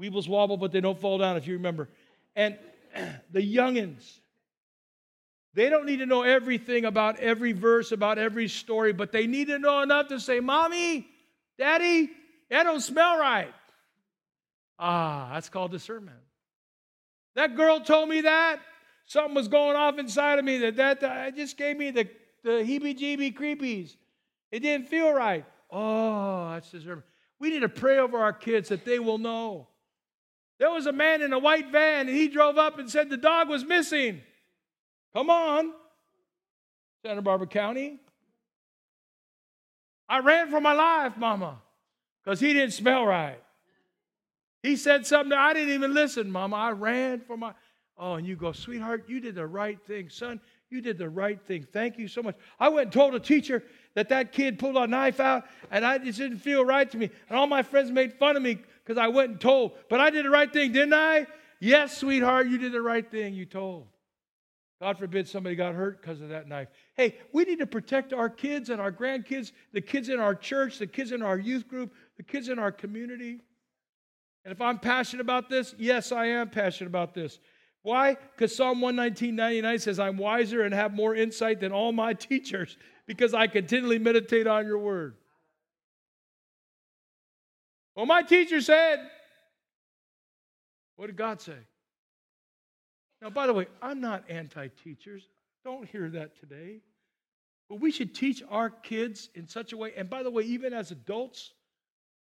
weebles 0.00 0.28
wobble, 0.28 0.56
but 0.56 0.72
they 0.72 0.80
don't 0.80 0.98
fall 0.98 1.18
down, 1.18 1.36
if 1.36 1.46
you 1.46 1.54
remember. 1.54 1.88
And 2.36 2.56
the 3.30 3.40
youngins, 3.40 4.20
they 5.54 5.68
don't 5.68 5.86
need 5.86 5.98
to 5.98 6.06
know 6.06 6.22
everything 6.22 6.84
about 6.84 7.20
every 7.20 7.52
verse, 7.52 7.92
about 7.92 8.18
every 8.18 8.48
story, 8.48 8.92
but 8.92 9.12
they 9.12 9.26
need 9.26 9.48
to 9.48 9.58
know 9.58 9.82
enough 9.82 10.08
to 10.08 10.18
say, 10.18 10.40
Mommy, 10.40 11.06
Daddy, 11.58 12.10
that 12.50 12.64
don't 12.64 12.80
smell 12.80 13.18
right. 13.18 13.52
Ah, 14.78 15.30
that's 15.32 15.48
called 15.48 15.70
discernment. 15.70 16.18
That 17.36 17.56
girl 17.56 17.80
told 17.80 18.08
me 18.08 18.22
that. 18.22 18.60
Something 19.06 19.34
was 19.34 19.48
going 19.48 19.76
off 19.76 19.98
inside 19.98 20.38
of 20.38 20.44
me 20.44 20.58
that 20.58 20.76
that, 20.76 21.00
that 21.00 21.36
just 21.36 21.56
gave 21.56 21.76
me 21.76 21.90
the, 21.90 22.08
the 22.42 22.50
heebie 22.50 22.98
jeebie 22.98 23.36
creepies. 23.36 23.96
It 24.50 24.60
didn't 24.60 24.88
feel 24.88 25.12
right. 25.12 25.44
Oh, 25.70 26.50
that's 26.52 26.70
discernment. 26.70 27.06
We 27.38 27.50
need 27.50 27.60
to 27.60 27.68
pray 27.68 27.98
over 27.98 28.18
our 28.18 28.32
kids 28.32 28.68
that 28.68 28.84
they 28.84 28.98
will 28.98 29.18
know. 29.18 29.68
There 30.58 30.70
was 30.70 30.86
a 30.86 30.92
man 30.92 31.20
in 31.20 31.32
a 31.32 31.38
white 31.38 31.70
van 31.70 32.08
and 32.08 32.16
he 32.16 32.28
drove 32.28 32.58
up 32.58 32.78
and 32.78 32.88
said 32.88 33.10
the 33.10 33.16
dog 33.16 33.48
was 33.48 33.64
missing. 33.64 34.20
Come 35.14 35.30
on, 35.30 35.72
Santa 37.04 37.22
Barbara 37.22 37.46
County. 37.46 37.98
I 40.08 40.18
ran 40.20 40.50
for 40.50 40.60
my 40.60 40.72
life, 40.72 41.16
Mama, 41.16 41.60
because 42.22 42.40
he 42.40 42.52
didn't 42.52 42.72
smell 42.72 43.06
right. 43.06 43.40
He 44.62 44.76
said 44.76 45.06
something, 45.06 45.36
I 45.36 45.52
didn't 45.52 45.74
even 45.74 45.94
listen, 45.94 46.30
Mama. 46.30 46.56
I 46.56 46.70
ran 46.70 47.20
for 47.20 47.36
my. 47.36 47.52
Oh, 47.96 48.14
and 48.14 48.26
you 48.26 48.34
go, 48.34 48.52
sweetheart, 48.52 49.04
you 49.08 49.20
did 49.20 49.34
the 49.34 49.46
right 49.46 49.78
thing. 49.86 50.08
Son, 50.08 50.40
you 50.70 50.80
did 50.80 50.98
the 50.98 51.08
right 51.08 51.40
thing. 51.46 51.66
Thank 51.72 51.98
you 51.98 52.08
so 52.08 52.22
much. 52.22 52.36
I 52.58 52.68
went 52.68 52.86
and 52.86 52.92
told 52.92 53.14
a 53.14 53.20
teacher 53.20 53.62
that 53.94 54.08
that 54.08 54.32
kid 54.32 54.58
pulled 54.58 54.76
a 54.76 54.86
knife 54.86 55.20
out, 55.20 55.44
and 55.70 55.84
I 55.84 55.98
just 55.98 56.18
didn't 56.18 56.38
feel 56.38 56.64
right 56.64 56.90
to 56.90 56.98
me. 56.98 57.10
And 57.28 57.38
all 57.38 57.46
my 57.46 57.62
friends 57.62 57.90
made 57.90 58.12
fun 58.14 58.36
of 58.36 58.42
me 58.42 58.58
because 58.84 58.98
I 58.98 59.08
went 59.08 59.30
and 59.30 59.40
told. 59.40 59.72
But 59.88 60.00
I 60.00 60.10
did 60.10 60.24
the 60.24 60.30
right 60.30 60.52
thing, 60.52 60.72
didn't 60.72 60.94
I? 60.94 61.26
Yes, 61.60 61.96
sweetheart, 61.96 62.48
you 62.48 62.58
did 62.58 62.72
the 62.72 62.82
right 62.82 63.08
thing. 63.08 63.34
You 63.34 63.46
told. 63.46 63.86
God 64.80 64.98
forbid 64.98 65.28
somebody 65.28 65.56
got 65.56 65.74
hurt 65.74 66.00
because 66.00 66.20
of 66.20 66.30
that 66.30 66.48
knife. 66.48 66.68
Hey, 66.94 67.16
we 67.32 67.44
need 67.44 67.60
to 67.60 67.66
protect 67.66 68.12
our 68.12 68.28
kids 68.28 68.68
and 68.70 68.80
our 68.80 68.92
grandkids, 68.92 69.52
the 69.72 69.80
kids 69.80 70.08
in 70.08 70.20
our 70.20 70.34
church, 70.34 70.78
the 70.78 70.86
kids 70.86 71.12
in 71.12 71.22
our 71.22 71.38
youth 71.38 71.68
group, 71.68 71.94
the 72.16 72.22
kids 72.22 72.48
in 72.48 72.58
our 72.58 72.72
community. 72.72 73.40
And 74.44 74.52
if 74.52 74.60
I'm 74.60 74.78
passionate 74.78 75.22
about 75.22 75.48
this, 75.48 75.74
yes, 75.78 76.12
I 76.12 76.26
am 76.26 76.50
passionate 76.50 76.88
about 76.88 77.14
this. 77.14 77.38
Why? 77.82 78.16
Because 78.34 78.54
Psalm 78.54 78.80
119.99 78.80 79.80
says, 79.80 79.98
I'm 79.98 80.16
wiser 80.16 80.62
and 80.62 80.74
have 80.74 80.92
more 80.92 81.14
insight 81.14 81.60
than 81.60 81.72
all 81.72 81.92
my 81.92 82.12
teachers 82.14 82.76
because 83.06 83.34
I 83.34 83.46
continually 83.46 83.98
meditate 83.98 84.46
on 84.46 84.66
your 84.66 84.78
word. 84.78 85.16
Well, 87.94 88.06
my 88.06 88.22
teacher 88.22 88.60
said, 88.60 88.98
what 90.96 91.06
did 91.06 91.16
God 91.16 91.40
say? 91.40 91.58
Now, 93.22 93.30
by 93.30 93.46
the 93.46 93.54
way, 93.54 93.66
I'm 93.80 94.00
not 94.00 94.24
anti 94.28 94.68
teachers. 94.82 95.28
Don't 95.64 95.88
hear 95.88 96.10
that 96.10 96.38
today. 96.38 96.80
But 97.68 97.80
we 97.80 97.90
should 97.90 98.14
teach 98.14 98.42
our 98.50 98.68
kids 98.68 99.30
in 99.34 99.48
such 99.48 99.72
a 99.72 99.76
way. 99.76 99.92
And 99.96 100.10
by 100.10 100.22
the 100.22 100.30
way, 100.30 100.42
even 100.42 100.74
as 100.74 100.90
adults, 100.90 101.52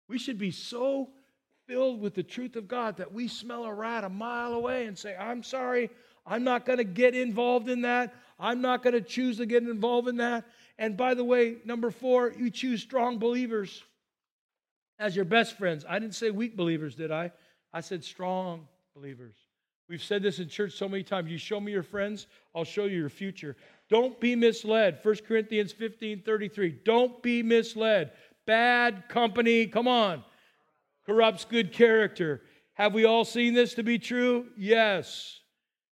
we 0.09 0.19
should 0.19 0.39
be 0.39 0.51
so 0.51 1.11
filled 1.67 2.01
with 2.01 2.15
the 2.15 2.23
truth 2.23 2.57
of 2.57 2.69
God 2.69 2.97
that 2.97 3.13
we 3.13 3.29
smell 3.29 3.65
a 3.65 3.75
rat 3.75 4.05
a 4.05 4.09
mile 4.09 4.55
away 4.55 4.87
and 4.87 4.97
say, 4.97 5.15
I'm 5.17 5.43
sorry, 5.43 5.91
I'm 6.25 6.45
not 6.45 6.65
going 6.65 6.79
to 6.79 6.85
get 6.85 7.15
involved 7.15 7.69
in 7.69 7.83
that. 7.83 8.15
I'm 8.39 8.61
not 8.61 8.83
going 8.83 8.95
to 8.95 9.01
choose 9.01 9.39
to 9.39 9.47
get 9.47 9.63
involved 9.63 10.09
in 10.09 10.17
that. 10.17 10.45
And 10.79 10.97
by 10.97 11.15
the 11.15 11.25
way, 11.25 11.57
number 11.65 11.91
four, 11.91 12.33
you 12.37 12.51
choose 12.51 12.83
strong 12.83 13.19
believers 13.19 13.83
as 14.99 15.17
your 15.17 15.25
best 15.25 15.57
friends. 15.57 15.85
I 15.89 15.99
didn't 15.99 16.15
say 16.15 16.31
weak 16.31 16.57
believers, 16.57 16.95
did 16.95 17.11
I? 17.11 17.33
I 17.73 17.81
said 17.81 18.05
strong 18.05 18.67
believers. 18.95 19.35
We've 19.89 20.03
said 20.03 20.23
this 20.23 20.39
in 20.39 20.49
church 20.49 20.73
so 20.73 20.89
many 20.89 21.03
times. 21.03 21.31
You 21.31 21.39
show 21.39 21.61
me 21.61 21.73
your 21.73 21.83
friends, 21.83 22.27
I'll 22.55 22.65
show 22.65 22.85
you 22.87 22.99
your 22.99 23.09
future. 23.09 23.57
Don't 23.89 24.19
be 24.19 24.35
misled. 24.35 24.99
1 25.03 25.17
Corinthians 25.29 25.73
15 25.73 26.23
33. 26.23 26.81
Don't 26.85 27.23
be 27.23 27.43
misled. 27.43 28.13
Bad 28.47 29.09
company, 29.09 29.67
come 29.67 29.89
on, 29.89 30.25
corrupts 31.05 31.45
good 31.45 31.73
character. 31.73 32.43
Have 32.75 32.95
we 32.95 33.05
all 33.05 33.25
seen 33.25 33.55
this 33.55 33.75
to 33.75 33.83
be 33.83 33.99
true? 33.99 34.47
Yes. 34.57 35.41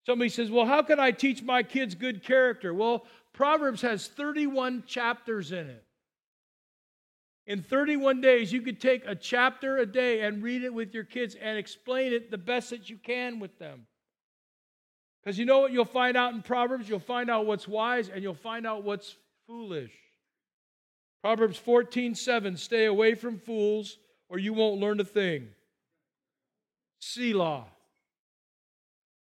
Somebody 0.06 0.30
says, 0.30 0.50
Well, 0.50 0.66
how 0.66 0.84
can 0.84 1.00
I 1.00 1.12
teach 1.12 1.44
my 1.44 1.64
kids 1.64 1.96
good 1.96 2.24
character? 2.24 2.74
Well, 2.74 3.06
Proverbs 3.38 3.84
has 3.84 4.08
31 4.08 4.86
chapters 4.88 5.52
in 5.52 5.70
it. 5.70 5.84
In 7.46 7.62
31 7.62 8.20
days, 8.20 8.52
you 8.52 8.64
could 8.64 8.82
take 8.82 9.06
a 9.06 9.14
chapter 9.14 9.78
a 9.78 9.86
day 9.86 10.22
and 10.22 10.42
read 10.42 10.64
it 10.64 10.74
with 10.74 10.92
your 10.96 11.04
kids 11.04 11.36
and 11.36 11.56
explain 11.56 12.14
it 12.14 12.32
the 12.32 12.40
best 12.40 12.72
that 12.72 12.90
you 12.90 12.98
can 12.98 13.40
with 13.40 13.60
them. 13.60 13.86
Because 15.22 15.38
you 15.38 15.46
know 15.46 15.60
what 15.60 15.72
you'll 15.72 15.86
find 15.86 16.18
out 16.18 16.34
in 16.34 16.42
Proverbs? 16.42 16.90
You'll 16.90 16.98
find 16.98 17.30
out 17.30 17.46
what's 17.46 17.68
wise 17.68 18.10
and 18.10 18.24
you'll 18.24 18.34
find 18.34 18.66
out 18.66 18.84
what's 18.84 19.16
foolish. 19.46 19.94
Proverbs 21.22 21.60
14 21.60 22.16
7 22.16 22.58
Stay 22.58 22.86
away 22.86 23.14
from 23.14 23.38
fools, 23.38 24.00
or 24.30 24.40
you 24.40 24.54
won't 24.54 24.82
learn 24.82 25.00
a 25.00 25.06
thing. 25.06 25.50
Selah, 26.98 27.66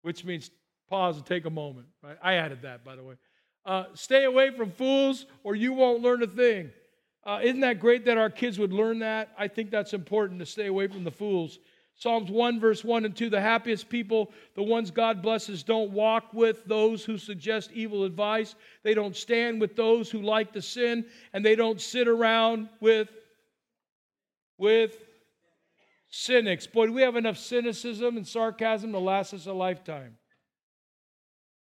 which 0.03 0.24
means 0.24 0.51
pause 0.88 1.18
and 1.18 1.26
take 1.26 1.45
a 1.45 1.49
moment. 1.49 1.88
Right? 2.03 2.18
I 2.22 2.36
added 2.36 2.61
that, 2.61 2.86
by 2.86 2.95
the 2.95 3.03
way. 3.03 3.16
Uh, 3.66 3.86
stay 3.93 4.26
away 4.26 4.51
from 4.51 4.72
fools, 4.72 5.26
or 5.43 5.55
you 5.55 5.74
won't 5.74 6.01
learn 6.01 6.22
a 6.22 6.28
thing. 6.28 6.72
Uh, 7.26 7.39
isn't 7.41 7.61
that 7.61 7.80
great 7.80 8.05
that 8.05 8.18
our 8.18 8.30
kids 8.30 8.59
would 8.59 8.74
learn 8.74 8.99
that? 8.99 9.30
I 9.38 9.47
think 9.47 9.72
that's 9.72 9.93
important 9.93 10.39
to 10.39 10.45
stay 10.45 10.68
away 10.68 10.88
from 10.88 11.03
the 11.03 11.11
fools. 11.11 11.59
Psalms 11.95 12.30
1, 12.30 12.59
verse 12.59 12.84
1 12.84 13.05
and 13.05 13.16
2 13.16 13.30
The 13.30 13.39
happiest 13.39 13.88
people, 13.88 14.32
the 14.55 14.64
ones 14.64 14.91
God 14.91 15.22
blesses, 15.22 15.64
don't 15.64 15.91
walk 15.91 16.34
with 16.34 16.66
those 16.66 17.05
who 17.05 17.18
suggest 17.18 17.72
evil 17.72 18.03
advice. 18.03 18.55
They 18.84 18.93
don't 18.93 19.16
stand 19.16 19.61
with 19.61 19.76
those 19.76 20.11
who 20.11 20.22
like 20.22 20.51
to 20.53 20.61
sin, 20.61 21.05
and 21.32 21.45
they 21.45 21.55
don't 21.55 21.80
sit 21.80 22.09
around 22.09 22.68
with, 22.82 23.09
with 24.57 24.97
cynics. 26.09 26.68
Boy, 26.68 26.88
do 26.88 26.93
we 26.93 27.03
have 27.03 27.16
enough 27.16 27.38
cynicism 27.38 28.18
and 28.18 28.28
sarcasm 28.28 28.91
to 28.91 28.99
last 28.99 29.34
us 29.34 29.45
a 29.45 29.53
lifetime 29.53 30.18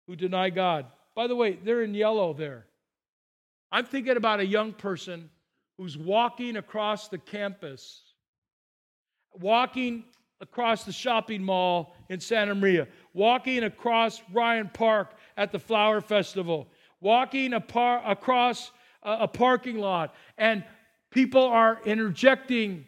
who 0.07 0.17
deny 0.17 0.51
God. 0.51 0.87
By 1.15 1.27
the 1.27 1.37
way, 1.37 1.59
they're 1.63 1.83
in 1.83 1.95
yellow 1.95 2.33
there. 2.33 2.67
I'm 3.73 3.85
thinking 3.85 4.17
about 4.17 4.41
a 4.41 4.47
young 4.47 4.73
person 4.73 5.31
who's 5.79 5.97
walking 5.97 6.57
across 6.57 7.09
the 7.09 7.19
campus, 7.19 8.03
walking 9.33 10.05
across 10.41 10.85
the 10.85 10.93
shopping 10.93 11.43
mall 11.43 11.95
in 12.09 12.21
Santa 12.21 12.55
Maria, 12.55 12.89
walking 13.13 13.65
across 13.65 14.23
Ryon 14.33 14.71
Park 14.73 15.15
at 15.37 15.53
the 15.53 15.59
Flower 15.59 16.01
Festival, 16.01 16.69
walking 17.01 17.53
across 17.53 18.73
a, 19.03 19.13
a 19.21 19.29
parking 19.29 19.79
lot, 19.79 20.15
and 20.39 20.65
people 21.11 21.45
are 21.45 21.81
interjecting 21.85 22.87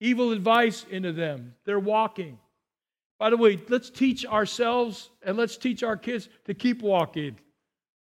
evil 0.00 0.32
advice 0.32 0.84
into 0.90 1.12
them. 1.12 1.54
They're 1.64 1.78
walking. 1.78 2.38
By 3.18 3.30
the 3.30 3.36
way, 3.36 3.60
let's 3.68 3.88
teach 3.88 4.26
ourselves 4.26 5.10
and 5.22 5.36
let's 5.36 5.56
teach 5.56 5.82
our 5.82 5.96
kids 5.96 6.28
to 6.46 6.54
keep 6.54 6.82
walking 6.82 7.38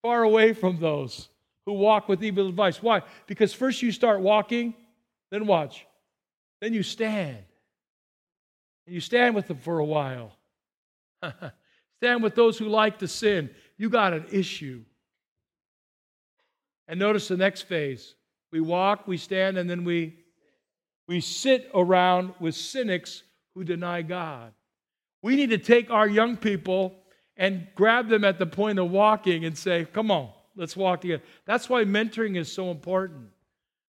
far 0.06 0.22
away 0.22 0.52
from 0.52 0.78
those 0.78 1.28
who 1.64 1.72
walk 1.72 2.08
with 2.08 2.22
evil 2.22 2.48
advice. 2.48 2.80
Why? 2.80 3.02
Because 3.26 3.52
first 3.52 3.82
you 3.82 3.90
start 3.90 4.20
walking, 4.20 4.72
then 5.32 5.48
watch. 5.48 5.84
Then 6.60 6.72
you 6.72 6.84
stand. 6.84 7.38
And 8.86 8.94
you 8.94 9.00
stand 9.00 9.34
with 9.34 9.48
them 9.48 9.58
for 9.58 9.80
a 9.80 9.84
while. 9.84 10.30
stand 11.96 12.22
with 12.22 12.36
those 12.36 12.56
who 12.56 12.68
like 12.68 13.00
to 13.00 13.08
sin. 13.08 13.50
You 13.78 13.90
got 13.90 14.12
an 14.12 14.26
issue. 14.30 14.84
And 16.86 17.00
notice 17.00 17.26
the 17.26 17.36
next 17.36 17.62
phase. 17.62 18.14
We 18.52 18.60
walk, 18.60 19.08
we 19.08 19.16
stand, 19.16 19.58
and 19.58 19.68
then 19.68 19.82
we 19.82 20.20
we 21.08 21.20
sit 21.20 21.68
around 21.74 22.32
with 22.38 22.54
cynics 22.54 23.24
who 23.56 23.64
deny 23.64 24.02
God. 24.02 24.52
We 25.20 25.34
need 25.34 25.50
to 25.50 25.58
take 25.58 25.90
our 25.90 26.08
young 26.08 26.36
people 26.36 26.94
and 27.36 27.66
grab 27.74 28.08
them 28.08 28.24
at 28.24 28.38
the 28.38 28.46
point 28.46 28.78
of 28.78 28.90
walking 28.90 29.44
and 29.44 29.56
say, 29.56 29.84
Come 29.92 30.10
on, 30.10 30.30
Let's 30.56 30.76
walk 30.76 31.02
together. 31.02 31.22
That's 31.44 31.68
why 31.68 31.84
mentoring 31.84 32.36
is 32.36 32.50
so 32.50 32.70
important. 32.70 33.28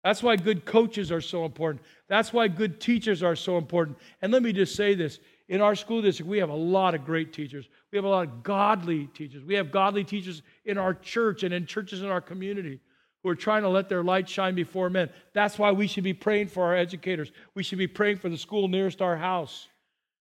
That's 0.03 0.21
why 0.21 0.35
good 0.35 0.65
coaches 0.65 1.11
are 1.11 1.21
so 1.21 1.45
important. 1.45 1.83
That's 2.07 2.31
why 2.31 2.47
good 2.47 2.79
teachers 2.79 3.23
are 3.23 3.35
so 3.35 3.57
important. 3.57 3.97
And 4.21 4.31
let 4.31 4.43
me 4.43 4.53
just 4.53 4.75
say 4.75 4.93
this 4.93 5.19
in 5.47 5.61
our 5.61 5.75
school 5.75 6.01
district, 6.01 6.29
we 6.29 6.37
have 6.37 6.49
a 6.49 6.55
lot 6.55 6.95
of 6.95 7.05
great 7.05 7.33
teachers. 7.33 7.67
We 7.91 7.97
have 7.97 8.05
a 8.05 8.09
lot 8.09 8.27
of 8.27 8.43
godly 8.43 9.07
teachers. 9.07 9.43
We 9.43 9.55
have 9.55 9.71
godly 9.71 10.03
teachers 10.03 10.41
in 10.65 10.77
our 10.77 10.93
church 10.93 11.43
and 11.43 11.53
in 11.53 11.65
churches 11.65 12.01
in 12.01 12.09
our 12.09 12.21
community 12.21 12.79
who 13.23 13.29
are 13.29 13.35
trying 13.35 13.63
to 13.63 13.69
let 13.69 13.89
their 13.89 14.03
light 14.03 14.29
shine 14.29 14.55
before 14.55 14.89
men. 14.89 15.09
That's 15.33 15.57
why 15.57 15.71
we 15.71 15.87
should 15.87 16.03
be 16.03 16.13
praying 16.13 16.47
for 16.47 16.65
our 16.65 16.75
educators. 16.75 17.31
We 17.55 17.63
should 17.63 17.77
be 17.77 17.87
praying 17.87 18.17
for 18.17 18.29
the 18.29 18.37
school 18.37 18.67
nearest 18.67 19.01
our 19.01 19.17
house. 19.17 19.67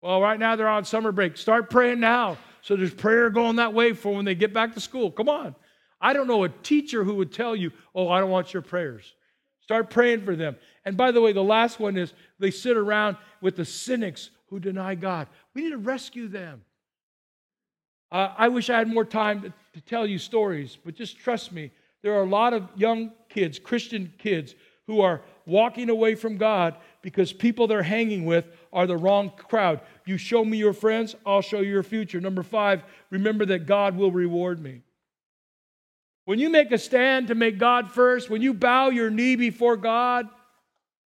Well, 0.00 0.20
right 0.20 0.38
now 0.38 0.56
they're 0.56 0.68
on 0.68 0.84
summer 0.84 1.12
break. 1.12 1.36
Start 1.36 1.68
praying 1.68 2.00
now 2.00 2.38
So 2.68 2.76
there's 2.76 2.92
prayer 2.92 3.30
going 3.30 3.56
that 3.56 3.72
way 3.72 3.94
for 3.94 4.14
when 4.14 4.26
they 4.26 4.34
get 4.34 4.52
back 4.52 4.74
to 4.74 4.80
school. 4.80 5.10
Come 5.10 5.30
on. 5.30 5.54
I 6.02 6.12
don't 6.12 6.26
know 6.26 6.44
a 6.44 6.50
teacher 6.50 7.02
who 7.02 7.14
would 7.14 7.32
tell 7.32 7.56
you, 7.56 7.72
oh, 7.94 8.10
I 8.10 8.20
don't 8.20 8.28
want 8.28 8.52
your 8.52 8.60
prayers. 8.60 9.14
Start 9.62 9.88
praying 9.88 10.26
for 10.26 10.36
them. 10.36 10.54
And 10.84 10.94
by 10.94 11.10
the 11.10 11.22
way, 11.22 11.32
the 11.32 11.42
last 11.42 11.80
one 11.80 11.96
is 11.96 12.12
they 12.38 12.50
sit 12.50 12.76
around 12.76 13.16
with 13.40 13.56
the 13.56 13.64
cynics 13.64 14.28
who 14.50 14.60
deny 14.60 14.94
God. 14.96 15.28
We 15.54 15.62
need 15.62 15.70
to 15.70 15.78
rescue 15.78 16.28
them. 16.28 16.62
Uh, 18.12 18.34
I 18.36 18.48
wish 18.48 18.68
I 18.68 18.76
had 18.76 18.88
more 18.88 19.06
time 19.06 19.40
to, 19.40 19.52
to 19.72 19.80
tell 19.80 20.06
you 20.06 20.18
stories, 20.18 20.76
but 20.84 20.94
just 20.94 21.18
trust 21.18 21.52
me, 21.52 21.70
there 22.02 22.12
are 22.12 22.22
a 22.22 22.28
lot 22.28 22.52
of 22.52 22.68
young 22.76 23.12
kids, 23.30 23.58
Christian 23.58 24.12
kids, 24.18 24.54
who 24.86 25.00
are 25.00 25.22
walking 25.46 25.88
away 25.88 26.16
from 26.16 26.36
God 26.36 26.76
because 27.00 27.32
people 27.32 27.66
they're 27.66 27.82
hanging 27.82 28.26
with 28.26 28.44
are 28.72 28.86
the 28.86 28.96
wrong 28.96 29.30
crowd. 29.36 29.80
You 30.06 30.16
show 30.16 30.44
me 30.44 30.58
your 30.58 30.72
friends, 30.72 31.14
I'll 31.24 31.42
show 31.42 31.60
you 31.60 31.70
your 31.70 31.82
future. 31.82 32.20
Number 32.20 32.42
five, 32.42 32.82
remember 33.10 33.46
that 33.46 33.66
God 33.66 33.96
will 33.96 34.12
reward 34.12 34.60
me. 34.60 34.82
When 36.24 36.38
you 36.38 36.50
make 36.50 36.72
a 36.72 36.78
stand 36.78 37.28
to 37.28 37.34
make 37.34 37.58
God 37.58 37.90
first, 37.90 38.28
when 38.28 38.42
you 38.42 38.52
bow 38.52 38.90
your 38.90 39.08
knee 39.08 39.36
before 39.36 39.76
God, 39.76 40.28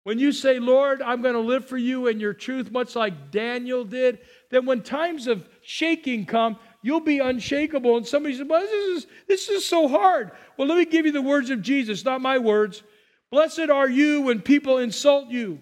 when 0.03 0.19
you 0.19 0.31
say, 0.31 0.59
Lord, 0.59 1.01
I'm 1.01 1.21
going 1.21 1.33
to 1.33 1.39
live 1.39 1.65
for 1.67 1.77
you 1.77 2.07
and 2.07 2.21
your 2.21 2.33
truth, 2.33 2.69
much 2.69 2.95
like 2.95 3.31
Daniel 3.31 3.83
did, 3.83 4.19
then 4.51 4.65
when 4.65 4.83
times 4.83 5.25
of 5.25 5.47
shaking 5.63 6.25
come, 6.25 6.57
you'll 6.83 6.99
be 6.99 7.17
unshakable. 7.19 7.97
And 7.97 8.05
somebody 8.05 8.35
says, 8.35 8.45
Well, 8.47 8.61
this 8.61 8.71
is, 8.71 9.07
this 9.27 9.49
is 9.49 9.65
so 9.65 9.87
hard. 9.87 10.31
Well, 10.57 10.67
let 10.67 10.77
me 10.77 10.85
give 10.85 11.07
you 11.07 11.11
the 11.11 11.23
words 11.23 11.49
of 11.49 11.63
Jesus, 11.63 12.05
not 12.05 12.21
my 12.21 12.37
words. 12.37 12.83
Blessed 13.31 13.71
are 13.71 13.89
you 13.89 14.21
when 14.21 14.41
people 14.41 14.77
insult 14.77 15.29
you, 15.29 15.59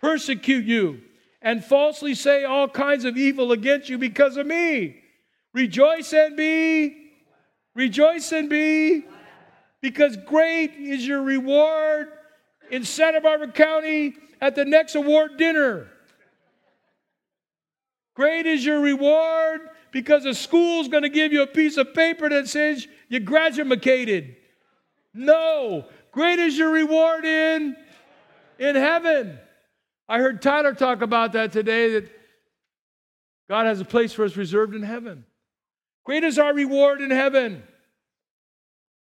persecute 0.00 0.64
you, 0.64 1.00
and 1.42 1.64
falsely 1.64 2.14
say 2.14 2.44
all 2.44 2.68
kinds 2.68 3.04
of 3.04 3.16
evil 3.16 3.52
against 3.52 3.88
you 3.88 3.98
because 3.98 4.36
of 4.36 4.46
me. 4.46 4.96
Rejoice 5.52 6.12
and 6.12 6.36
be, 6.36 6.96
rejoice 7.74 8.32
and 8.32 8.48
be, 8.50 9.04
because 9.80 10.16
great 10.26 10.72
is 10.74 11.06
your 11.06 11.22
reward 11.22 12.08
in 12.70 12.84
Santa 12.84 13.20
Barbara 13.20 13.52
County 13.52 14.14
at 14.40 14.54
the 14.54 14.64
next 14.64 14.94
award 14.94 15.36
dinner. 15.36 15.88
Great 18.14 18.46
is 18.46 18.64
your 18.64 18.80
reward 18.80 19.60
because 19.92 20.24
a 20.24 20.34
school's 20.34 20.88
going 20.88 21.04
to 21.04 21.08
give 21.08 21.32
you 21.32 21.42
a 21.42 21.46
piece 21.46 21.76
of 21.76 21.94
paper 21.94 22.28
that 22.28 22.48
says 22.48 22.86
you 23.08 23.20
graduated. 23.20 24.36
No, 25.14 25.86
great 26.10 26.38
is 26.38 26.58
your 26.58 26.70
reward 26.70 27.24
in 27.24 27.76
in 28.58 28.74
heaven. 28.74 29.38
I 30.08 30.18
heard 30.18 30.40
Tyler 30.40 30.72
talk 30.72 31.02
about 31.02 31.32
that 31.32 31.52
today 31.52 31.92
that 31.92 32.10
God 33.48 33.66
has 33.66 33.80
a 33.80 33.84
place 33.84 34.12
for 34.12 34.24
us 34.24 34.36
reserved 34.36 34.74
in 34.74 34.82
heaven. 34.82 35.24
Great 36.04 36.24
is 36.24 36.38
our 36.38 36.54
reward 36.54 37.00
in 37.00 37.10
heaven. 37.10 37.62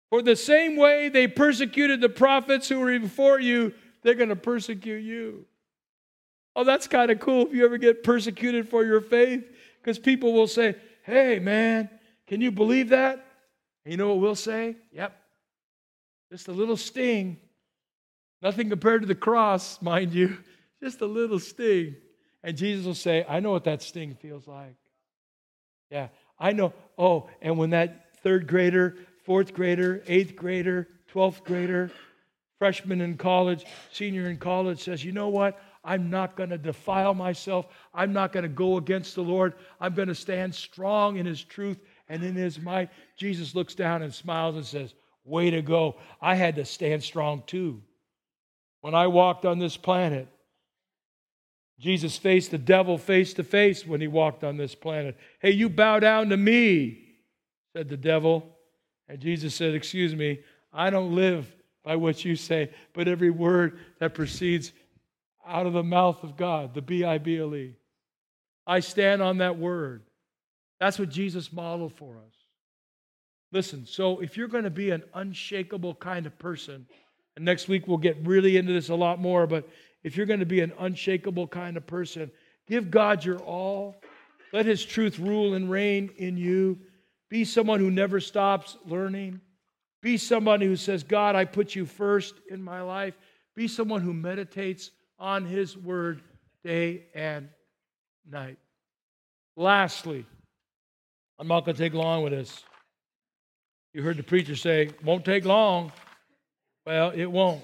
For 0.10 0.22
the 0.22 0.36
same 0.36 0.76
way 0.76 1.10
they 1.10 1.28
persecuted 1.28 2.02
the 2.02 2.10
prophets 2.10 2.70
who 2.70 2.80
were 2.80 3.00
before 3.00 3.40
you, 3.40 3.74
they're 4.04 4.14
going 4.14 4.30
to 4.30 4.36
persecute 4.36 5.00
you. 5.00 5.46
Oh, 6.56 6.64
that's 6.64 6.88
kind 6.88 7.10
of 7.10 7.20
cool 7.20 7.48
if 7.48 7.54
you 7.54 7.66
ever 7.66 7.78
get 7.78 8.04
persecuted 8.04 8.68
for 8.68 8.84
your 8.84 9.00
faith, 9.00 9.50
because 9.80 9.98
people 9.98 10.34
will 10.34 10.48
say, 10.48 10.76
Hey, 11.04 11.40
man, 11.40 11.90
can 12.28 12.42
you 12.42 12.52
believe 12.52 12.90
that? 12.90 13.26
And 13.86 13.92
you 13.92 13.98
know 13.98 14.10
what 14.10 14.20
we'll 14.20 14.36
say? 14.36 14.76
Yep. 14.92 15.16
Just 16.32 16.48
a 16.48 16.52
little 16.52 16.78
sting. 16.78 17.38
Nothing 18.42 18.70
compared 18.70 19.02
to 19.02 19.08
the 19.08 19.16
cross, 19.16 19.82
mind 19.82 20.14
you. 20.14 20.38
Just 20.84 21.02
a 21.02 21.06
little 21.06 21.40
sting. 21.40 21.96
And 22.44 22.58
Jesus 22.58 22.86
will 22.86 22.96
say, 22.96 23.26
I 23.28 23.40
know 23.40 23.52
what 23.52 23.66
that 23.66 23.82
sting 23.82 24.16
feels 24.16 24.48
like. 24.48 24.76
Yeah, 25.90 26.08
I 26.40 26.54
know. 26.54 26.74
Oh, 26.98 27.30
and 27.42 27.58
when 27.58 27.72
that 27.72 28.18
third 28.24 28.48
grader 28.48 28.98
fourth 29.24 29.54
grader, 29.54 30.04
eighth 30.08 30.36
grader, 30.36 30.88
12th 31.14 31.44
grader, 31.44 31.92
freshman 32.60 33.02
in 33.02 33.18
college, 33.18 33.66
senior 33.92 34.30
in 34.30 34.38
college 34.38 34.84
says, 34.84 35.04
you 35.04 35.12
know 35.12 35.30
what? 35.30 35.60
I'm 35.84 36.10
not 36.10 36.36
going 36.36 36.52
to 36.52 36.58
defile 36.58 37.14
myself. 37.14 37.66
I'm 37.94 38.14
not 38.14 38.32
going 38.32 38.44
to 38.44 38.50
go 38.50 38.78
against 38.78 39.16
the 39.16 39.24
Lord. 39.24 39.56
I'm 39.80 39.96
going 39.96 40.10
to 40.10 40.16
stand 40.16 40.54
strong 40.54 41.18
in 41.18 41.26
His 41.26 41.44
truth 41.44 41.80
and 42.08 42.24
in 42.24 42.36
His 42.36 42.60
might. 42.60 42.90
Jesus 43.18 43.56
looks 43.56 43.74
down 43.74 44.04
and 44.04 44.14
smiles 44.14 44.56
and 44.56 44.66
says, 44.66 44.94
Way 45.24 45.52
to 45.52 45.62
go. 45.62 45.98
I 46.20 46.36
had 46.36 46.56
to 46.56 46.66
stand 46.66 47.04
strong 47.04 47.44
too. 47.46 47.82
When 48.82 48.96
I 48.96 49.08
walked 49.08 49.46
on 49.46 49.60
this 49.60 49.78
planet, 49.78 50.28
Jesus 51.82 52.16
faced 52.16 52.52
the 52.52 52.60
devil 52.60 53.00
face 53.00 53.34
to 53.34 53.44
face 53.44 53.88
when 53.88 54.00
he 54.00 54.08
walked 54.08 54.44
on 54.44 54.56
this 54.56 54.76
planet. 54.76 55.18
Hey, 55.40 55.52
you 55.52 55.68
bow 55.68 55.98
down 55.98 56.30
to 56.30 56.38
me, 56.38 57.00
said 57.74 57.90
the 57.90 57.98
devil. 57.98 58.56
And 59.10 59.20
Jesus 59.20 59.56
said, 59.56 59.74
Excuse 59.74 60.16
me, 60.16 60.42
I 60.72 60.92
don't 60.92 61.16
live 61.16 61.52
by 61.84 61.96
what 61.96 62.24
you 62.24 62.36
say, 62.36 62.70
but 62.94 63.08
every 63.08 63.32
word 63.32 63.80
that 63.98 64.14
proceeds 64.14 64.72
out 65.46 65.66
of 65.66 65.74
the 65.74 65.82
mouth 65.82 66.24
of 66.24 66.38
God, 66.38 66.76
the 66.76 66.84
B 66.84 67.04
I 67.04 67.18
B 67.18 67.40
L 67.40 67.56
E. 67.56 67.74
I 68.68 68.80
stand 68.80 69.24
on 69.24 69.40
that 69.40 69.58
word. 69.58 70.04
That's 70.80 71.00
what 71.00 71.10
Jesus 71.10 71.52
modeled 71.52 71.94
for 71.94 72.18
us. 72.18 72.36
Listen, 73.52 73.88
so 73.88 74.20
if 74.20 74.38
you're 74.38 74.48
going 74.48 74.66
to 74.66 74.70
be 74.70 74.92
an 74.92 75.04
unshakable 75.16 75.96
kind 75.96 76.28
of 76.28 76.38
person, 76.38 76.86
and 77.36 77.44
next 77.44 77.68
week 77.68 77.88
we'll 77.88 77.98
get 77.98 78.18
really 78.24 78.58
into 78.58 78.72
this 78.72 78.90
a 78.90 78.96
lot 78.96 79.20
more, 79.20 79.48
but 79.48 79.68
if 80.04 80.18
you're 80.18 80.26
going 80.26 80.40
to 80.40 80.46
be 80.46 80.62
an 80.62 80.74
unshakable 80.80 81.48
kind 81.48 81.78
of 81.78 81.86
person, 81.86 82.32
give 82.68 82.92
God 82.92 83.24
your 83.24 83.40
all. 83.40 84.02
Let 84.54 84.66
His 84.66 84.84
truth 84.84 85.20
rule 85.20 85.54
and 85.54 85.70
reign 85.70 86.12
in 86.18 86.38
you. 86.38 86.80
Be 87.30 87.46
someone 87.46 87.80
who 87.80 87.92
never 87.92 88.20
stops 88.20 88.78
learning. 88.86 89.40
Be 90.02 90.18
someone 90.18 90.62
who 90.62 90.76
says, 90.76 91.04
God, 91.04 91.36
I 91.36 91.46
put 91.46 91.76
you 91.76 91.86
first 91.86 92.36
in 92.50 92.62
my 92.62 92.82
life. 92.82 93.14
Be 93.56 93.68
someone 93.68 94.02
who 94.02 94.14
meditates 94.14 94.92
on 95.20 95.46
his 95.46 95.78
word 95.78 96.22
day 96.64 97.06
and 97.14 97.50
night. 98.30 98.58
Lastly, 99.56 100.26
I'm 101.38 101.48
not 101.48 101.66
going 101.66 101.76
to 101.76 101.84
take 101.84 101.94
long 101.94 102.24
with 102.24 102.34
this. 102.34 102.64
You 103.94 104.02
heard 104.02 104.18
the 104.18 104.24
preacher 104.24 104.56
say, 104.56 104.90
won't 105.04 105.26
take 105.26 105.46
long. 105.46 105.92
Well, 106.86 107.12
it 107.12 107.26
won't. 107.26 107.62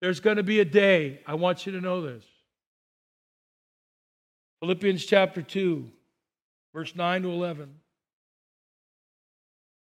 There's 0.00 0.20
going 0.20 0.36
to 0.36 0.42
be 0.42 0.60
a 0.60 0.64
day. 0.64 1.20
I 1.26 1.34
want 1.34 1.66
you 1.66 1.72
to 1.72 1.80
know 1.80 2.02
this. 2.02 2.24
Philippians 4.60 5.04
chapter 5.04 5.42
2, 5.42 5.88
verse 6.74 6.94
9 6.94 7.22
to 7.22 7.30
11. 7.30 7.74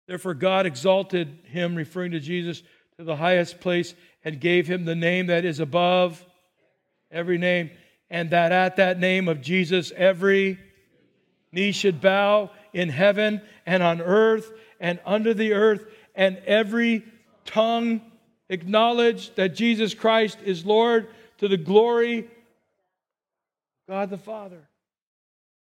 Therefore, 0.08 0.34
God 0.34 0.66
exalted 0.66 1.40
him, 1.46 1.76
referring 1.76 2.12
to 2.12 2.20
Jesus, 2.20 2.62
to 2.98 3.04
the 3.04 3.16
highest 3.16 3.60
place 3.60 3.94
and 4.24 4.40
gave 4.40 4.68
him 4.68 4.86
the 4.86 4.96
name 4.96 5.28
that 5.28 5.46
is 5.46 5.60
above 5.60 6.26
every 7.12 7.38
name, 7.38 7.70
and 8.10 8.30
that 8.32 8.52
at 8.52 8.78
that 8.78 9.00
name 9.00 9.28
of 9.28 9.42
Jesus, 9.42 9.92
every 9.96 10.60
knee 11.52 11.72
should 11.72 12.02
bow 12.02 12.52
in 12.74 12.90
heaven 12.90 13.42
and 13.66 13.84
on 13.84 14.02
earth 14.02 14.52
and 14.80 15.00
under 15.06 15.34
the 15.34 15.54
earth, 15.54 15.86
and 16.16 16.38
every 16.46 17.04
tongue 17.46 18.02
acknowledge 18.54 19.34
that 19.36 19.56
Jesus 19.56 19.94
Christ 19.94 20.38
is 20.46 20.66
Lord 20.66 21.08
to 21.40 21.48
the 21.48 21.58
glory 21.58 22.20
of 22.20 22.26
God 23.90 24.10
the 24.10 24.18
Father. 24.18 24.70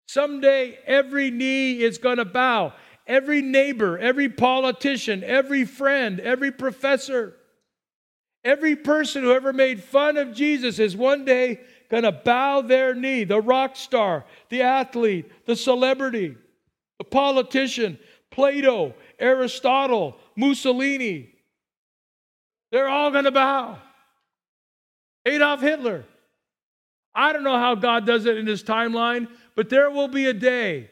Someday 0.07 0.78
every 0.86 1.32
knee 1.32 1.82
is 1.82 1.97
going 1.97 2.17
to 2.17 2.25
bow 2.25 2.73
every 3.05 3.41
neighbor, 3.41 3.97
every 3.97 4.30
politician, 4.30 5.23
every 5.23 5.65
friend, 5.65 6.19
every 6.19 6.51
professor, 6.51 7.36
every 8.43 8.75
person 8.75 9.23
who 9.23 9.32
ever 9.32 9.51
made 9.51 9.84
fun 9.84 10.17
of 10.17 10.34
Jesus 10.34 10.80
is 10.80 10.95
one 10.95 11.25
day 11.25 11.59
going 11.89 12.03
to 12.03 12.11
bow 12.11 12.61
their 12.61 12.93
knee. 12.93 13.23
The 13.23 13.41
rock 13.41 13.75
star, 13.75 14.25
the 14.49 14.61
athlete, 14.61 15.32
the 15.45 15.55
celebrity, 15.55 16.36
the 16.97 17.05
politician, 17.05 17.97
Plato, 18.30 18.93
Aristotle, 19.19 20.17
Mussolini. 20.36 21.34
They're 22.72 22.89
all 22.89 23.11
going 23.11 23.26
to 23.26 23.32
bow. 23.32 23.78
Adolf 25.26 25.61
Hitler. 25.61 26.05
I 27.13 27.34
don't 27.34 27.43
know 27.43 27.57
how 27.57 27.76
God 27.76 28.05
does 28.05 28.26
it 28.26 28.38
in 28.38 28.45
his 28.45 28.63
timeline, 28.63 29.28
but 29.55 29.70
there 29.70 29.89
will 29.89 30.07
be 30.07 30.28
a 30.28 30.34
day 30.34 30.89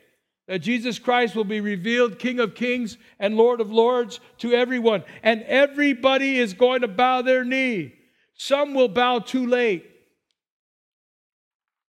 that 0.47 0.59
Jesus 0.59 0.99
Christ 0.99 1.35
will 1.35 1.43
be 1.43 1.59
revealed 1.59 2.19
King 2.19 2.39
of 2.39 2.55
Kings 2.55 2.97
and 3.19 3.35
Lord 3.35 3.61
of 3.61 3.71
Lords 3.71 4.19
to 4.39 4.53
everyone. 4.53 5.03
And 5.23 5.43
everybody 5.43 6.37
is 6.37 6.53
going 6.53 6.81
to 6.81 6.87
bow 6.87 7.21
their 7.21 7.43
knee. 7.43 7.93
Some 8.35 8.73
will 8.73 8.87
bow 8.87 9.19
too 9.19 9.47
late. 9.47 9.89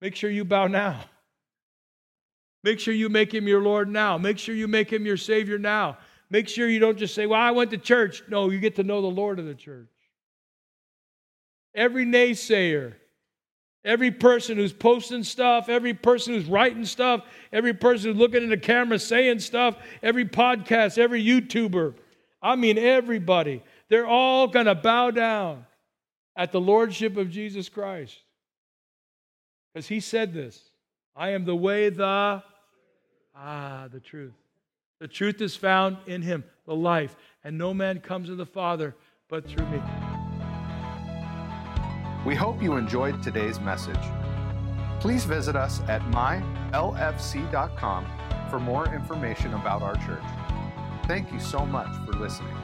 Make 0.00 0.14
sure 0.14 0.30
you 0.30 0.44
bow 0.44 0.66
now. 0.66 1.00
Make 2.62 2.80
sure 2.80 2.94
you 2.94 3.08
make 3.08 3.32
him 3.32 3.46
your 3.46 3.62
Lord 3.62 3.88
now. 3.88 4.18
Make 4.18 4.38
sure 4.38 4.54
you 4.54 4.68
make 4.68 4.92
him 4.92 5.06
your 5.06 5.16
Savior 5.16 5.58
now. 5.58 5.98
Make 6.30 6.48
sure 6.48 6.68
you 6.68 6.78
don't 6.78 6.98
just 6.98 7.14
say, 7.14 7.26
Well, 7.26 7.40
I 7.40 7.50
went 7.52 7.70
to 7.70 7.78
church. 7.78 8.22
No, 8.28 8.50
you 8.50 8.58
get 8.58 8.76
to 8.76 8.82
know 8.82 9.00
the 9.00 9.06
Lord 9.06 9.38
of 9.38 9.46
the 9.46 9.54
church. 9.54 9.88
Every 11.74 12.06
naysayer, 12.06 12.94
Every 13.86 14.10
person 14.10 14.56
who's 14.56 14.72
posting 14.72 15.22
stuff, 15.22 15.68
every 15.68 15.94
person 15.94 16.34
who's 16.34 16.46
writing 16.46 16.84
stuff, 16.84 17.22
every 17.52 17.72
person 17.72 18.10
who's 18.10 18.18
looking 18.18 18.42
in 18.42 18.50
the 18.50 18.56
camera 18.56 18.98
saying 18.98 19.38
stuff, 19.38 19.76
every 20.02 20.24
podcast, 20.24 20.98
every 20.98 21.24
YouTuber. 21.24 21.94
I 22.42 22.56
mean, 22.56 22.78
everybody. 22.78 23.62
They're 23.88 24.06
all 24.06 24.48
going 24.48 24.66
to 24.66 24.74
bow 24.74 25.12
down 25.12 25.66
at 26.34 26.50
the 26.50 26.60
Lordship 26.60 27.16
of 27.16 27.30
Jesus 27.30 27.68
Christ. 27.68 28.18
Because 29.72 29.86
he 29.86 30.00
said 30.00 30.34
this 30.34 30.60
I 31.14 31.30
am 31.30 31.44
the 31.44 31.54
way, 31.54 31.88
the, 31.88 32.42
ah, 33.36 33.88
the 33.92 34.00
truth. 34.00 34.34
The 34.98 35.08
truth 35.08 35.40
is 35.40 35.56
found 35.56 35.98
in 36.06 36.22
him, 36.22 36.44
the 36.64 36.74
life. 36.74 37.16
And 37.44 37.58
no 37.58 37.74
man 37.74 38.00
comes 38.00 38.28
to 38.28 38.34
the 38.34 38.46
Father 38.46 38.94
but 39.28 39.46
through 39.46 39.66
me. 39.66 39.80
We 42.24 42.34
hope 42.34 42.62
you 42.62 42.76
enjoyed 42.76 43.22
today's 43.22 43.60
message. 43.60 43.94
Please 45.00 45.24
visit 45.24 45.54
us 45.54 45.80
at 45.88 46.02
mylfc.com 46.10 48.06
for 48.50 48.58
more 48.58 48.92
information 48.92 49.54
about 49.54 49.82
our 49.82 49.94
church. 49.96 50.24
Thank 51.06 51.32
you 51.32 51.38
so 51.38 51.64
much 51.64 51.94
for 52.04 52.12
listening. 52.14 52.56